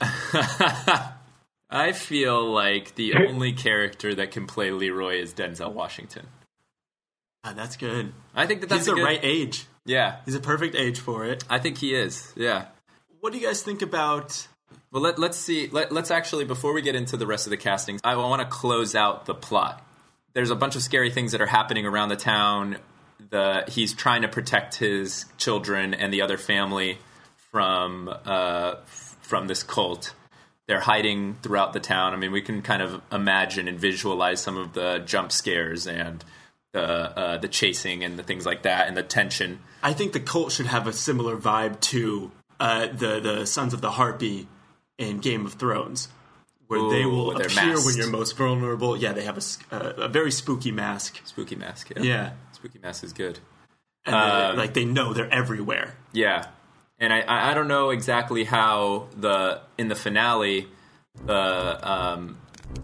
I 1.68 1.92
feel 1.92 2.44
like 2.52 2.94
the 2.94 3.14
only 3.14 3.52
character 3.52 4.14
that 4.14 4.30
can 4.30 4.46
play 4.46 4.70
Leroy 4.70 5.20
is 5.20 5.32
Denzel 5.34 5.72
Washington. 5.72 6.26
Ah, 7.44 7.52
that's 7.54 7.76
good. 7.76 8.12
I 8.34 8.46
think 8.46 8.60
that 8.60 8.68
that's 8.68 8.80
He's 8.80 8.86
the 8.86 8.94
good- 8.94 9.04
right 9.04 9.20
age. 9.22 9.66
Yeah, 9.84 10.16
He's 10.24 10.34
a 10.34 10.40
perfect 10.40 10.74
age 10.74 10.98
for 10.98 11.24
it. 11.26 11.44
I 11.48 11.60
think 11.60 11.78
he 11.78 11.94
is. 11.94 12.32
Yeah. 12.36 12.66
What 13.20 13.32
do 13.32 13.38
you 13.38 13.46
guys 13.46 13.62
think 13.62 13.82
about? 13.82 14.48
Well, 14.90 15.00
let, 15.02 15.16
let's 15.18 15.36
see. 15.36 15.68
Let, 15.68 15.92
let's 15.92 16.10
actually, 16.10 16.44
before 16.44 16.72
we 16.72 16.82
get 16.82 16.96
into 16.96 17.16
the 17.16 17.26
rest 17.26 17.46
of 17.46 17.50
the 17.50 17.56
castings, 17.56 18.00
I 18.02 18.16
want 18.16 18.42
to 18.42 18.48
close 18.48 18.96
out 18.96 19.26
the 19.26 19.34
plot. 19.34 19.84
There's 20.32 20.50
a 20.50 20.56
bunch 20.56 20.74
of 20.74 20.82
scary 20.82 21.10
things 21.10 21.32
that 21.32 21.40
are 21.40 21.46
happening 21.46 21.86
around 21.86 22.08
the 22.08 22.16
town. 22.16 22.78
The 23.30 23.64
he's 23.68 23.92
trying 23.92 24.22
to 24.22 24.28
protect 24.28 24.76
his 24.76 25.26
children 25.36 25.94
and 25.94 26.12
the 26.12 26.22
other 26.22 26.38
family 26.38 26.98
from 27.50 28.12
uh, 28.24 28.74
from 28.86 29.46
this 29.46 29.62
cult. 29.62 30.14
They're 30.66 30.80
hiding 30.80 31.36
throughout 31.42 31.72
the 31.72 31.80
town. 31.80 32.12
I 32.12 32.16
mean, 32.16 32.32
we 32.32 32.42
can 32.42 32.60
kind 32.60 32.82
of 32.82 33.00
imagine 33.12 33.68
and 33.68 33.78
visualize 33.78 34.40
some 34.40 34.56
of 34.56 34.72
the 34.72 35.02
jump 35.06 35.30
scares 35.30 35.86
and 35.86 36.24
the 36.72 36.82
uh, 36.82 37.36
the 37.38 37.48
chasing 37.48 38.04
and 38.04 38.18
the 38.18 38.22
things 38.22 38.44
like 38.44 38.62
that 38.62 38.88
and 38.88 38.96
the 38.96 39.02
tension. 39.02 39.60
I 39.82 39.92
think 39.92 40.12
the 40.12 40.20
cult 40.20 40.52
should 40.52 40.66
have 40.66 40.86
a 40.86 40.92
similar 40.92 41.36
vibe 41.36 41.80
to 41.92 42.30
uh, 42.60 42.88
the 42.88 43.20
the 43.20 43.46
Sons 43.46 43.72
of 43.72 43.80
the 43.80 43.92
Harpy 43.92 44.48
in 44.98 45.18
Game 45.18 45.46
of 45.46 45.54
Thrones, 45.54 46.08
where 46.66 46.90
they 46.90 47.02
Ooh, 47.02 47.10
will 47.10 47.34
they're 47.34 47.46
appear 47.46 47.76
when 47.76 47.96
you're 47.96 48.10
most 48.10 48.36
vulnerable. 48.36 48.96
Yeah, 48.96 49.12
they 49.12 49.24
have 49.24 49.38
a, 49.38 49.74
uh, 49.74 50.04
a 50.04 50.08
very 50.08 50.30
spooky 50.30 50.72
mask. 50.72 51.20
Spooky 51.24 51.56
mask. 51.56 51.92
Yeah, 51.96 52.32
Spooky 52.56 52.78
mask 52.78 53.04
is 53.04 53.12
good. 53.12 53.38
and 54.04 54.14
they- 54.14 54.18
Um, 54.50 54.56
like 54.56 54.72
they 54.74 54.84
know 54.84 55.12
they're 55.12 55.32
everywhere. 55.32 55.94
Yeah, 56.12 56.46
and 57.00 57.12
I- 57.12 57.22
I 57.22 57.50
I 57.50 57.54
don't 57.54 57.66
know 57.68 57.90
exactly 57.90 58.44
how 58.44 59.08
the 59.16 59.60
in 59.78 59.88
the 59.88 59.94
finale, 59.96 60.68
the 61.24 61.78
um, 61.82 62.38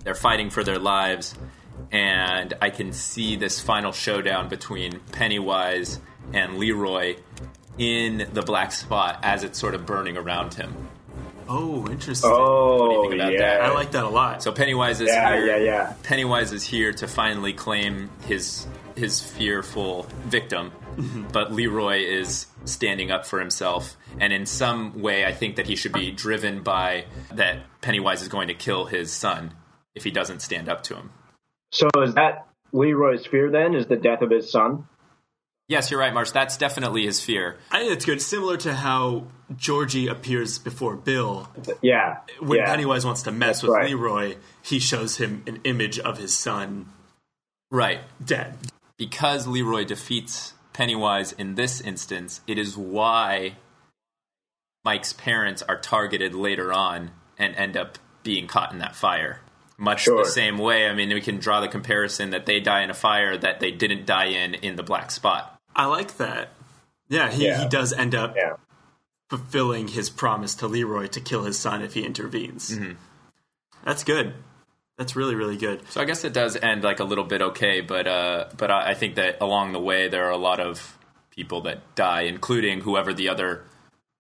they're 0.05 0.15
fighting 0.17 0.51
for 0.51 0.65
their 0.65 0.79
lives, 0.81 1.35
and 1.93 2.55
I 2.61 2.71
can 2.71 2.93
see 2.93 3.37
this 3.37 3.61
final 3.61 3.93
showdown 3.93 4.49
between 4.49 4.99
Pennywise 5.13 6.01
and 6.33 6.59
Leroy 6.59 7.17
in 7.79 8.29
the 8.33 8.43
black 8.43 8.73
spot 8.73 9.19
as 9.23 9.45
it's 9.45 9.59
sort 9.59 9.75
of 9.75 9.87
burning 9.87 10.17
around 10.17 10.55
him. 10.55 10.89
Oh, 11.49 11.87
interesting. 11.89 12.31
Oh, 12.33 13.03
think 13.03 13.15
about 13.21 13.33
yeah. 13.33 13.39
that? 13.59 13.63
I 13.63 13.73
like 13.75 13.93
that 13.93 14.05
a 14.05 14.09
lot. 14.09 14.43
So 14.43 14.53
Pennywise 14.53 15.01
is 15.01 15.09
Yeah, 15.09 15.35
here. 15.37 15.47
yeah, 15.47 15.57
yeah. 15.57 15.93
Pennywise 16.03 16.53
is 16.53 16.65
here 16.65 16.93
to 16.95 17.07
finally 17.07 17.53
claim 17.53 18.11
his 18.27 18.67
his 18.97 19.21
fearful 19.21 20.07
victim, 20.25 20.73
mm-hmm. 20.97 21.25
but 21.33 21.53
Leroy 21.53 21.99
is 22.05 22.47
standing 22.65 23.11
up 23.11 23.27
for 23.27 23.41
himself. 23.41 23.97
And 24.21 24.33
in 24.33 24.47
some 24.47 25.01
way, 25.01 25.25
I 25.25 25.33
think 25.33 25.57
that 25.57 25.67
he 25.67 25.77
should 25.77 25.93
be 25.93 26.11
driven 26.11 26.63
by 26.63 27.07
that 27.33 27.61
Pennywise 27.81 28.23
is 28.23 28.29
going 28.29 28.49
to 28.49 28.55
kill 28.55 28.87
his 28.87 29.13
son 29.13 29.55
if 29.95 30.05
he 30.05 30.11
doesn't 30.11 30.41
stand 30.41 30.69
up 30.69 30.83
to 30.85 30.95
him. 30.95 31.11
So 31.71 31.89
is 32.03 32.15
that 32.15 32.47
Leroy's 32.73 33.27
fear 33.27 33.51
then? 33.51 33.75
Is 33.75 33.87
the 33.87 33.97
death 33.97 34.23
of 34.23 34.31
his 34.31 34.51
son? 34.51 34.87
Yes, 35.69 35.91
you're 35.91 36.01
right, 36.01 36.13
Marsh. 36.13 36.33
That's 36.33 36.57
definitely 36.57 37.07
his 37.07 37.21
fear. 37.21 37.57
I 37.71 37.81
think 37.81 37.93
it's 37.93 38.05
good. 38.05 38.21
Similar 38.21 38.59
to 38.59 38.75
how 38.75 39.29
Georgie 39.57 40.09
appears 40.09 40.59
before 40.59 40.97
Bill. 40.97 41.49
Yeah. 41.81 42.19
When 42.41 42.59
yeah. 42.59 42.67
Pennywise 42.67 43.07
wants 43.07 43.23
to 43.23 43.33
mess 43.33 43.61
That's 43.61 43.63
with 43.63 43.73
right. 43.73 43.89
Leroy, 43.89 44.37
he 44.61 44.79
shows 44.79 45.17
him 45.17 45.45
an 45.47 45.61
image 45.65 45.99
of 45.99 46.19
his 46.19 46.37
son 46.37 46.91
Right. 47.73 48.01
dead. 48.23 48.55
Because 49.03 49.49
Leroy 49.49 49.83
defeats 49.85 50.55
Pennywise 50.73 51.33
in 51.33 51.57
this 51.57 51.81
instance, 51.81 52.41
it 52.47 52.57
is 52.57 52.77
why 52.77 53.57
Mike's 54.85 55.13
parents 55.13 55.61
are 55.63 55.77
targeted 55.77 56.37
later 56.37 56.73
on 56.73 57.11
and 57.37 57.53
end 57.57 57.77
up 57.77 57.99
being 58.23 58.47
caught 58.47 58.71
in 58.73 58.79
that 58.79 58.95
fire. 58.95 59.41
Much 59.77 60.03
Sure. 60.03 60.23
the 60.23 60.31
same 60.31 60.57
way, 60.57 60.89
I 60.89 60.95
mean, 60.95 61.09
we 61.09 61.21
can 61.21 61.39
draw 61.41 61.61
the 61.61 61.67
comparison 61.67 62.31
that 62.31 62.47
they 62.47 62.61
die 62.61 62.83
in 62.83 62.91
a 62.91 62.95
fire 62.95 63.37
that 63.37 63.59
they 63.59 63.73
didn't 63.73 64.07
die 64.07 64.27
in 64.27 64.55
in 64.55 64.77
the 64.77 64.85
black 64.85 65.11
spot. 65.11 65.59
I 65.75 65.87
like 65.87 66.19
that. 66.19 66.51
Yeah, 67.09 67.29
he, 67.29 67.47
Yeah. 67.47 67.61
he 67.65 67.69
does 67.69 67.93
end 67.93 68.15
up 68.15 68.37
Yeah. 68.37 68.55
fulfilling 69.31 69.89
his 69.89 70.11
promise 70.11 70.55
to 70.57 70.69
Leroy 70.69 71.09
to 71.09 71.21
kill 71.21 71.43
his 71.43 71.59
son 71.59 71.83
if 71.83 71.95
he 71.95 72.05
intervenes. 72.05 72.71
Mm-hmm. 72.71 72.93
That's 73.85 74.05
good. 74.05 74.35
That's 75.03 75.17
really 75.17 75.35
really 75.35 75.57
good. 75.57 75.81
So 75.91 76.01
I 76.01 76.05
guess 76.05 76.23
it 76.23 76.33
does 76.33 76.55
end 76.55 76.85
like 76.85 77.01
a 77.01 77.05
little 77.05 77.25
bit 77.25 77.43
okay, 77.43 77.81
but 77.81 78.07
uh, 78.07 78.45
but 78.57 78.71
I, 78.71 78.91
I 78.91 78.95
think 78.95 79.17
that 79.17 79.39
along 79.41 79.73
the 79.73 79.81
way 79.81 80.07
there 80.07 80.27
are 80.27 80.31
a 80.31 80.37
lot 80.37 80.61
of 80.61 80.97
people 81.33 81.63
that 81.63 81.97
die, 81.97 82.21
including 82.21 82.83
whoever 82.83 83.13
the 83.13 83.29
other 83.29 83.65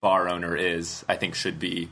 bar 0.00 0.28
owner 0.28 0.56
is. 0.56 1.04
I 1.08 1.14
think 1.14 1.36
should 1.36 1.60
be 1.60 1.88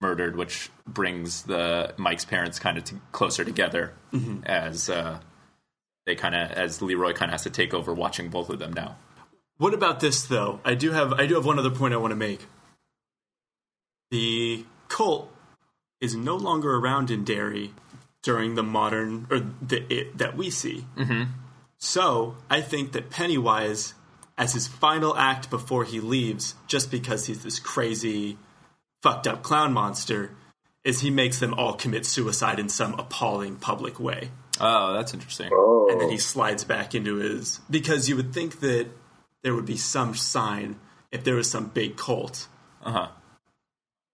murdered, 0.00 0.34
which 0.34 0.70
brings 0.88 1.44
the 1.44 1.94
Mike's 1.96 2.24
parents 2.24 2.58
kind 2.58 2.78
of 2.78 2.82
t- 2.82 2.96
closer 3.12 3.44
together 3.44 3.94
as 4.44 4.90
uh, 4.90 5.20
they 6.04 6.16
kind 6.16 6.34
of 6.34 6.50
as 6.50 6.82
Leroy 6.82 7.12
kind 7.12 7.28
of 7.28 7.34
has 7.34 7.44
to 7.44 7.50
take 7.50 7.72
over 7.72 7.94
watching 7.94 8.28
both 8.28 8.50
of 8.50 8.58
them 8.58 8.72
now. 8.72 8.96
What 9.58 9.72
about 9.72 10.00
this 10.00 10.24
though? 10.24 10.58
I 10.64 10.74
do 10.74 10.90
have 10.90 11.12
I 11.12 11.26
do 11.26 11.36
have 11.36 11.46
one 11.46 11.60
other 11.60 11.70
point 11.70 11.94
I 11.94 11.98
want 11.98 12.10
to 12.10 12.16
make. 12.16 12.48
The 14.10 14.64
cult 14.88 15.30
is 16.00 16.16
no 16.16 16.34
longer 16.34 16.74
around 16.74 17.12
in 17.12 17.22
Derry 17.22 17.72
during 18.24 18.56
the 18.56 18.62
modern 18.64 19.26
or 19.30 19.38
the 19.62 19.84
it 19.92 20.18
that 20.18 20.36
we 20.36 20.50
see. 20.50 20.84
Mm-hmm. 20.96 21.30
So 21.78 22.36
I 22.50 22.60
think 22.60 22.92
that 22.92 23.10
Pennywise, 23.10 23.94
as 24.36 24.54
his 24.54 24.66
final 24.66 25.16
act 25.16 25.50
before 25.50 25.84
he 25.84 26.00
leaves, 26.00 26.54
just 26.66 26.90
because 26.90 27.26
he's 27.26 27.42
this 27.44 27.60
crazy, 27.60 28.38
fucked 29.02 29.26
up 29.26 29.42
clown 29.42 29.72
monster, 29.72 30.30
is 30.82 31.00
he 31.00 31.10
makes 31.10 31.38
them 31.38 31.54
all 31.54 31.74
commit 31.74 32.04
suicide 32.06 32.58
in 32.58 32.68
some 32.68 32.94
appalling 32.98 33.56
public 33.56 33.98
way 34.00 34.30
Oh, 34.60 34.92
that's 34.94 35.12
interesting. 35.14 35.50
Oh. 35.52 35.88
and 35.90 36.00
then 36.00 36.10
he 36.10 36.18
slides 36.18 36.64
back 36.64 36.94
into 36.94 37.16
his 37.16 37.60
because 37.70 38.08
you 38.08 38.16
would 38.16 38.32
think 38.32 38.60
that 38.60 38.88
there 39.42 39.54
would 39.54 39.66
be 39.66 39.76
some 39.76 40.14
sign 40.14 40.76
if 41.12 41.24
there 41.24 41.34
was 41.34 41.50
some 41.50 41.66
big 41.68 41.96
cult 41.96 42.48
Uh 42.82 42.92
huh. 42.92 43.08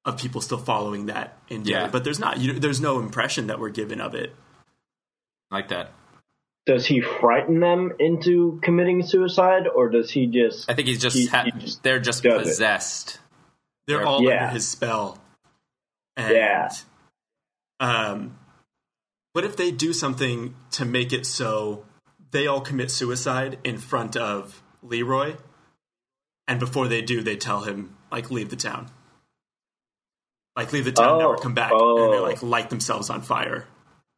Of 0.05 0.17
people 0.19 0.41
still 0.41 0.59
following 0.59 1.07
that 1.07 1.39
in 1.49 1.65
Yeah. 1.65 1.89
But 1.89 2.05
there's 2.05 2.19
not 2.19 2.39
you, 2.39 2.55
there's 2.59 2.81
no 2.81 2.99
impression 3.01 3.49
that 3.49 3.59
we're 3.61 3.71
given 3.71 4.01
of 4.01 4.15
it 4.15 4.35
Like 5.51 5.69
that. 5.69 5.93
Does 6.67 6.87
he 6.87 7.01
frighten 7.01 7.59
them 7.61 7.93
into 7.99 8.61
committing 8.63 9.03
suicide, 9.03 9.67
or 9.67 9.89
does 9.89 10.11
he 10.11 10.27
just? 10.27 10.71
I 10.71 10.75
think 10.75 10.89
he's 10.89 11.01
just, 11.01 11.17
He- 11.17 11.27
ha- 11.27 11.45
he 11.45 11.51
just 11.53 11.83
they're 11.83 11.99
just 11.99 12.23
does 12.23 12.43
it. 12.43 12.45
possessed. 12.45 13.19
they're 13.87 14.07
all 14.07 14.23
Yeah. 14.23 14.43
under 14.45 14.55
his 14.55 14.69
spell 14.69 15.19
and, 16.17 16.35
Yeah. 16.35 16.69
um 17.81 18.37
what 19.33 19.45
if 19.45 19.57
they 19.57 19.71
do 19.71 19.93
something 19.93 20.55
to 20.73 20.85
make 20.85 21.13
it 21.13 21.27
so 21.27 21.85
they 22.31 22.47
all 22.47 22.61
commit 22.61 22.91
suicide 22.91 23.59
in 23.65 23.79
front 23.79 24.17
of 24.17 24.63
Leroy 24.83 25.37
and 26.47 26.61
before 26.61 26.87
they 26.89 27.03
do 27.03 27.21
they 27.23 27.37
tell 27.37 27.63
him 27.63 27.97
like 28.13 28.31
leave 28.31 28.51
the 28.51 28.57
town 28.57 28.91
like 30.57 30.73
leave 30.73 30.85
the 30.85 30.93
town 30.93 31.09
Oh. 31.15 31.19
never 31.19 31.37
come 31.37 31.55
back 31.55 31.71
and 31.73 31.81
they 31.81 32.19
Oh. 32.19 32.23
like 32.23 32.43
light 32.43 32.71
themselves 32.71 33.11
on 33.11 33.23
fire 33.23 33.67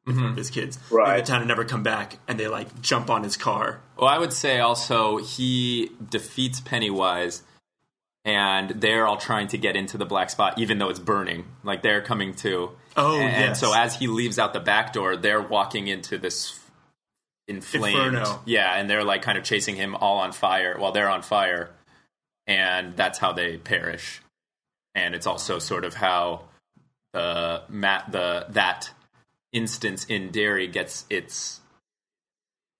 in 0.06 0.14
front 0.14 0.24
of 0.26 0.30
mm-hmm. 0.32 0.38
his 0.38 0.50
kids 0.50 0.78
Right. 0.90 1.16
leave 1.16 1.26
the 1.26 1.30
town 1.32 1.40
and 1.42 1.48
never 1.48 1.64
come 1.64 1.82
back 1.82 2.18
and 2.26 2.38
they 2.40 2.48
like 2.48 2.80
jump 2.82 3.08
on 3.10 3.22
his 3.22 3.36
car 3.36 3.80
Well, 3.96 4.08
I 4.08 4.18
would 4.18 4.32
say 4.32 4.58
also 4.60 5.18
he 5.18 5.90
defeats 6.10 6.60
Pennywise, 6.60 7.42
and 8.24 8.70
they're 8.70 9.06
all 9.06 9.16
trying 9.16 9.48
to 9.48 9.58
get 9.58 9.74
into 9.76 9.98
the 9.98 10.06
black 10.06 10.30
spot, 10.30 10.56
even 10.58 10.78
though 10.78 10.88
it's 10.88 10.98
burning. 11.00 11.44
Like 11.64 11.82
they're 11.82 12.00
coming 12.02 12.34
to. 12.36 12.70
Oh, 12.96 13.18
and, 13.20 13.46
and 13.46 13.56
so 13.56 13.72
as 13.74 13.96
he 13.96 14.06
leaves 14.06 14.38
out 14.38 14.52
the 14.52 14.60
back 14.60 14.92
door, 14.92 15.16
they're 15.16 15.40
walking 15.42 15.88
into 15.88 16.18
this 16.18 16.58
inflamed. 17.48 18.14
Inferno. 18.14 18.40
Yeah, 18.44 18.74
and 18.76 18.88
they're 18.88 19.02
like 19.04 19.22
kind 19.22 19.36
of 19.38 19.42
chasing 19.44 19.74
him 19.76 19.94
all 19.96 20.18
on 20.18 20.30
fire 20.32 20.76
while 20.78 20.92
they're 20.92 21.10
on 21.10 21.22
fire, 21.22 21.70
and 22.46 22.96
that's 22.96 23.18
how 23.18 23.32
they 23.32 23.56
perish. 23.56 24.20
And 24.94 25.14
it's 25.14 25.26
also 25.26 25.58
sort 25.58 25.84
of 25.84 25.94
how 25.94 26.42
uh, 27.14 27.60
the 27.66 27.72
mat 27.72 28.06
the 28.10 28.46
that 28.50 28.90
instance 29.52 30.04
in 30.06 30.30
Derry 30.30 30.66
gets 30.66 31.04
its 31.10 31.60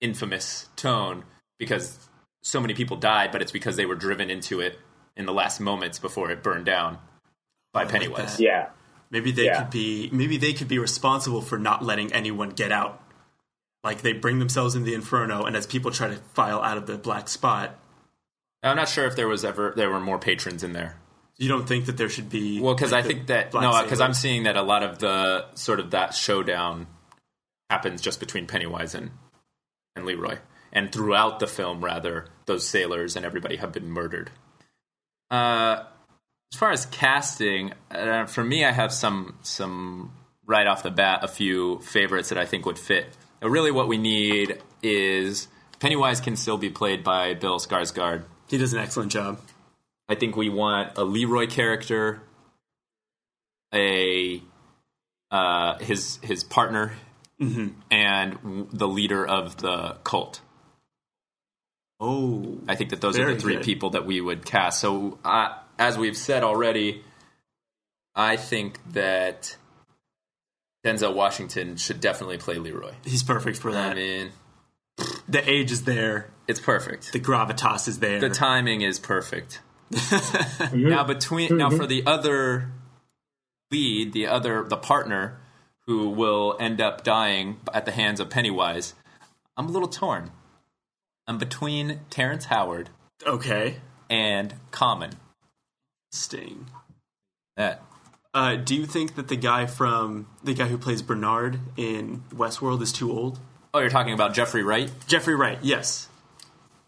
infamous 0.01 0.69
tone 0.75 1.23
because 1.59 1.97
so 2.41 2.59
many 2.59 2.73
people 2.73 2.97
died, 2.97 3.31
but 3.31 3.41
it's 3.41 3.51
because 3.51 3.75
they 3.77 3.85
were 3.85 3.95
driven 3.95 4.29
into 4.29 4.59
it 4.59 4.77
in 5.15 5.25
the 5.25 5.33
last 5.33 5.59
moments 5.59 5.99
before 5.99 6.29
it 6.31 6.43
burned 6.43 6.65
down 6.65 6.97
by 7.71 7.85
Pennywise. 7.85 8.37
that. 8.37 8.43
Yeah. 8.43 8.69
maybe 9.09 9.31
they 9.31 9.45
Yeah. 9.45 9.61
could 9.61 9.69
be 9.71 10.09
maybe 10.11 10.37
they 10.37 10.53
could 10.53 10.67
be 10.67 10.79
responsible 10.79 11.41
for 11.41 11.57
not 11.59 11.83
letting 11.83 12.11
anyone 12.11 12.49
get 12.49 12.71
out 12.71 13.01
like 13.83 14.01
they 14.01 14.13
bring 14.13 14.39
themselves 14.39 14.73
in 14.75 14.83
the 14.85 14.93
inferno 14.95 15.43
and 15.45 15.55
as 15.55 15.67
people 15.67 15.91
try 15.91 16.07
to 16.07 16.15
file 16.33 16.61
out 16.61 16.77
of 16.77 16.87
the 16.87 16.97
black 16.97 17.27
spot 17.29 17.79
I'm 18.63 18.75
not 18.75 18.89
sure 18.89 19.05
if 19.05 19.15
there 19.15 19.27
was 19.27 19.45
ever 19.45 19.73
there 19.75 19.89
were 19.89 19.99
more 19.99 20.17
patrons 20.17 20.63
in 20.63 20.73
there. 20.73 20.95
You 21.37 21.49
don't 21.49 21.67
think 21.67 21.87
that 21.87 21.97
there 21.97 22.09
should 22.09 22.29
be 22.29 22.61
Well, 22.61 22.75
because 22.75 22.91
like, 22.91 23.05
I 23.05 23.07
think 23.07 23.27
that 23.27 23.51
Black 23.51 23.63
no, 23.63 23.83
because 23.83 24.01
I'm 24.01 24.13
seeing 24.13 24.43
that 24.43 24.55
a 24.55 24.61
lot 24.61 24.83
of 24.83 24.99
the 24.99 25.45
sort 25.55 25.79
of 25.79 25.91
that 25.91 26.13
showdown 26.13 26.87
happens 27.69 28.01
just 28.01 28.19
between 28.19 28.47
Pennywise 28.47 28.95
and 28.95 29.11
and 29.95 30.05
Leroy, 30.05 30.37
and 30.71 30.91
throughout 30.91 31.39
the 31.39 31.47
film, 31.47 31.83
rather, 31.83 32.25
those 32.45 32.67
sailors 32.67 33.15
and 33.15 33.25
everybody 33.25 33.57
have 33.57 33.71
been 33.71 33.89
murdered. 33.89 34.31
Uh, 35.29 35.83
as 36.51 36.59
far 36.59 36.71
as 36.71 36.85
casting, 36.87 37.73
uh, 37.89 38.25
for 38.25 38.43
me, 38.43 38.63
I 38.63 38.71
have 38.71 38.93
some 38.93 39.37
some 39.41 40.13
right 40.45 40.67
off 40.67 40.83
the 40.83 40.91
bat 40.91 41.23
a 41.23 41.27
few 41.27 41.79
favorites 41.79 42.29
that 42.29 42.37
I 42.37 42.45
think 42.45 42.65
would 42.65 42.79
fit. 42.79 43.07
Really, 43.41 43.71
what 43.71 43.87
we 43.87 43.97
need 43.97 44.61
is 44.81 45.47
Pennywise 45.79 46.21
can 46.21 46.35
still 46.35 46.57
be 46.57 46.69
played 46.69 47.03
by 47.03 47.33
Bill 47.33 47.59
Skarsgård. 47.59 48.23
he 48.47 48.57
does 48.57 48.73
an 48.73 48.79
excellent 48.79 49.11
job 49.11 49.39
I 50.09 50.15
think 50.15 50.35
we 50.35 50.49
want 50.49 50.97
a 50.97 51.03
Leroy 51.03 51.47
character, 51.47 52.21
a 53.73 54.41
uh, 55.31 55.77
his 55.79 56.19
his 56.21 56.43
partner, 56.43 56.93
and 57.91 58.67
the 58.71 58.87
leader 58.87 59.25
of 59.25 59.57
the 59.57 59.97
cult. 60.03 60.41
oh 61.99 62.59
I 62.67 62.75
think 62.75 62.91
that 62.91 63.01
those 63.01 63.17
are 63.17 63.33
the 63.33 63.39
three 63.39 63.55
good. 63.55 63.63
people 63.63 63.89
that 63.91 64.05
we 64.05 64.21
would 64.21 64.45
cast. 64.45 64.79
So, 64.79 65.17
uh, 65.25 65.57
as 65.79 65.97
we've 65.97 66.17
said 66.17 66.43
already, 66.43 67.03
I 68.15 68.37
think 68.37 68.79
that 68.93 69.57
Denzel 70.85 71.15
Washington 71.15 71.77
should 71.77 71.99
definitely 71.99 72.37
play 72.37 72.55
Leroy. 72.55 72.93
he's 73.03 73.23
perfect 73.23 73.57
for 73.57 73.71
that. 73.71 73.91
I 73.91 73.95
mean, 73.95 74.31
the 75.27 75.49
age 75.49 75.71
is 75.71 75.83
there 75.83 76.29
it's 76.47 76.59
perfect. 76.59 77.11
the 77.13 77.19
gravitas 77.19 77.87
is 77.87 77.99
there 77.99 78.19
the 78.19 78.29
timing 78.29 78.81
is 78.81 78.99
perfect. 78.99 79.61
Now 80.73 81.03
between 81.03 81.57
now 81.57 81.69
for 81.69 81.85
the 81.85 82.03
other 82.05 82.71
lead, 83.71 84.13
the 84.13 84.27
other 84.27 84.63
the 84.63 84.77
partner 84.77 85.39
who 85.85 86.09
will 86.09 86.55
end 86.59 86.79
up 86.79 87.03
dying 87.03 87.59
at 87.73 87.85
the 87.85 87.91
hands 87.91 88.19
of 88.19 88.29
Pennywise, 88.29 88.93
I'm 89.57 89.67
a 89.67 89.71
little 89.71 89.87
torn. 89.87 90.31
I'm 91.27 91.37
between 91.37 92.01
Terrence 92.09 92.45
Howard 92.45 92.89
okay 93.25 93.77
and 94.09 94.55
Common. 94.71 95.11
sting 96.11 96.67
That 97.57 97.81
uh, 98.33 98.55
do 98.55 98.75
you 98.75 98.85
think 98.85 99.15
that 99.15 99.27
the 99.27 99.35
guy 99.35 99.65
from 99.67 100.27
the 100.43 100.53
guy 100.53 100.67
who 100.67 100.77
plays 100.77 101.01
Bernard 101.01 101.59
in 101.77 102.23
Westworld 102.33 102.81
is 102.81 102.91
too 102.91 103.11
old? 103.11 103.39
oh, 103.73 103.79
you're 103.79 103.89
talking 103.89 104.13
about 104.13 104.33
Jeffrey 104.33 104.63
Wright? 104.63 104.91
Jeffrey 105.07 105.35
Wright, 105.35 105.57
yes. 105.61 106.07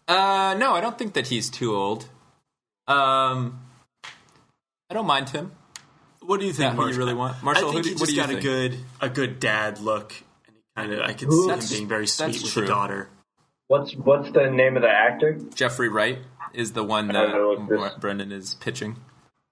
Uh, 0.08 0.54
no, 0.58 0.72
I 0.72 0.80
don't 0.80 0.96
think 0.96 1.14
that 1.14 1.28
he's 1.28 1.50
too 1.50 1.74
old. 1.74 2.08
Um, 2.86 3.60
I 4.90 4.94
don't 4.94 5.06
mind 5.06 5.30
him. 5.30 5.52
What 6.22 6.40
do 6.40 6.46
you 6.46 6.52
think? 6.52 6.74
Yeah, 6.74 6.82
who 6.82 6.88
you 6.90 6.96
really 6.98 7.14
want? 7.14 7.42
Marshall, 7.42 7.70
I 7.70 7.72
think 7.72 7.76
who 7.76 7.82
do- 7.82 7.88
he 7.90 7.94
what 7.94 7.98
just 8.00 8.10
do 8.10 8.16
you 8.16 8.20
got 8.22 8.28
think? 8.28 8.40
a 8.40 8.42
good 8.42 8.78
a 9.00 9.08
good 9.08 9.40
dad 9.40 9.78
look, 9.80 10.12
and 10.46 10.56
he 10.56 10.62
kind 10.76 10.92
of 10.92 11.00
I 11.00 11.12
can 11.12 11.28
Who- 11.28 11.44
see 11.44 11.74
him 11.74 11.78
being 11.78 11.88
very 11.88 12.06
sweet 12.06 12.42
with 12.42 12.52
true. 12.52 12.62
the 12.62 12.68
daughter. 12.68 13.08
What's 13.68 13.92
what's 13.94 14.30
the 14.32 14.50
name 14.50 14.76
of 14.76 14.82
the 14.82 14.90
actor? 14.90 15.38
Jeffrey 15.54 15.88
Wright 15.88 16.18
is 16.52 16.72
the 16.72 16.84
one 16.84 17.08
don't 17.08 17.32
know 17.32 17.76
what 17.76 17.92
that 17.92 18.00
Brendan 18.00 18.32
is 18.32 18.54
pitching. 18.54 18.96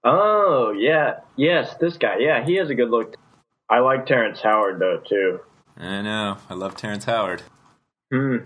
Oh 0.03 0.71
yeah, 0.71 1.19
yes, 1.35 1.75
this 1.79 1.97
guy. 1.97 2.17
Yeah, 2.19 2.45
he 2.45 2.55
has 2.55 2.69
a 2.69 2.75
good 2.75 2.89
look. 2.89 3.15
I 3.69 3.79
like 3.79 4.05
Terrence 4.05 4.39
Howard 4.41 4.79
though 4.79 4.97
too. 5.07 5.39
I 5.77 6.01
know. 6.01 6.37
I 6.49 6.53
love 6.53 6.75
Terrence 6.77 7.05
Howard. 7.05 7.41
Hmm. 8.11 8.37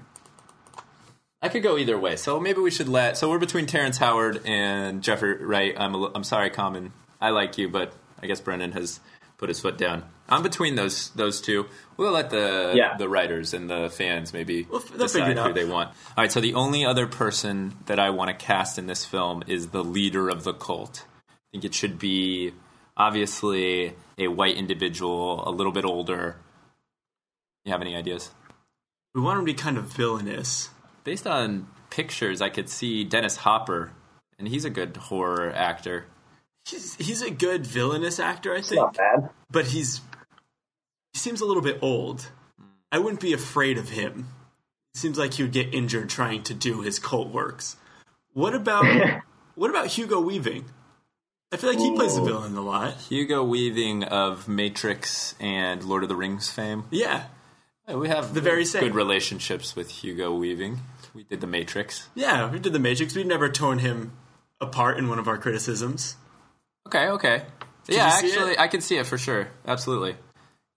I 1.42 1.50
could 1.50 1.64
go 1.64 1.78
either 1.78 1.98
way. 1.98 2.16
So 2.18 2.40
maybe 2.40 2.60
we 2.60 2.72
should 2.72 2.90
let. 2.90 3.18
So 3.18 3.30
we're 3.30 3.40
between 3.40 3.66
Terrence 3.66 3.98
Howard 3.98 4.42
and 4.46 5.02
Jeffrey 5.02 5.44
Wright. 5.44 5.74
I'm. 5.78 5.94
A, 5.96 5.98
li- 5.98 6.12
I'm 6.16 6.24
sorry, 6.24 6.50
Common. 6.50 6.92
I 7.22 7.30
like 7.30 7.58
you, 7.58 7.70
but 7.70 7.94
I 8.22 8.28
guess 8.28 8.42
Brendan 8.42 8.74
has 8.74 9.00
put 9.38 9.48
his 9.50 9.60
foot 9.60 9.78
down. 9.78 10.04
I'm 10.28 10.44
between 10.44 10.76
those 10.76 11.10
those 11.12 11.40
two. 11.42 11.66
We'll 11.98 12.12
let 12.12 12.30
the 12.30 12.74
Yeah. 12.76 12.98
the 12.98 13.08
writers 13.08 13.54
and 13.54 13.70
the 13.70 13.90
fans 13.90 14.34
maybe 14.34 14.68
Well, 14.70 14.80
they'll 14.80 15.08
figure 15.08 15.30
decide 15.34 15.38
who 15.38 15.50
out. 15.50 15.56
they 15.56 15.66
want. 15.66 15.90
All 15.90 16.24
right. 16.24 16.32
So 16.32 16.42
the 16.42 16.54
only 16.56 16.86
other 16.86 17.08
person 17.08 17.76
that 17.86 18.00
I 18.00 18.10
want 18.10 18.30
to 18.30 18.46
cast 18.46 18.78
in 18.78 18.88
this 18.88 19.06
film 19.06 19.44
is 19.48 19.68
the 19.70 19.84
leader 19.84 20.28
of 20.30 20.44
the 20.44 20.54
cult. 20.54 21.06
I 21.30 21.34
think 21.54 21.64
it 21.66 21.74
should 21.74 21.98
be 21.98 22.54
obviously 22.98 23.94
a 24.18 24.28
white 24.28 24.56
individual, 24.58 25.48
a 25.48 25.52
little 25.52 25.72
bit 25.72 25.86
older. 25.86 26.36
You 27.66 27.72
have 27.72 27.82
any 27.82 27.96
ideas? 27.96 28.30
We 29.16 29.22
want 29.22 29.40
him 29.40 29.46
to 29.46 29.52
be 29.54 29.58
kind 29.58 29.78
of 29.78 29.86
villainous. 29.86 30.70
Based 31.04 31.26
on 31.28 31.68
pictures, 31.89 32.41
I 32.41 32.50
could 32.50 32.70
see 32.70 33.04
Dennis 33.04 33.38
Hopper, 33.38 33.91
and 34.38 34.47
he's 34.47 34.66
a 34.66 34.70
good 34.70 34.95
horror 34.97 35.52
actor. 35.54 36.06
He's 36.66 36.95
he's 36.95 37.22
a 37.22 37.32
good 37.32 37.66
villainous 37.66 38.20
actor, 38.20 38.54
I 38.54 38.62
think, 38.62 38.82
Not 38.82 38.97
bad. 38.97 39.30
but 39.50 39.68
he's 39.68 40.02
he 41.14 41.20
seems 41.20 41.41
a 41.41 41.45
little 41.45 41.64
bit 41.64 41.80
old. 41.82 42.30
I 42.91 43.00
wouldn't 43.00 43.22
be 43.22 43.34
afraid 43.34 43.78
of 43.78 43.89
him. 43.89 44.28
Seems 44.93 45.18
like 45.18 45.36
he 45.36 45.43
would 45.43 45.52
get 45.52 45.74
injured 45.74 46.10
trying 46.10 46.43
to 46.43 46.54
do 46.54 46.82
his 46.82 47.00
cult 47.00 47.30
works. 47.30 47.78
What 48.34 48.54
about 48.54 48.86
what 49.56 49.70
about 49.70 49.88
Hugo 49.88 50.20
Weaving? 50.20 50.66
I 51.52 51.58
feel 51.58 51.72
like 51.72 51.80
he 51.80 51.95
plays 51.95 52.16
the 52.16 52.22
villain 52.22 52.56
a 52.56 52.62
lot. 52.62 52.93
Hugo 53.10 53.43
Weaving 53.43 54.04
of 54.04 54.47
Matrix 54.47 55.34
and 55.39 55.84
Lord 55.84 56.04
of 56.04 56.10
the 56.10 56.16
Rings 56.16 56.52
fame. 56.52 56.84
Yeah, 56.91 57.26
Yeah, 57.90 57.96
We 57.96 58.08
have 58.10 58.34
The 58.34 58.42
very 58.42 58.66
same. 58.66 58.84
good 58.84 58.96
relationships 58.96 59.76
with 59.76 59.90
Hugo 59.90 60.34
Weaving. 60.34 60.80
We 61.14 61.24
did 61.24 61.42
the 61.42 61.48
Matrix. 61.48 62.08
yeah. 62.16 62.50
We 62.52 62.60
did 62.60 62.72
the 62.74 62.80
Matrix. 62.80 63.16
We've 63.16 63.26
never 63.26 63.50
torn 63.50 63.80
him 63.80 64.14
apart 64.62 64.98
in 64.98 65.10
one 65.10 65.18
of 65.20 65.28
our 65.28 65.38
criticisms. 65.38 66.16
Okay, 66.88 67.08
okay. 67.10 67.44
yeah, 67.88 68.06
actually. 68.14 68.58
I 68.58 68.68
can 68.68 68.82
see 68.82 68.98
it 68.98 69.08
for 69.08 69.18
sure. 69.18 69.50
Absolutely. 69.68 70.16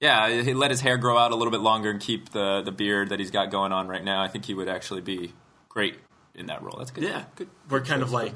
Yeah, 0.00 0.42
he 0.42 0.52
let 0.54 0.70
his 0.70 0.80
hair 0.80 0.96
grow 0.96 1.16
out 1.16 1.30
a 1.30 1.36
little 1.36 1.52
bit 1.52 1.60
longer 1.60 1.90
and 1.90 2.00
keep 2.00 2.30
the 2.30 2.62
the 2.62 2.72
beard 2.72 3.10
that 3.10 3.20
he's 3.20 3.30
got 3.30 3.50
going 3.50 3.70
on 3.72 3.86
right 3.88 4.02
now. 4.02 4.20
I 4.22 4.28
think 4.28 4.44
he 4.46 4.54
would 4.54 4.68
actually 4.68 5.00
be 5.00 5.32
great 5.68 5.96
in 6.34 6.46
that 6.46 6.62
role. 6.62 6.76
That's 6.78 6.90
good. 6.90 7.04
Yeah, 7.04 7.24
good. 7.36 7.48
We're 7.70 7.82
kind 7.82 8.02
of 8.02 8.10
like 8.10 8.34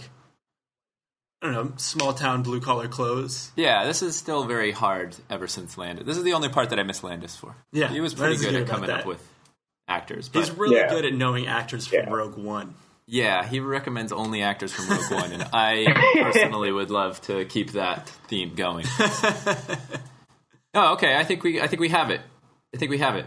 I 1.43 1.47
don't 1.47 1.55
know, 1.55 1.72
small 1.76 2.12
town 2.14 2.43
blue 2.43 2.61
collar 2.61 2.89
clothes. 2.89 3.51
Yeah, 3.57 3.84
this 3.84 4.03
is 4.03 4.16
still 4.16 4.45
very 4.45 4.72
hard 4.72 5.14
ever 5.28 5.47
since 5.47 5.76
Landis. 5.76 6.07
This 6.07 6.16
is 6.16 6.22
the 6.24 6.32
only 6.32 6.49
part 6.49 6.70
that 6.70 6.78
I 6.78 6.82
miss 6.82 7.05
Landis 7.05 7.37
for. 7.37 7.55
Yeah, 7.72 7.89
he 7.89 8.01
was 8.01 8.14
pretty 8.14 8.37
good 8.37 8.45
good 8.47 8.55
at 8.55 8.62
about 8.62 8.74
coming 8.74 8.91
up 8.91 9.07
with 9.07 9.22
actors. 9.87 10.28
But 10.28 10.41
He's 10.41 10.51
really 10.53 10.76
Yeah. 10.76 10.89
good 10.89 11.05
at 11.05 11.12
knowing 11.12 11.47
actors 11.47 11.87
from 11.87 11.99
Yeah. 11.99 12.11
Rogue 12.11 12.37
One. 12.39 12.74
yeah, 13.07 13.47
he 13.47 13.61
recommends 13.61 14.12
only 14.12 14.43
actors 14.43 14.72
from 14.72 14.89
Rogue 14.89 15.11
One, 15.12 15.32
and 15.32 15.47
I 15.53 15.87
personally 16.32 16.72
would 16.72 16.91
love 16.91 17.20
to 17.22 17.45
keep 17.45 17.72
that 17.72 18.09
theme 18.28 18.55
going. 18.55 18.87
oh, 20.74 20.95
okay. 20.95 21.16
I 21.16 21.24
think 21.24 21.43
we 21.45 21.61
I 21.61 21.66
think 21.66 21.80
we 21.80 21.89
have 21.91 22.11
it. 22.11 22.20
I 22.74 22.78
think 22.78 22.91
we 22.91 22.99
have 22.99 23.16
it. 23.16 23.26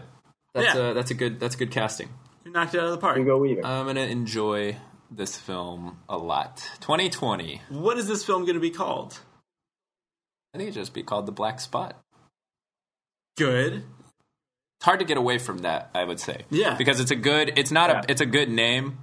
That's 0.54 0.74
Yeah. 0.74 0.80
uh, 0.82 0.92
that's 0.94 1.10
a 1.10 1.14
good 1.14 1.40
that's 1.40 1.56
good 1.56 1.70
casting. 1.70 2.08
You 2.44 2.52
knocked 2.52 2.74
it 2.74 2.78
out 2.80 2.86
of 2.86 2.92
the 2.92 2.98
park. 2.98 3.16
Hugo 3.18 3.38
Weaving. 3.38 3.64
I'm 3.64 3.86
gonna 3.86 4.00
enjoy 4.00 4.76
this 5.10 5.36
film 5.38 5.98
a 6.08 6.16
lot. 6.16 6.56
2020. 6.80 7.60
What 7.70 7.98
is 7.98 8.06
this 8.08 8.24
film 8.24 8.42
going 8.44 8.54
to 8.54 8.60
be 8.60 8.70
called? 8.70 9.18
I 10.54 10.58
think 10.58 10.70
it 10.70 10.72
just 10.72 10.94
be 10.94 11.02
called 11.02 11.26
The 11.26 11.32
Black 11.32 11.60
Spot. 11.60 11.96
Good. 13.36 13.74
It's 13.74 14.84
hard 14.84 15.00
to 15.00 15.04
get 15.04 15.16
away 15.16 15.38
from 15.38 15.58
that, 15.58 15.90
I 15.94 16.04
would 16.04 16.20
say. 16.20 16.44
Yeah. 16.50 16.74
Because 16.76 17.00
it's 17.00 17.10
a 17.10 17.16
good 17.16 17.52
it's 17.56 17.70
not 17.70 17.90
Yeah. 17.90 18.00
a 18.00 18.04
it's 18.08 18.20
a 18.20 18.26
good 18.26 18.48
name. 18.48 18.98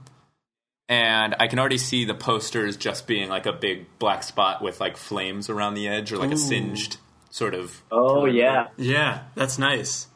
And 0.89 1.35
I 1.39 1.47
can 1.47 1.59
already 1.59 1.77
see 1.77 2.05
the 2.05 2.13
posters 2.15 2.77
just 2.77 3.07
being 3.07 3.27
like 3.29 3.45
a 3.45 3.51
big 3.53 3.85
black 3.99 4.23
spot 4.23 4.61
with 4.61 4.79
like 4.79 4.95
flames 4.97 5.49
around 5.49 5.73
the 5.73 5.87
edge 5.87 6.11
or 6.13 6.17
like 6.17 6.31
a 6.31 6.37
singed 6.37 6.97
sort 7.29 7.53
of 7.53 7.83
oh 7.91 8.25
yeah, 8.25 8.67
Yeah, 8.77 9.23
that's 9.35 9.57
nice. 9.59 10.07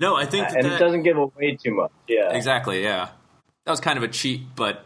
No, 0.00 0.16
I 0.16 0.24
think 0.26 0.48
that, 0.48 0.56
and 0.56 0.64
that- 0.66 0.72
it 0.76 0.78
doesn't 0.78 1.02
give 1.04 1.16
away 1.18 1.56
too 1.62 1.72
much. 1.74 1.92
Yeah, 2.08 2.30
Exactly, 2.34 2.82
yeah. 2.82 3.10
That 3.64 3.70
was 3.70 3.80
kind 3.80 3.96
of 3.96 4.02
a 4.02 4.08
cheat, 4.08 4.42
but 4.56 4.76
at, 4.76 4.84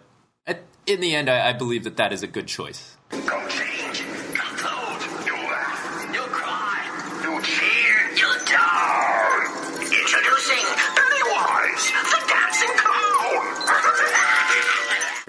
in 0.89 1.01
the 1.01 1.15
end, 1.15 1.29
I, 1.29 1.51
I 1.51 1.53
believe 1.53 1.85
that 1.85 1.97
that 1.99 2.13
is 2.13 2.23
a 2.23 2.27
good 2.27 2.47
choice. 2.47 2.97
You'll 3.13 3.21
change. 3.23 4.01
You'll 4.01 4.57
float. 4.59 5.27
You'll 5.27 5.37
laugh. 5.49 6.15
You'll 6.15 6.25
cry. 6.27 7.21
You'll 7.23 7.43
cheer. 7.43 7.99
You'll 8.17 8.45
down. 8.47 9.45
Introducing 9.83 10.65
Pennywise, 10.97 11.85
the 12.13 12.21
dancing 12.29 12.77
clown. 12.77 13.55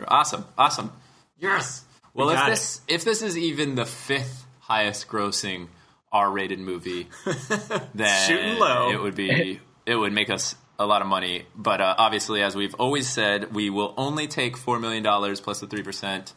Awesome, 0.08 0.46
awesome. 0.58 0.92
yes. 1.40 1.84
Well, 2.16 2.28
We 2.28 2.34
if 2.34 2.40
got 2.40 2.50
this 2.50 2.82
if 2.88 3.04
this 3.04 3.22
is 3.22 3.38
even 3.38 3.76
the 3.76 3.86
fifth 3.86 4.46
highest 4.60 5.08
grossing 5.08 5.68
R-rated 6.12 6.58
movie, 6.60 7.08
then 7.94 8.28
Shooting 8.28 8.58
low. 8.60 8.92
it 8.92 9.00
would 9.02 9.14
be 9.14 9.60
it 9.86 9.96
would 9.96 10.12
make 10.14 10.32
us 10.32 10.56
a 10.80 10.86
lot 10.88 11.02
of 11.04 11.08
money. 11.08 11.44
But 11.56 11.82
uh, 11.82 11.94
obviously, 11.98 12.42
as 12.42 12.56
we've 12.56 12.74
always 12.76 13.08
said, 13.08 13.54
we 13.54 13.70
will 13.70 13.94
only 13.98 14.28
take 14.28 14.58
four 14.58 14.80
million 14.80 15.04
dollars 15.04 15.40
plus 15.42 15.60
the 15.60 15.68
three 15.68 15.84
percent 15.84 16.34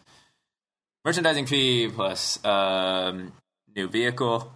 merchandising 1.05 1.47
fee 1.47 1.89
plus 1.89 2.45
um, 2.45 3.33
new 3.75 3.89
vehicle 3.89 4.53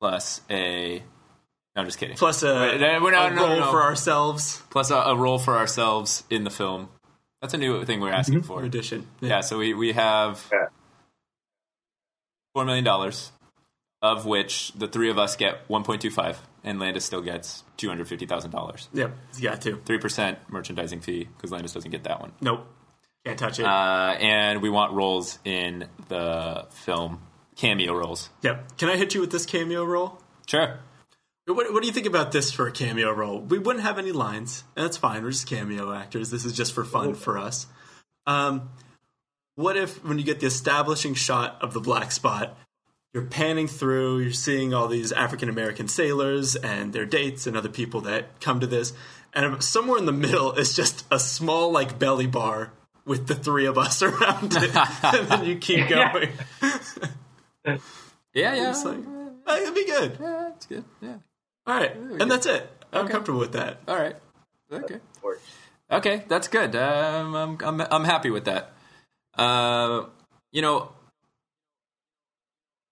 plus 0.00 0.40
a. 0.50 0.98
No, 1.76 1.82
I'm 1.82 1.86
just 1.86 1.98
kidding. 1.98 2.16
plus 2.16 2.42
a, 2.42 2.54
Wait, 2.80 3.00
we're 3.00 3.12
not- 3.12 3.30
a 3.30 3.34
no, 3.36 3.42
no, 3.42 3.48
role 3.50 3.60
no. 3.60 3.70
for 3.70 3.82
ourselves. 3.82 4.60
plus 4.70 4.90
a, 4.90 4.96
a 4.96 5.14
role 5.16 5.38
for 5.38 5.56
ourselves 5.56 6.24
in 6.28 6.42
the 6.42 6.50
film. 6.50 6.88
That's 7.40 7.54
a 7.54 7.58
new 7.58 7.84
thing 7.84 8.00
we're 8.00 8.10
asking 8.10 8.42
for. 8.42 8.64
Addition. 8.64 9.06
Yeah, 9.20 9.42
so 9.42 9.58
we, 9.58 9.72
we 9.74 9.92
have 9.92 10.44
Yeah. 10.50 10.66
$4 12.56 12.66
million, 12.66 13.12
of 14.02 14.26
which 14.26 14.72
the 14.72 14.88
three 14.88 15.08
of 15.08 15.18
us 15.18 15.36
get 15.36 15.68
1.25, 15.68 16.38
and 16.64 16.78
Landis 16.78 17.04
still 17.04 17.20
gets 17.22 17.64
$250,000. 17.78 18.88
Yep. 18.92 19.16
You 19.36 19.42
got 19.42 19.60
to. 19.62 19.76
3% 19.76 20.36
merchandising 20.48 21.00
fee, 21.00 21.24
because 21.24 21.50
Landis 21.52 21.72
doesn't 21.72 21.90
get 21.90 22.04
that 22.04 22.20
one. 22.20 22.32
Nope. 22.40 22.66
Can't 23.24 23.38
touch 23.38 23.58
it. 23.58 23.64
Uh, 23.66 24.16
and 24.20 24.62
we 24.62 24.70
want 24.70 24.92
roles 24.92 25.38
in 25.44 25.86
the 26.08 26.66
film, 26.70 27.20
cameo 27.56 27.94
roles. 27.94 28.30
yep. 28.42 28.76
Can 28.78 28.88
I 28.88 28.96
hit 28.96 29.14
you 29.14 29.20
with 29.20 29.30
this 29.30 29.44
cameo 29.46 29.84
role? 29.84 30.20
Sure. 30.46 30.78
What, 31.46 31.72
what 31.72 31.80
do 31.80 31.86
you 31.86 31.92
think 31.94 32.06
about 32.06 32.30
this 32.32 32.52
for 32.52 32.66
a 32.66 32.72
cameo 32.72 33.10
role? 33.12 33.40
We 33.40 33.58
wouldn't 33.58 33.84
have 33.84 33.98
any 33.98 34.12
lines. 34.12 34.64
and 34.76 34.84
That's 34.84 34.98
fine. 34.98 35.22
We're 35.22 35.30
just 35.30 35.46
cameo 35.46 35.92
actors. 35.92 36.30
This 36.30 36.44
is 36.44 36.52
just 36.52 36.74
for 36.74 36.84
fun 36.84 37.14
for 37.14 37.38
us. 37.38 37.66
Um, 38.26 38.68
what 39.54 39.76
if 39.76 40.04
when 40.04 40.18
you 40.18 40.24
get 40.24 40.40
the 40.40 40.46
establishing 40.46 41.14
shot 41.14 41.58
of 41.62 41.72
the 41.72 41.80
black 41.80 42.12
spot, 42.12 42.56
you're 43.14 43.24
panning 43.24 43.66
through, 43.68 44.18
you're 44.20 44.32
seeing 44.32 44.74
all 44.74 44.86
these 44.88 45.12
African 45.12 45.48
American 45.48 45.88
sailors 45.88 46.56
and 46.56 46.92
their 46.92 47.06
dates 47.06 47.46
and 47.46 47.56
other 47.56 47.68
people 47.68 48.00
that 48.02 48.40
come 48.40 48.60
to 48.60 48.66
this, 48.66 48.92
and 49.32 49.62
somewhere 49.62 49.98
in 49.98 50.06
the 50.06 50.12
middle 50.12 50.52
is 50.52 50.74
just 50.74 51.04
a 51.10 51.18
small 51.18 51.70
like 51.70 51.98
belly 51.98 52.26
bar 52.26 52.72
with 53.04 53.26
the 53.26 53.34
three 53.34 53.64
of 53.66 53.78
us 53.78 54.02
around 54.02 54.54
it, 54.56 54.76
and 55.02 55.28
then 55.28 55.44
you 55.44 55.56
keep 55.56 55.88
going. 55.88 56.28
Yeah, 57.64 57.76
yeah. 58.54 58.70
It's 58.70 58.84
like, 58.84 58.98
hey, 59.46 59.62
it'd 59.62 59.74
be 59.74 59.86
good. 59.86 60.16
yeah, 60.20 60.48
that's 60.50 60.66
good. 60.66 60.84
Yeah. 61.00 61.16
All 61.66 61.74
right, 61.76 61.94
and 61.96 62.30
that's 62.30 62.46
it. 62.46 62.68
I'm 62.92 63.04
Okay. 63.04 63.12
comfortable 63.12 63.40
with 63.40 63.52
that. 63.52 63.80
All 63.88 63.96
right. 63.96 64.16
Okay. 64.72 64.98
Okay, 65.90 66.24
that's 66.28 66.48
good. 66.48 66.76
Um, 66.76 67.34
I'm, 67.34 67.58
I'm 67.62 67.80
I'm 67.80 68.04
happy 68.04 68.28
with 68.30 68.44
that. 68.44 68.72
Uh, 69.34 70.04
you 70.52 70.60
know, 70.62 70.90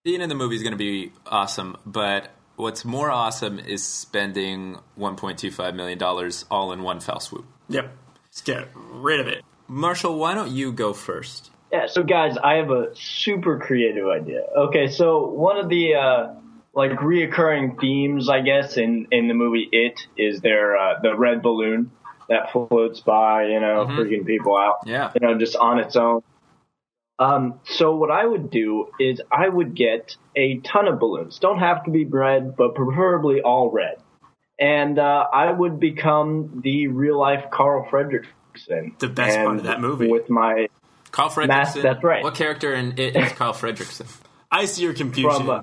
being 0.07 0.21
in 0.21 0.29
the 0.29 0.37
movie 0.37 0.55
is 0.55 0.63
going 0.63 0.73
to 0.73 0.79
be 0.79 1.11
awesome, 1.27 1.77
but 1.85 2.31
what's 2.55 2.85
more 2.85 3.11
awesome 3.11 3.59
is 3.59 3.83
spending 3.83 4.79
1.25 4.97 5.75
million 5.75 5.99
dollars 5.99 6.45
all 6.49 6.71
in 6.71 6.85
one 6.85 7.01
fell 7.01 7.19
swoop. 7.19 7.45
Yep. 7.69 7.91
let's 8.25 8.41
get 8.41 8.69
rid 8.73 9.19
of 9.19 9.27
it. 9.27 9.45
Marshall, 9.67 10.17
why 10.17 10.35
don't 10.35 10.53
you 10.53 10.71
go 10.71 10.93
first? 10.93 11.51
Yeah, 11.73 11.89
so 11.89 12.05
guys, 12.05 12.39
I 12.39 12.55
have 12.55 12.71
a 12.71 12.95
super 12.95 13.59
creative 13.59 14.07
idea. 14.07 14.43
Okay, 14.57 14.87
so 14.87 15.27
one 15.27 15.57
of 15.57 15.69
the 15.69 15.97
uh, 15.97 16.35
like 16.73 16.93
reoccurring 16.93 17.81
themes, 17.81 18.29
I 18.29 18.43
guess, 18.43 18.77
in 18.77 19.09
in 19.11 19.27
the 19.27 19.35
movie 19.35 19.69
It 19.73 20.07
is 20.17 20.41
there 20.41 20.77
uh, 20.77 21.01
the 21.03 21.17
red 21.17 21.43
balloon 21.43 21.91
that 22.29 22.53
floats 22.53 23.01
by, 23.01 23.47
you 23.47 23.59
know, 23.59 23.87
freaking 23.87 24.25
people 24.25 24.57
out. 24.57 24.87
Yeah. 24.87 25.11
you 25.21 25.27
know, 25.27 25.37
just 25.37 25.57
on 25.57 25.81
its 25.81 25.97
own. 25.97 26.23
Um, 27.19 27.61
so 27.65 27.97
what 27.97 28.11
I 28.11 28.25
would 28.25 28.51
do 28.51 28.89
is 29.01 29.21
I 29.33 29.49
would 29.49 29.75
get 29.75 30.17
a 30.35 30.59
ton 30.59 30.87
of 30.87 30.99
balloons. 30.99 31.39
Don't 31.39 31.61
have 31.61 31.85
to 31.85 31.91
be 31.91 32.05
red, 32.05 32.57
but 32.57 32.75
preferably 32.75 33.41
all 33.41 33.71
red. 33.71 33.97
And 34.59 34.99
uh, 34.99 35.27
I 35.33 35.51
would 35.51 35.81
become 35.81 36.61
the 36.63 36.89
real 36.89 37.19
life 37.19 37.45
Carl 37.51 37.87
Fredricksen. 37.91 38.99
The 38.99 39.09
best 39.09 39.37
part 39.37 39.57
of 39.57 39.65
that 39.65 39.81
movie. 39.81 40.09
With 40.09 40.29
my 40.29 40.69
Carl 41.11 41.31
Fredricksen. 41.31 41.49
Mass- 41.49 41.75
that's 41.75 42.05
right. 42.05 42.23
What 42.23 42.35
character 42.35 42.75
in 42.75 42.99
it 42.99 43.17
is 43.17 43.33
Carl 43.33 43.53
Fredricksen? 43.53 44.07
I 44.51 44.67
see 44.67 44.83
your 44.83 44.95
confusion. 44.95 45.47
From, 45.47 45.51
uh, 45.51 45.63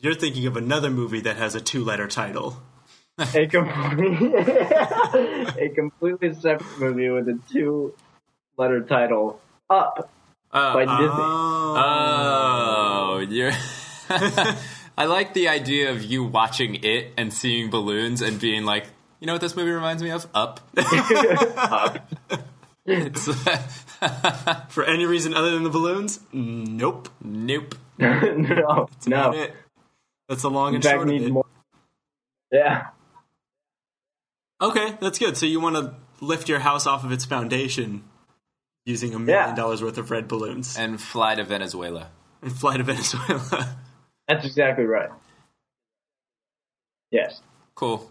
You're 0.00 0.14
thinking 0.14 0.46
of 0.46 0.56
another 0.56 0.90
movie 0.90 1.20
that 1.22 1.36
has 1.36 1.54
a 1.54 1.60
two-letter 1.60 2.08
title. 2.08 2.62
a, 3.18 3.46
com- 3.46 3.68
a 5.58 5.68
completely 5.74 6.32
separate 6.34 6.78
movie 6.78 7.10
with 7.10 7.28
a 7.28 7.38
two 7.52 7.94
letter 8.56 8.80
title 8.80 9.40
Up 9.68 10.10
Uh, 10.52 10.74
by 10.74 10.80
Disney. 10.84 11.22
Oh, 11.84 13.26
you're. 13.28 13.52
I 14.98 15.06
like 15.06 15.32
the 15.32 15.48
idea 15.48 15.90
of 15.90 16.02
you 16.02 16.24
watching 16.24 16.84
it 16.84 17.12
and 17.16 17.32
seeing 17.32 17.70
balloons 17.70 18.20
and 18.20 18.38
being 18.38 18.64
like, 18.64 18.86
you 19.20 19.26
know 19.26 19.32
what 19.32 19.40
this 19.40 19.56
movie 19.56 19.70
reminds 19.70 20.02
me 20.02 20.10
of? 20.10 20.26
Up. 20.34 20.60
It's, 22.84 23.28
For 24.70 24.82
any 24.82 25.06
reason 25.06 25.34
other 25.34 25.52
than 25.52 25.62
the 25.62 25.70
balloons? 25.70 26.18
Nope. 26.32 27.08
nope. 27.22 27.76
no, 27.96 28.08
Not 28.10 29.06
no. 29.06 29.30
it. 29.34 29.54
That's 30.28 30.42
a 30.42 30.48
long 30.48 30.70
In 30.70 30.74
and 30.76 30.84
fact, 30.84 30.94
short 30.96 31.06
of 31.08 31.14
need 31.14 31.22
it. 31.22 31.30
more. 31.30 31.46
Yeah. 32.50 32.88
Okay, 34.60 34.96
that's 35.00 35.20
good. 35.20 35.36
So 35.36 35.46
you 35.46 35.60
want 35.60 35.76
to 35.76 35.94
lift 36.20 36.48
your 36.48 36.58
house 36.58 36.88
off 36.88 37.04
of 37.04 37.12
its 37.12 37.24
foundation 37.24 38.02
using 38.84 39.14
a 39.14 39.18
million 39.18 39.48
Yeah. 39.50 39.54
dollars 39.54 39.82
worth 39.82 39.98
of 39.98 40.10
red 40.10 40.28
balloons 40.28 40.76
And 40.76 41.00
fly 41.00 41.34
to 41.36 41.44
Venezuela. 41.44 42.10
and 42.42 42.52
fly 42.52 42.76
to 42.76 42.82
Venezuela. 42.82 43.76
That's 44.28 44.44
exactly 44.46 44.84
right. 44.84 45.10
Yes. 47.10 47.40
Cool. 47.74 48.10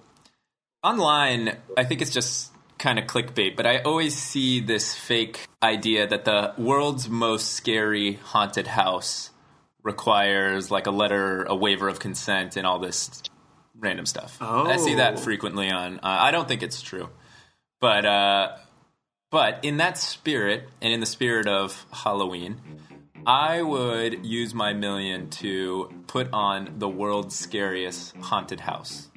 online, 0.83 1.57
I 1.77 1.83
think 1.83 2.01
it's 2.01 2.11
just 2.11 2.51
kind 2.79 2.97
of 2.97 3.05
clickbait, 3.05 3.55
but 3.55 3.67
I 3.67 3.79
always 3.83 4.17
see 4.17 4.59
this 4.59 4.95
fake 4.95 5.47
idea 5.61 6.07
that 6.07 6.25
the 6.25 6.53
world's 6.57 7.07
most 7.07 7.51
scary 7.53 8.13
haunted 8.13 8.65
house 8.65 9.29
requires 9.83 10.71
like 10.71 10.87
a 10.87 10.91
letter, 10.91 11.43
a 11.43 11.55
waiver 11.55 11.87
of 11.87 11.99
consent, 11.99 12.57
and 12.57 12.65
all 12.65 12.79
this 12.79 13.21
random 13.77 14.05
stuff. 14.07 14.37
Oh. 14.41 14.65
I 14.67 14.77
see 14.77 14.95
that 14.95 15.13
Oh. 15.13 15.17
frequently 15.17 15.69
on. 15.69 15.97
Uh, 15.99 15.99
I 16.03 16.31
don't 16.31 16.47
think 16.47 16.63
it's 16.63 16.81
true, 16.81 17.09
but 17.79 18.03
uh, 18.05 18.57
but 19.31 19.59
in 19.63 19.77
that 19.77 19.97
spirit, 19.97 20.69
and 20.81 20.93
in 20.93 20.99
the 20.99 21.05
spirit 21.05 21.47
of 21.47 21.85
Halloween. 21.91 22.61
I 23.23 23.61
would 23.61 24.25
use 24.25 24.55
my 24.55 24.73
million 24.73 25.29
to 25.29 25.91
put 26.07 26.29
on 26.33 26.79
the 26.79 26.89
world's 26.89 27.35
scariest 27.35 28.15
haunted 28.17 28.59
house. 28.59 29.09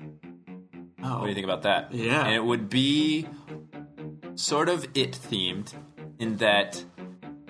Oh. 1.03 1.21
What 1.21 1.21
do 1.21 1.27
you 1.27 1.31
oh. 1.31 1.35
think 1.35 1.45
about 1.45 1.63
that? 1.63 1.95
Yeah. 1.95 2.25
And 2.25 2.35
it 2.35 2.45
would 2.45 2.69
be 2.69 3.27
sort 4.35 4.69
of 4.69 4.85
it 4.95 5.13
themed 5.13 5.73
in 6.19 6.37
that 6.37 6.85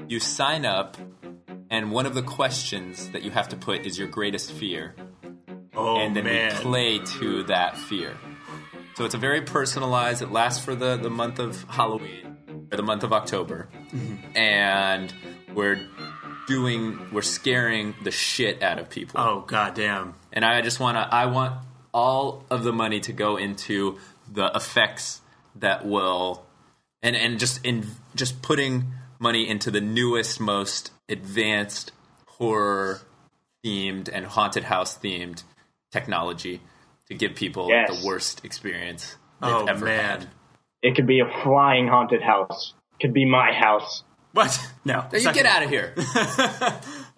you 0.08 0.20
sign 0.20 0.64
up, 0.64 0.96
and 1.70 1.90
one 1.90 2.06
of 2.06 2.14
the 2.14 2.22
questions 2.22 3.10
that 3.10 3.22
you 3.22 3.30
have 3.30 3.48
to 3.48 3.56
put 3.56 3.84
is 3.84 3.98
your 3.98 4.08
greatest 4.08 4.52
fear. 4.52 4.94
Oh 5.76 5.96
and 5.96 6.14
then 6.14 6.24
man. 6.24 6.54
we 6.54 6.62
play 6.62 6.98
to 7.18 7.42
that 7.44 7.76
fear. 7.76 8.16
So 8.96 9.04
it's 9.04 9.14
a 9.14 9.18
very 9.18 9.40
personalized, 9.40 10.22
it 10.22 10.30
lasts 10.30 10.64
for 10.64 10.76
the, 10.76 10.96
the 10.96 11.10
month 11.10 11.40
of 11.40 11.64
Halloween, 11.64 12.33
the 12.70 12.82
month 12.82 13.02
of 13.04 13.12
October. 13.12 13.68
Mm-hmm. 13.92 14.36
And 14.36 15.14
we're 15.54 15.80
doing, 16.46 16.98
we're 17.12 17.22
scaring 17.22 17.94
the 18.04 18.10
shit 18.10 18.62
out 18.62 18.78
of 18.78 18.90
people 18.90 19.18
oh 19.20 19.40
goddamn. 19.46 20.14
and 20.32 20.44
I 20.44 20.60
just 20.60 20.78
want 20.80 20.96
to 20.96 21.00
I 21.14 21.26
want 21.26 21.54
all 21.92 22.44
of 22.50 22.64
the 22.64 22.72
money 22.72 23.00
to 23.00 23.12
go 23.12 23.36
into 23.36 23.98
the 24.30 24.50
effects 24.54 25.20
that 25.56 25.86
will 25.86 26.44
and 27.02 27.16
and 27.16 27.38
just 27.38 27.64
in 27.64 27.86
just 28.14 28.42
putting 28.42 28.92
money 29.18 29.48
into 29.48 29.70
the 29.70 29.80
newest 29.80 30.38
most 30.40 30.90
advanced 31.08 31.92
horror 32.26 33.00
themed 33.64 34.10
and 34.12 34.26
haunted 34.26 34.64
house 34.64 34.98
themed 34.98 35.44
technology 35.92 36.60
to 37.08 37.14
give 37.14 37.34
people 37.34 37.68
Yes. 37.70 37.88
the 38.02 38.06
worst 38.06 38.44
experience 38.44 39.16
they've 39.40 39.50
Oh 39.50 39.64
ever 39.66 39.84
man. 39.86 40.00
had. 40.20 40.28
It 40.84 40.94
could 40.94 41.06
be 41.06 41.18
a 41.20 41.42
flying 41.42 41.88
haunted 41.88 42.22
house. 42.22 42.74
Could 43.00 43.12
be 43.12 43.24
my 43.24 43.52
house. 43.52 44.04
What? 44.32 44.56
No. 44.84 45.06
You 45.12 45.32
get 45.32 45.46
out 45.46 45.62
of 45.64 45.70
here. 45.70 45.94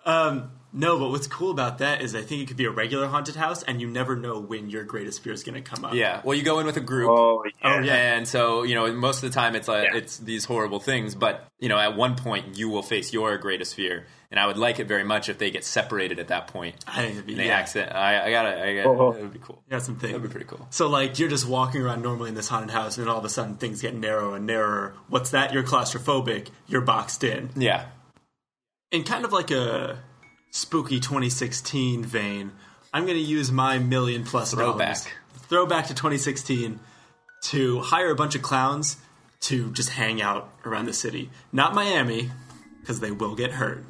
Um, 0.07 0.53
no, 0.73 0.99
but 1.01 1.09
what's 1.11 1.27
cool 1.27 1.51
about 1.51 1.79
that 1.79 2.01
is 2.01 2.15
I 2.15 2.23
think 2.23 2.43
it 2.43 2.47
could 2.49 2.57
be 2.57 2.67
a 2.67 2.71
regular 2.71 3.09
haunted 3.09 3.35
house, 3.35 3.65
and 3.65 3.81
you 3.81 3.89
never 3.89 4.15
know 4.15 4.39
when 4.39 4.71
your 4.71 4.85
greatest 4.85 5.21
fear 5.21 5.33
is 5.33 5.43
going 5.43 5.61
to 5.61 5.69
come 5.69 5.85
up. 5.85 5.95
yeah. 5.95 6.21
Well, 6.23 6.37
you 6.37 6.45
go 6.45 6.61
in 6.61 6.67
with 6.67 6.77
a 6.77 6.81
group. 6.81 7.11
Oh, 7.11 7.43
oh 7.43 7.45
yeah. 7.45 7.51
Oh, 7.77 7.81
yeah. 7.81 8.15
And 8.17 8.29
so, 8.29 8.63
you 8.63 8.77
know, 8.77 8.93
most 8.93 9.25
of 9.25 9.31
the 9.31 9.35
time 9.35 9.57
it's 9.57 9.67
like 9.67 9.89
Yeah. 9.91 9.97
it's 9.99 10.17
these 10.19 10.45
horrible 10.45 10.79
things, 10.79 11.17
but 11.17 11.45
you 11.59 11.69
know, 11.69 11.79
at 11.79 11.97
one 11.97 12.15
point 12.15 12.57
you 12.57 12.69
will 12.69 12.85
face 12.85 13.13
your 13.13 13.37
greatest 13.39 13.75
fear. 13.75 14.07
And 14.31 14.41
I 14.41 14.47
would 14.47 14.59
like 14.59 14.81
it 14.81 14.89
very 14.89 15.05
much 15.05 15.29
if 15.29 15.39
they 15.39 15.51
get 15.51 15.65
separated 15.65 16.19
at 16.19 16.29
that 16.29 16.49
point. 16.49 16.85
I 16.87 17.03
think 17.03 17.13
it'd 17.15 17.27
be 17.27 17.35
And 17.35 17.41
they 17.41 17.47
yeah. 17.47 17.59
accident. 17.59 17.95
I, 17.95 18.27
I 18.27 18.31
gotta. 18.31 18.63
I 18.63 18.75
gotta. 18.75 18.89
Oh. 18.89 18.99
oh. 18.99 19.13
It 19.13 19.23
would 19.23 19.33
be 19.33 19.39
cool. 19.39 19.63
Got 19.71 19.83
some 19.83 19.97
things. 19.97 20.13
That'd 20.13 20.23
be 20.23 20.29
pretty 20.29 20.47
cool. 20.47 20.67
So 20.71 20.89
like 20.89 21.19
you're 21.19 21.29
just 21.29 21.47
walking 21.47 21.81
around 21.83 22.03
normally 22.03 22.29
in 22.31 22.35
this 22.35 22.49
haunted 22.49 22.71
house, 22.71 22.97
and 22.99 23.07
then 23.07 23.13
all 23.13 23.19
of 23.19 23.25
a 23.25 23.29
sudden 23.29 23.55
things 23.57 23.81
get 23.83 23.95
narrower 23.95 24.37
and 24.37 24.47
narrower. 24.47 24.95
What's 25.09 25.31
that? 25.31 25.53
You're 25.53 25.63
claustrophobic. 25.63 26.49
You're 26.67 26.81
boxed 26.81 27.23
in. 27.23 27.51
Yeah. 27.55 27.87
In 28.91 29.05
kind 29.05 29.25
of 29.25 29.33
like 29.33 29.51
a 29.51 29.99
spooky 30.51 31.01
2016 31.01 32.05
vein, 32.05 32.53
I'm 32.93 33.05
going 33.05 33.17
to 33.19 33.23
use 33.23 33.53
my 33.53 33.79
million 33.79 34.25
plus 34.25 34.53
Throwback. 34.55 34.97
dollars, 34.97 35.09
throwback 35.49 35.87
to 35.89 35.95
2016, 35.95 36.81
to 37.45 37.81
hire 37.81 38.11
a 38.11 38.15
bunch 38.15 38.35
of 38.35 38.43
clowns 38.43 38.97
to 39.41 39.71
just 39.73 39.91
hang 39.91 40.23
out 40.23 40.51
around 40.65 40.87
the 40.87 40.93
city. 40.93 41.31
Not 41.53 41.75
Miami, 41.75 42.31
because 42.81 43.01
they 43.01 43.11
will 43.11 43.35
get 43.35 43.53
hurt, 43.53 43.85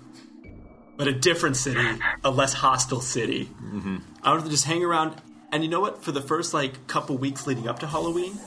but 0.97 1.09
a 1.09 1.13
different 1.13 1.57
city, 1.57 1.87
a 2.25 2.31
less 2.31 2.53
hostile 2.53 3.01
city. 3.01 3.47
Mm-hmm. 3.47 3.99
I 4.23 4.33
want 4.33 4.45
to 4.45 4.51
just 4.51 4.65
hang 4.65 4.85
around. 4.85 5.21
And 5.53 5.63
you 5.63 5.71
know 5.71 5.81
what? 5.81 6.03
For 6.03 6.13
the 6.13 6.23
first 6.23 6.55
like 6.55 6.87
couple 6.87 7.17
weeks 7.17 7.47
leading 7.47 7.69
up 7.69 7.81
to 7.81 7.87
Halloween, 7.87 8.39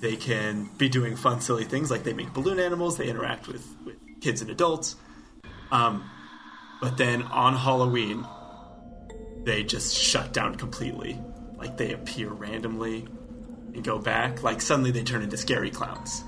they 0.00 0.16
can 0.16 0.68
be 0.78 0.88
doing 0.88 1.16
fun, 1.16 1.40
silly 1.40 1.64
things 1.64 1.90
like 1.90 2.04
they 2.04 2.12
make 2.12 2.32
balloon 2.32 2.58
animals, 2.58 2.96
they 2.96 3.08
interact 3.08 3.46
with, 3.46 3.66
with 3.84 3.96
kids 4.20 4.40
and 4.40 4.50
adults. 4.50 4.96
Um, 5.70 6.08
but 6.80 6.96
then 6.96 7.22
on 7.22 7.54
Halloween, 7.54 8.26
they 9.44 9.62
just 9.62 9.94
shut 9.94 10.32
down 10.32 10.56
completely. 10.56 11.20
Like 11.56 11.76
they 11.76 11.92
appear 11.92 12.30
randomly 12.30 13.06
and 13.74 13.84
go 13.84 13.98
back. 13.98 14.42
Like 14.42 14.60
suddenly 14.60 14.90
they 14.90 15.02
turn 15.02 15.22
into 15.22 15.36
scary 15.36 15.70
clowns. 15.70 16.24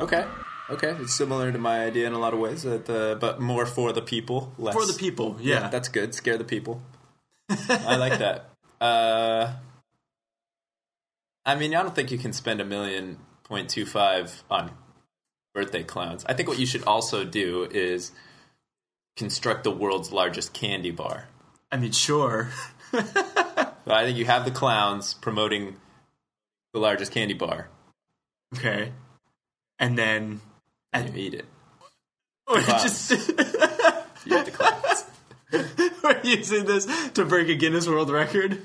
Okay. 0.00 0.24
Okay. 0.70 0.96
It's 1.00 1.14
similar 1.14 1.50
to 1.50 1.58
my 1.58 1.84
idea 1.84 2.06
in 2.06 2.12
a 2.12 2.18
lot 2.18 2.32
of 2.32 2.40
ways, 2.40 2.62
that 2.62 2.86
the, 2.86 3.16
but 3.20 3.40
more 3.40 3.66
for 3.66 3.92
the 3.92 4.02
people. 4.02 4.52
Less. 4.58 4.74
For 4.74 4.86
the 4.86 4.98
people, 4.98 5.36
yeah. 5.40 5.68
That's 5.68 5.88
good. 5.88 6.14
Scare 6.14 6.38
the 6.38 6.44
people. 6.44 6.80
I 7.48 7.96
like 7.96 8.18
that. 8.18 8.46
Uh, 8.80 9.52
I 11.44 11.54
mean, 11.54 11.74
I 11.74 11.82
don't 11.82 11.94
think 11.94 12.10
you 12.10 12.16
can 12.16 12.32
spend 12.32 12.62
a 12.62 12.64
million 12.64 13.18
point 13.44 13.68
two 13.68 13.84
five 13.84 14.42
on 14.50 14.70
birthday 15.54 15.82
clowns. 15.82 16.24
I 16.24 16.32
think 16.32 16.48
what 16.48 16.58
you 16.58 16.64
should 16.64 16.84
also 16.84 17.22
do 17.22 17.68
is 17.70 18.12
construct 19.18 19.64
the 19.64 19.70
world's 19.70 20.12
largest 20.12 20.54
candy 20.54 20.90
bar. 20.90 21.28
I 21.70 21.76
mean, 21.76 21.92
sure. 21.92 22.48
I 22.94 24.04
think 24.04 24.16
you 24.16 24.24
have 24.24 24.46
the 24.46 24.50
clowns 24.50 25.12
promoting 25.12 25.76
the 26.72 26.80
largest 26.80 27.12
candy 27.12 27.34
bar. 27.34 27.68
okay. 28.56 28.92
And 29.78 29.98
then. 29.98 30.40
And 30.92 31.06
And 31.06 31.16
you 31.16 31.22
eat 31.22 31.34
it. 31.34 31.44
we're 32.48 32.62
just. 32.62 33.10
You 34.26 34.38
eat 34.38 34.44
the 34.44 34.50
clowns. 34.50 35.04
we're 36.04 36.20
using 36.22 36.66
this 36.66 36.86
to 37.12 37.24
break 37.24 37.48
a 37.48 37.54
Guinness 37.54 37.88
World 37.88 38.10
Record, 38.10 38.60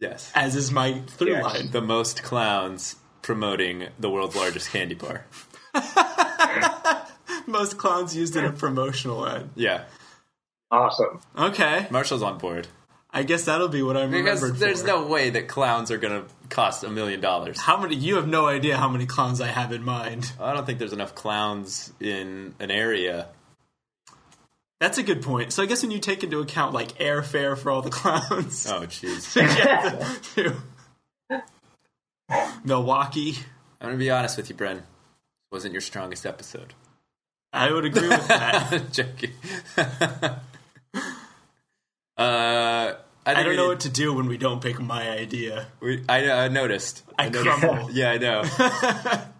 yes. 0.00 0.32
as 0.34 0.56
is 0.56 0.72
my 0.72 1.00
through 1.06 1.32
Yes. 1.32 1.44
line. 1.44 1.70
The 1.70 1.82
most 1.82 2.22
clowns 2.22 2.96
promoting 3.20 3.88
the 3.98 4.08
world's 4.08 4.34
largest 4.34 4.70
candy 4.70 4.94
bar. 4.94 5.26
Most 7.46 7.76
clowns 7.76 8.16
used 8.16 8.34
in 8.36 8.44
a 8.46 8.52
promotional 8.52 9.26
ad. 9.26 9.50
Yeah. 9.54 9.84
Awesome. 10.70 11.20
Okay. 11.36 11.86
Marshall's 11.90 12.22
on 12.22 12.38
board. 12.38 12.66
I 13.16 13.22
guess 13.22 13.44
that'll 13.44 13.68
be 13.68 13.80
what 13.80 13.96
I'm 13.96 14.10
Because 14.10 14.58
there's 14.58 14.80
for. 14.80 14.88
no 14.88 15.06
way 15.06 15.30
that 15.30 15.46
clowns 15.46 15.92
are 15.92 15.98
going 15.98 16.20
to 16.24 16.28
cost 16.48 16.82
a 16.82 16.90
million 16.90 17.20
dollars. 17.20 17.60
How 17.60 17.76
many? 17.80 17.94
You 17.94 18.16
have 18.16 18.26
no 18.26 18.46
idea 18.48 18.76
how 18.76 18.88
many 18.88 19.06
clowns 19.06 19.40
I 19.40 19.46
have 19.46 19.70
in 19.70 19.84
mind. 19.84 20.32
I 20.40 20.52
don't 20.52 20.66
think 20.66 20.80
there's 20.80 20.92
enough 20.92 21.14
clowns 21.14 21.92
in 22.00 22.56
an 22.58 22.72
area. 22.72 23.28
That's 24.80 24.98
a 24.98 25.04
good 25.04 25.22
point. 25.22 25.52
So 25.52 25.62
I 25.62 25.66
guess 25.66 25.82
when 25.82 25.92
you 25.92 26.00
take 26.00 26.24
into 26.24 26.40
account 26.40 26.74
like 26.74 26.98
airfare 26.98 27.56
for 27.56 27.70
all 27.70 27.82
the 27.82 27.90
clowns, 27.90 28.66
Oh, 28.68 28.80
jeez. 28.80 29.32
to 29.34 29.40
get 29.46 30.22
to 31.30 31.42
Milwaukee, 32.64 33.36
I'm 33.80 33.88
going 33.88 33.94
to 33.94 33.98
be 34.04 34.10
honest 34.10 34.36
with 34.36 34.48
you, 34.50 34.56
Bren. 34.56 34.82
Wasn't 35.52 35.72
your 35.72 35.80
strongest 35.82 36.26
episode. 36.26 36.74
I 37.52 37.70
would 37.70 37.84
agree 37.84 38.08
with 38.08 38.26
that. 38.26 38.82
Joking. 38.92 39.30
uh, 42.18 42.94
I, 43.26 43.30
I 43.30 43.42
don't 43.42 43.56
know 43.56 43.62
need- 43.62 43.68
what 43.68 43.80
to 43.80 43.88
do 43.88 44.12
when 44.14 44.26
we 44.26 44.36
don't 44.36 44.60
pick 44.62 44.78
my 44.80 45.08
idea. 45.10 45.66
We, 45.80 46.04
I, 46.08 46.30
I 46.30 46.48
noticed. 46.48 47.02
I 47.18 47.28
noticed- 47.28 47.58
crumble. 47.58 47.90
Yeah, 47.92 48.10
I 48.10 48.18
know. 48.18 48.42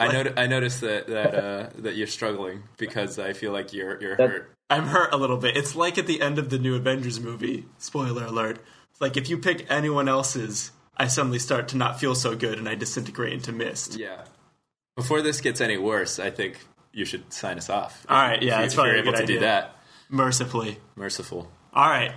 I 0.01 0.13
not, 0.13 0.39
I 0.39 0.47
noticed 0.47 0.81
that 0.81 1.07
that 1.09 1.35
uh, 1.35 1.71
that 1.79 1.95
you're 1.97 2.07
struggling 2.07 2.63
because 2.79 3.19
I 3.19 3.33
feel 3.35 3.53
like 3.53 3.73
you're 3.73 4.01
you're 4.01 4.17
That- 4.17 4.31
hurt. 4.31 4.51
I'm 4.71 4.87
hurt 4.87 5.13
a 5.13 5.19
little 5.19 5.37
bit. 5.37 5.57
It's 5.59 5.77
like 5.77 5.99
at 5.99 6.07
the 6.07 6.23
end 6.23 6.39
of 6.39 6.49
the 6.49 6.59
new 6.59 6.75
Avengers 6.75 7.21
movie. 7.21 7.67
Spoiler 7.79 8.25
alert. 8.25 8.59
It's 8.93 9.01
like 9.01 9.17
if 9.19 9.29
you 9.29 9.37
pick 9.37 9.67
anyone 9.71 10.09
else's, 10.09 10.73
I 10.97 11.07
suddenly 11.09 11.39
start 11.39 11.69
to 11.69 11.77
not 11.77 12.01
feel 12.01 12.15
so 12.15 12.35
good 12.35 12.59
and 12.59 12.67
I 12.69 12.75
disintegrate 12.75 13.35
into 13.35 13.53
mist. 13.53 13.99
Yeah. 13.99 14.23
Before 14.97 15.21
this 15.21 15.43
gets 15.43 15.61
any 15.61 15.77
worse, 15.77 16.19
I 16.19 16.31
think 16.31 16.61
you 16.95 17.05
should 17.05 17.31
sign 17.33 17.59
us 17.59 17.69
off. 17.69 18.07
All 18.09 18.17
right, 18.17 18.43
yeah, 18.43 18.61
if, 18.63 18.63
that's 18.63 18.63
you- 18.63 18.67
if 18.67 18.75
probably 18.75 18.91
you're 18.91 18.99
a 18.99 19.03
able 19.03 19.13
good 19.13 19.17
to 19.19 19.23
idea. 19.25 19.37
do 19.37 19.41
that. 19.41 19.77
Mercifully. 20.11 20.77
Merciful. 20.97 21.51
All 21.75 21.89
right. 21.91 22.13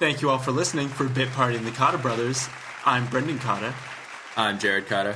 Thank 0.00 0.22
you 0.22 0.30
all 0.30 0.38
for 0.38 0.50
listening 0.50 0.88
for 0.88 1.06
Bit 1.10 1.30
Party 1.32 1.58
and 1.58 1.66
the 1.66 1.70
Cotta 1.72 1.98
Brothers. 1.98 2.48
I'm 2.86 3.06
Brendan 3.08 3.38
Cotta. 3.38 3.74
I'm 4.34 4.58
Jared 4.58 4.86
Cotta. 4.86 5.14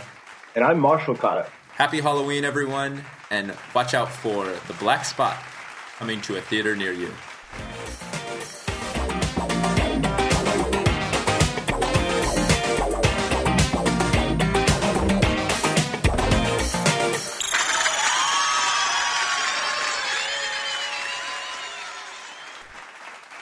And 0.54 0.62
I'm 0.62 0.78
Marshall 0.78 1.14
Cotta. 1.14 1.48
Happy 1.70 2.02
Halloween, 2.02 2.44
everyone, 2.44 3.02
and 3.30 3.56
watch 3.74 3.94
out 3.94 4.12
for 4.12 4.44
the 4.44 4.74
Black 4.74 5.06
Spot 5.06 5.38
coming 5.96 6.20
to 6.20 6.36
a 6.36 6.40
theater 6.42 6.76
near 6.76 6.92
you. 6.92 7.08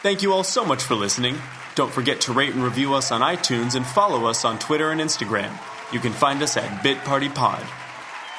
Thank 0.02 0.22
you 0.22 0.32
all 0.32 0.42
so 0.42 0.64
much 0.64 0.82
for 0.82 0.96
listening. 0.96 1.36
Don't 1.76 1.92
forget 1.92 2.22
to 2.22 2.32
rate 2.32 2.54
and 2.54 2.64
review 2.64 2.94
us 2.94 3.12
on 3.12 3.20
iTunes 3.20 3.76
and 3.76 3.86
follow 3.86 4.26
us 4.26 4.44
on 4.44 4.58
Twitter 4.58 4.90
and 4.90 5.00
Instagram. 5.00 5.56
You 5.92 6.00
can 6.00 6.12
find 6.12 6.42
us 6.42 6.56
at 6.56 6.82
bitpartypod. 6.82 7.64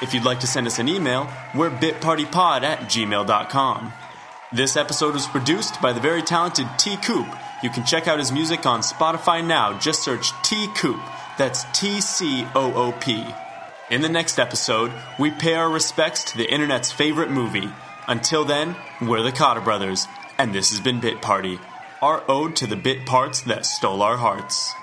If 0.02 0.12
you'd 0.12 0.26
like 0.26 0.40
to 0.40 0.46
send 0.46 0.66
us 0.66 0.78
an 0.78 0.88
email, 0.90 1.26
we're 1.54 1.70
bitpartypod 1.70 2.64
at 2.64 2.80
gmail.com. 2.80 3.92
This 4.52 4.76
episode 4.76 5.14
was 5.14 5.26
produced 5.26 5.80
by 5.80 5.94
the 5.94 6.00
very 6.00 6.20
talented 6.20 6.66
T 6.76 6.98
Coop. 6.98 7.26
You 7.62 7.70
can 7.70 7.86
check 7.86 8.08
out 8.08 8.18
his 8.18 8.30
music 8.30 8.66
on 8.66 8.80
Spotify 8.80 9.42
now. 9.42 9.78
Just 9.78 10.04
search 10.04 10.32
T 10.42 10.68
Coop. 10.76 11.00
That's 11.38 11.64
T 11.72 12.02
C 12.02 12.46
O 12.54 12.74
O 12.74 12.92
P. 12.92 13.24
In 13.90 14.02
the 14.02 14.10
next 14.10 14.38
episode, 14.38 14.92
we 15.18 15.30
pay 15.30 15.54
our 15.54 15.70
respects 15.70 16.24
to 16.24 16.36
the 16.36 16.52
internet's 16.52 16.92
favorite 16.92 17.30
movie. 17.30 17.70
Until 18.06 18.44
then, 18.44 18.76
we're 19.00 19.22
the 19.22 19.32
Cotta 19.32 19.62
Brothers, 19.62 20.06
and 20.38 20.54
this 20.54 20.70
has 20.70 20.80
been 20.80 21.00
Bit 21.00 21.22
Party, 21.22 21.58
our 22.02 22.22
ode 22.28 22.56
to 22.56 22.66
the 22.66 22.76
bit 22.76 23.06
parts 23.06 23.42
that 23.42 23.66
stole 23.66 24.02
our 24.02 24.16
hearts. 24.16 24.74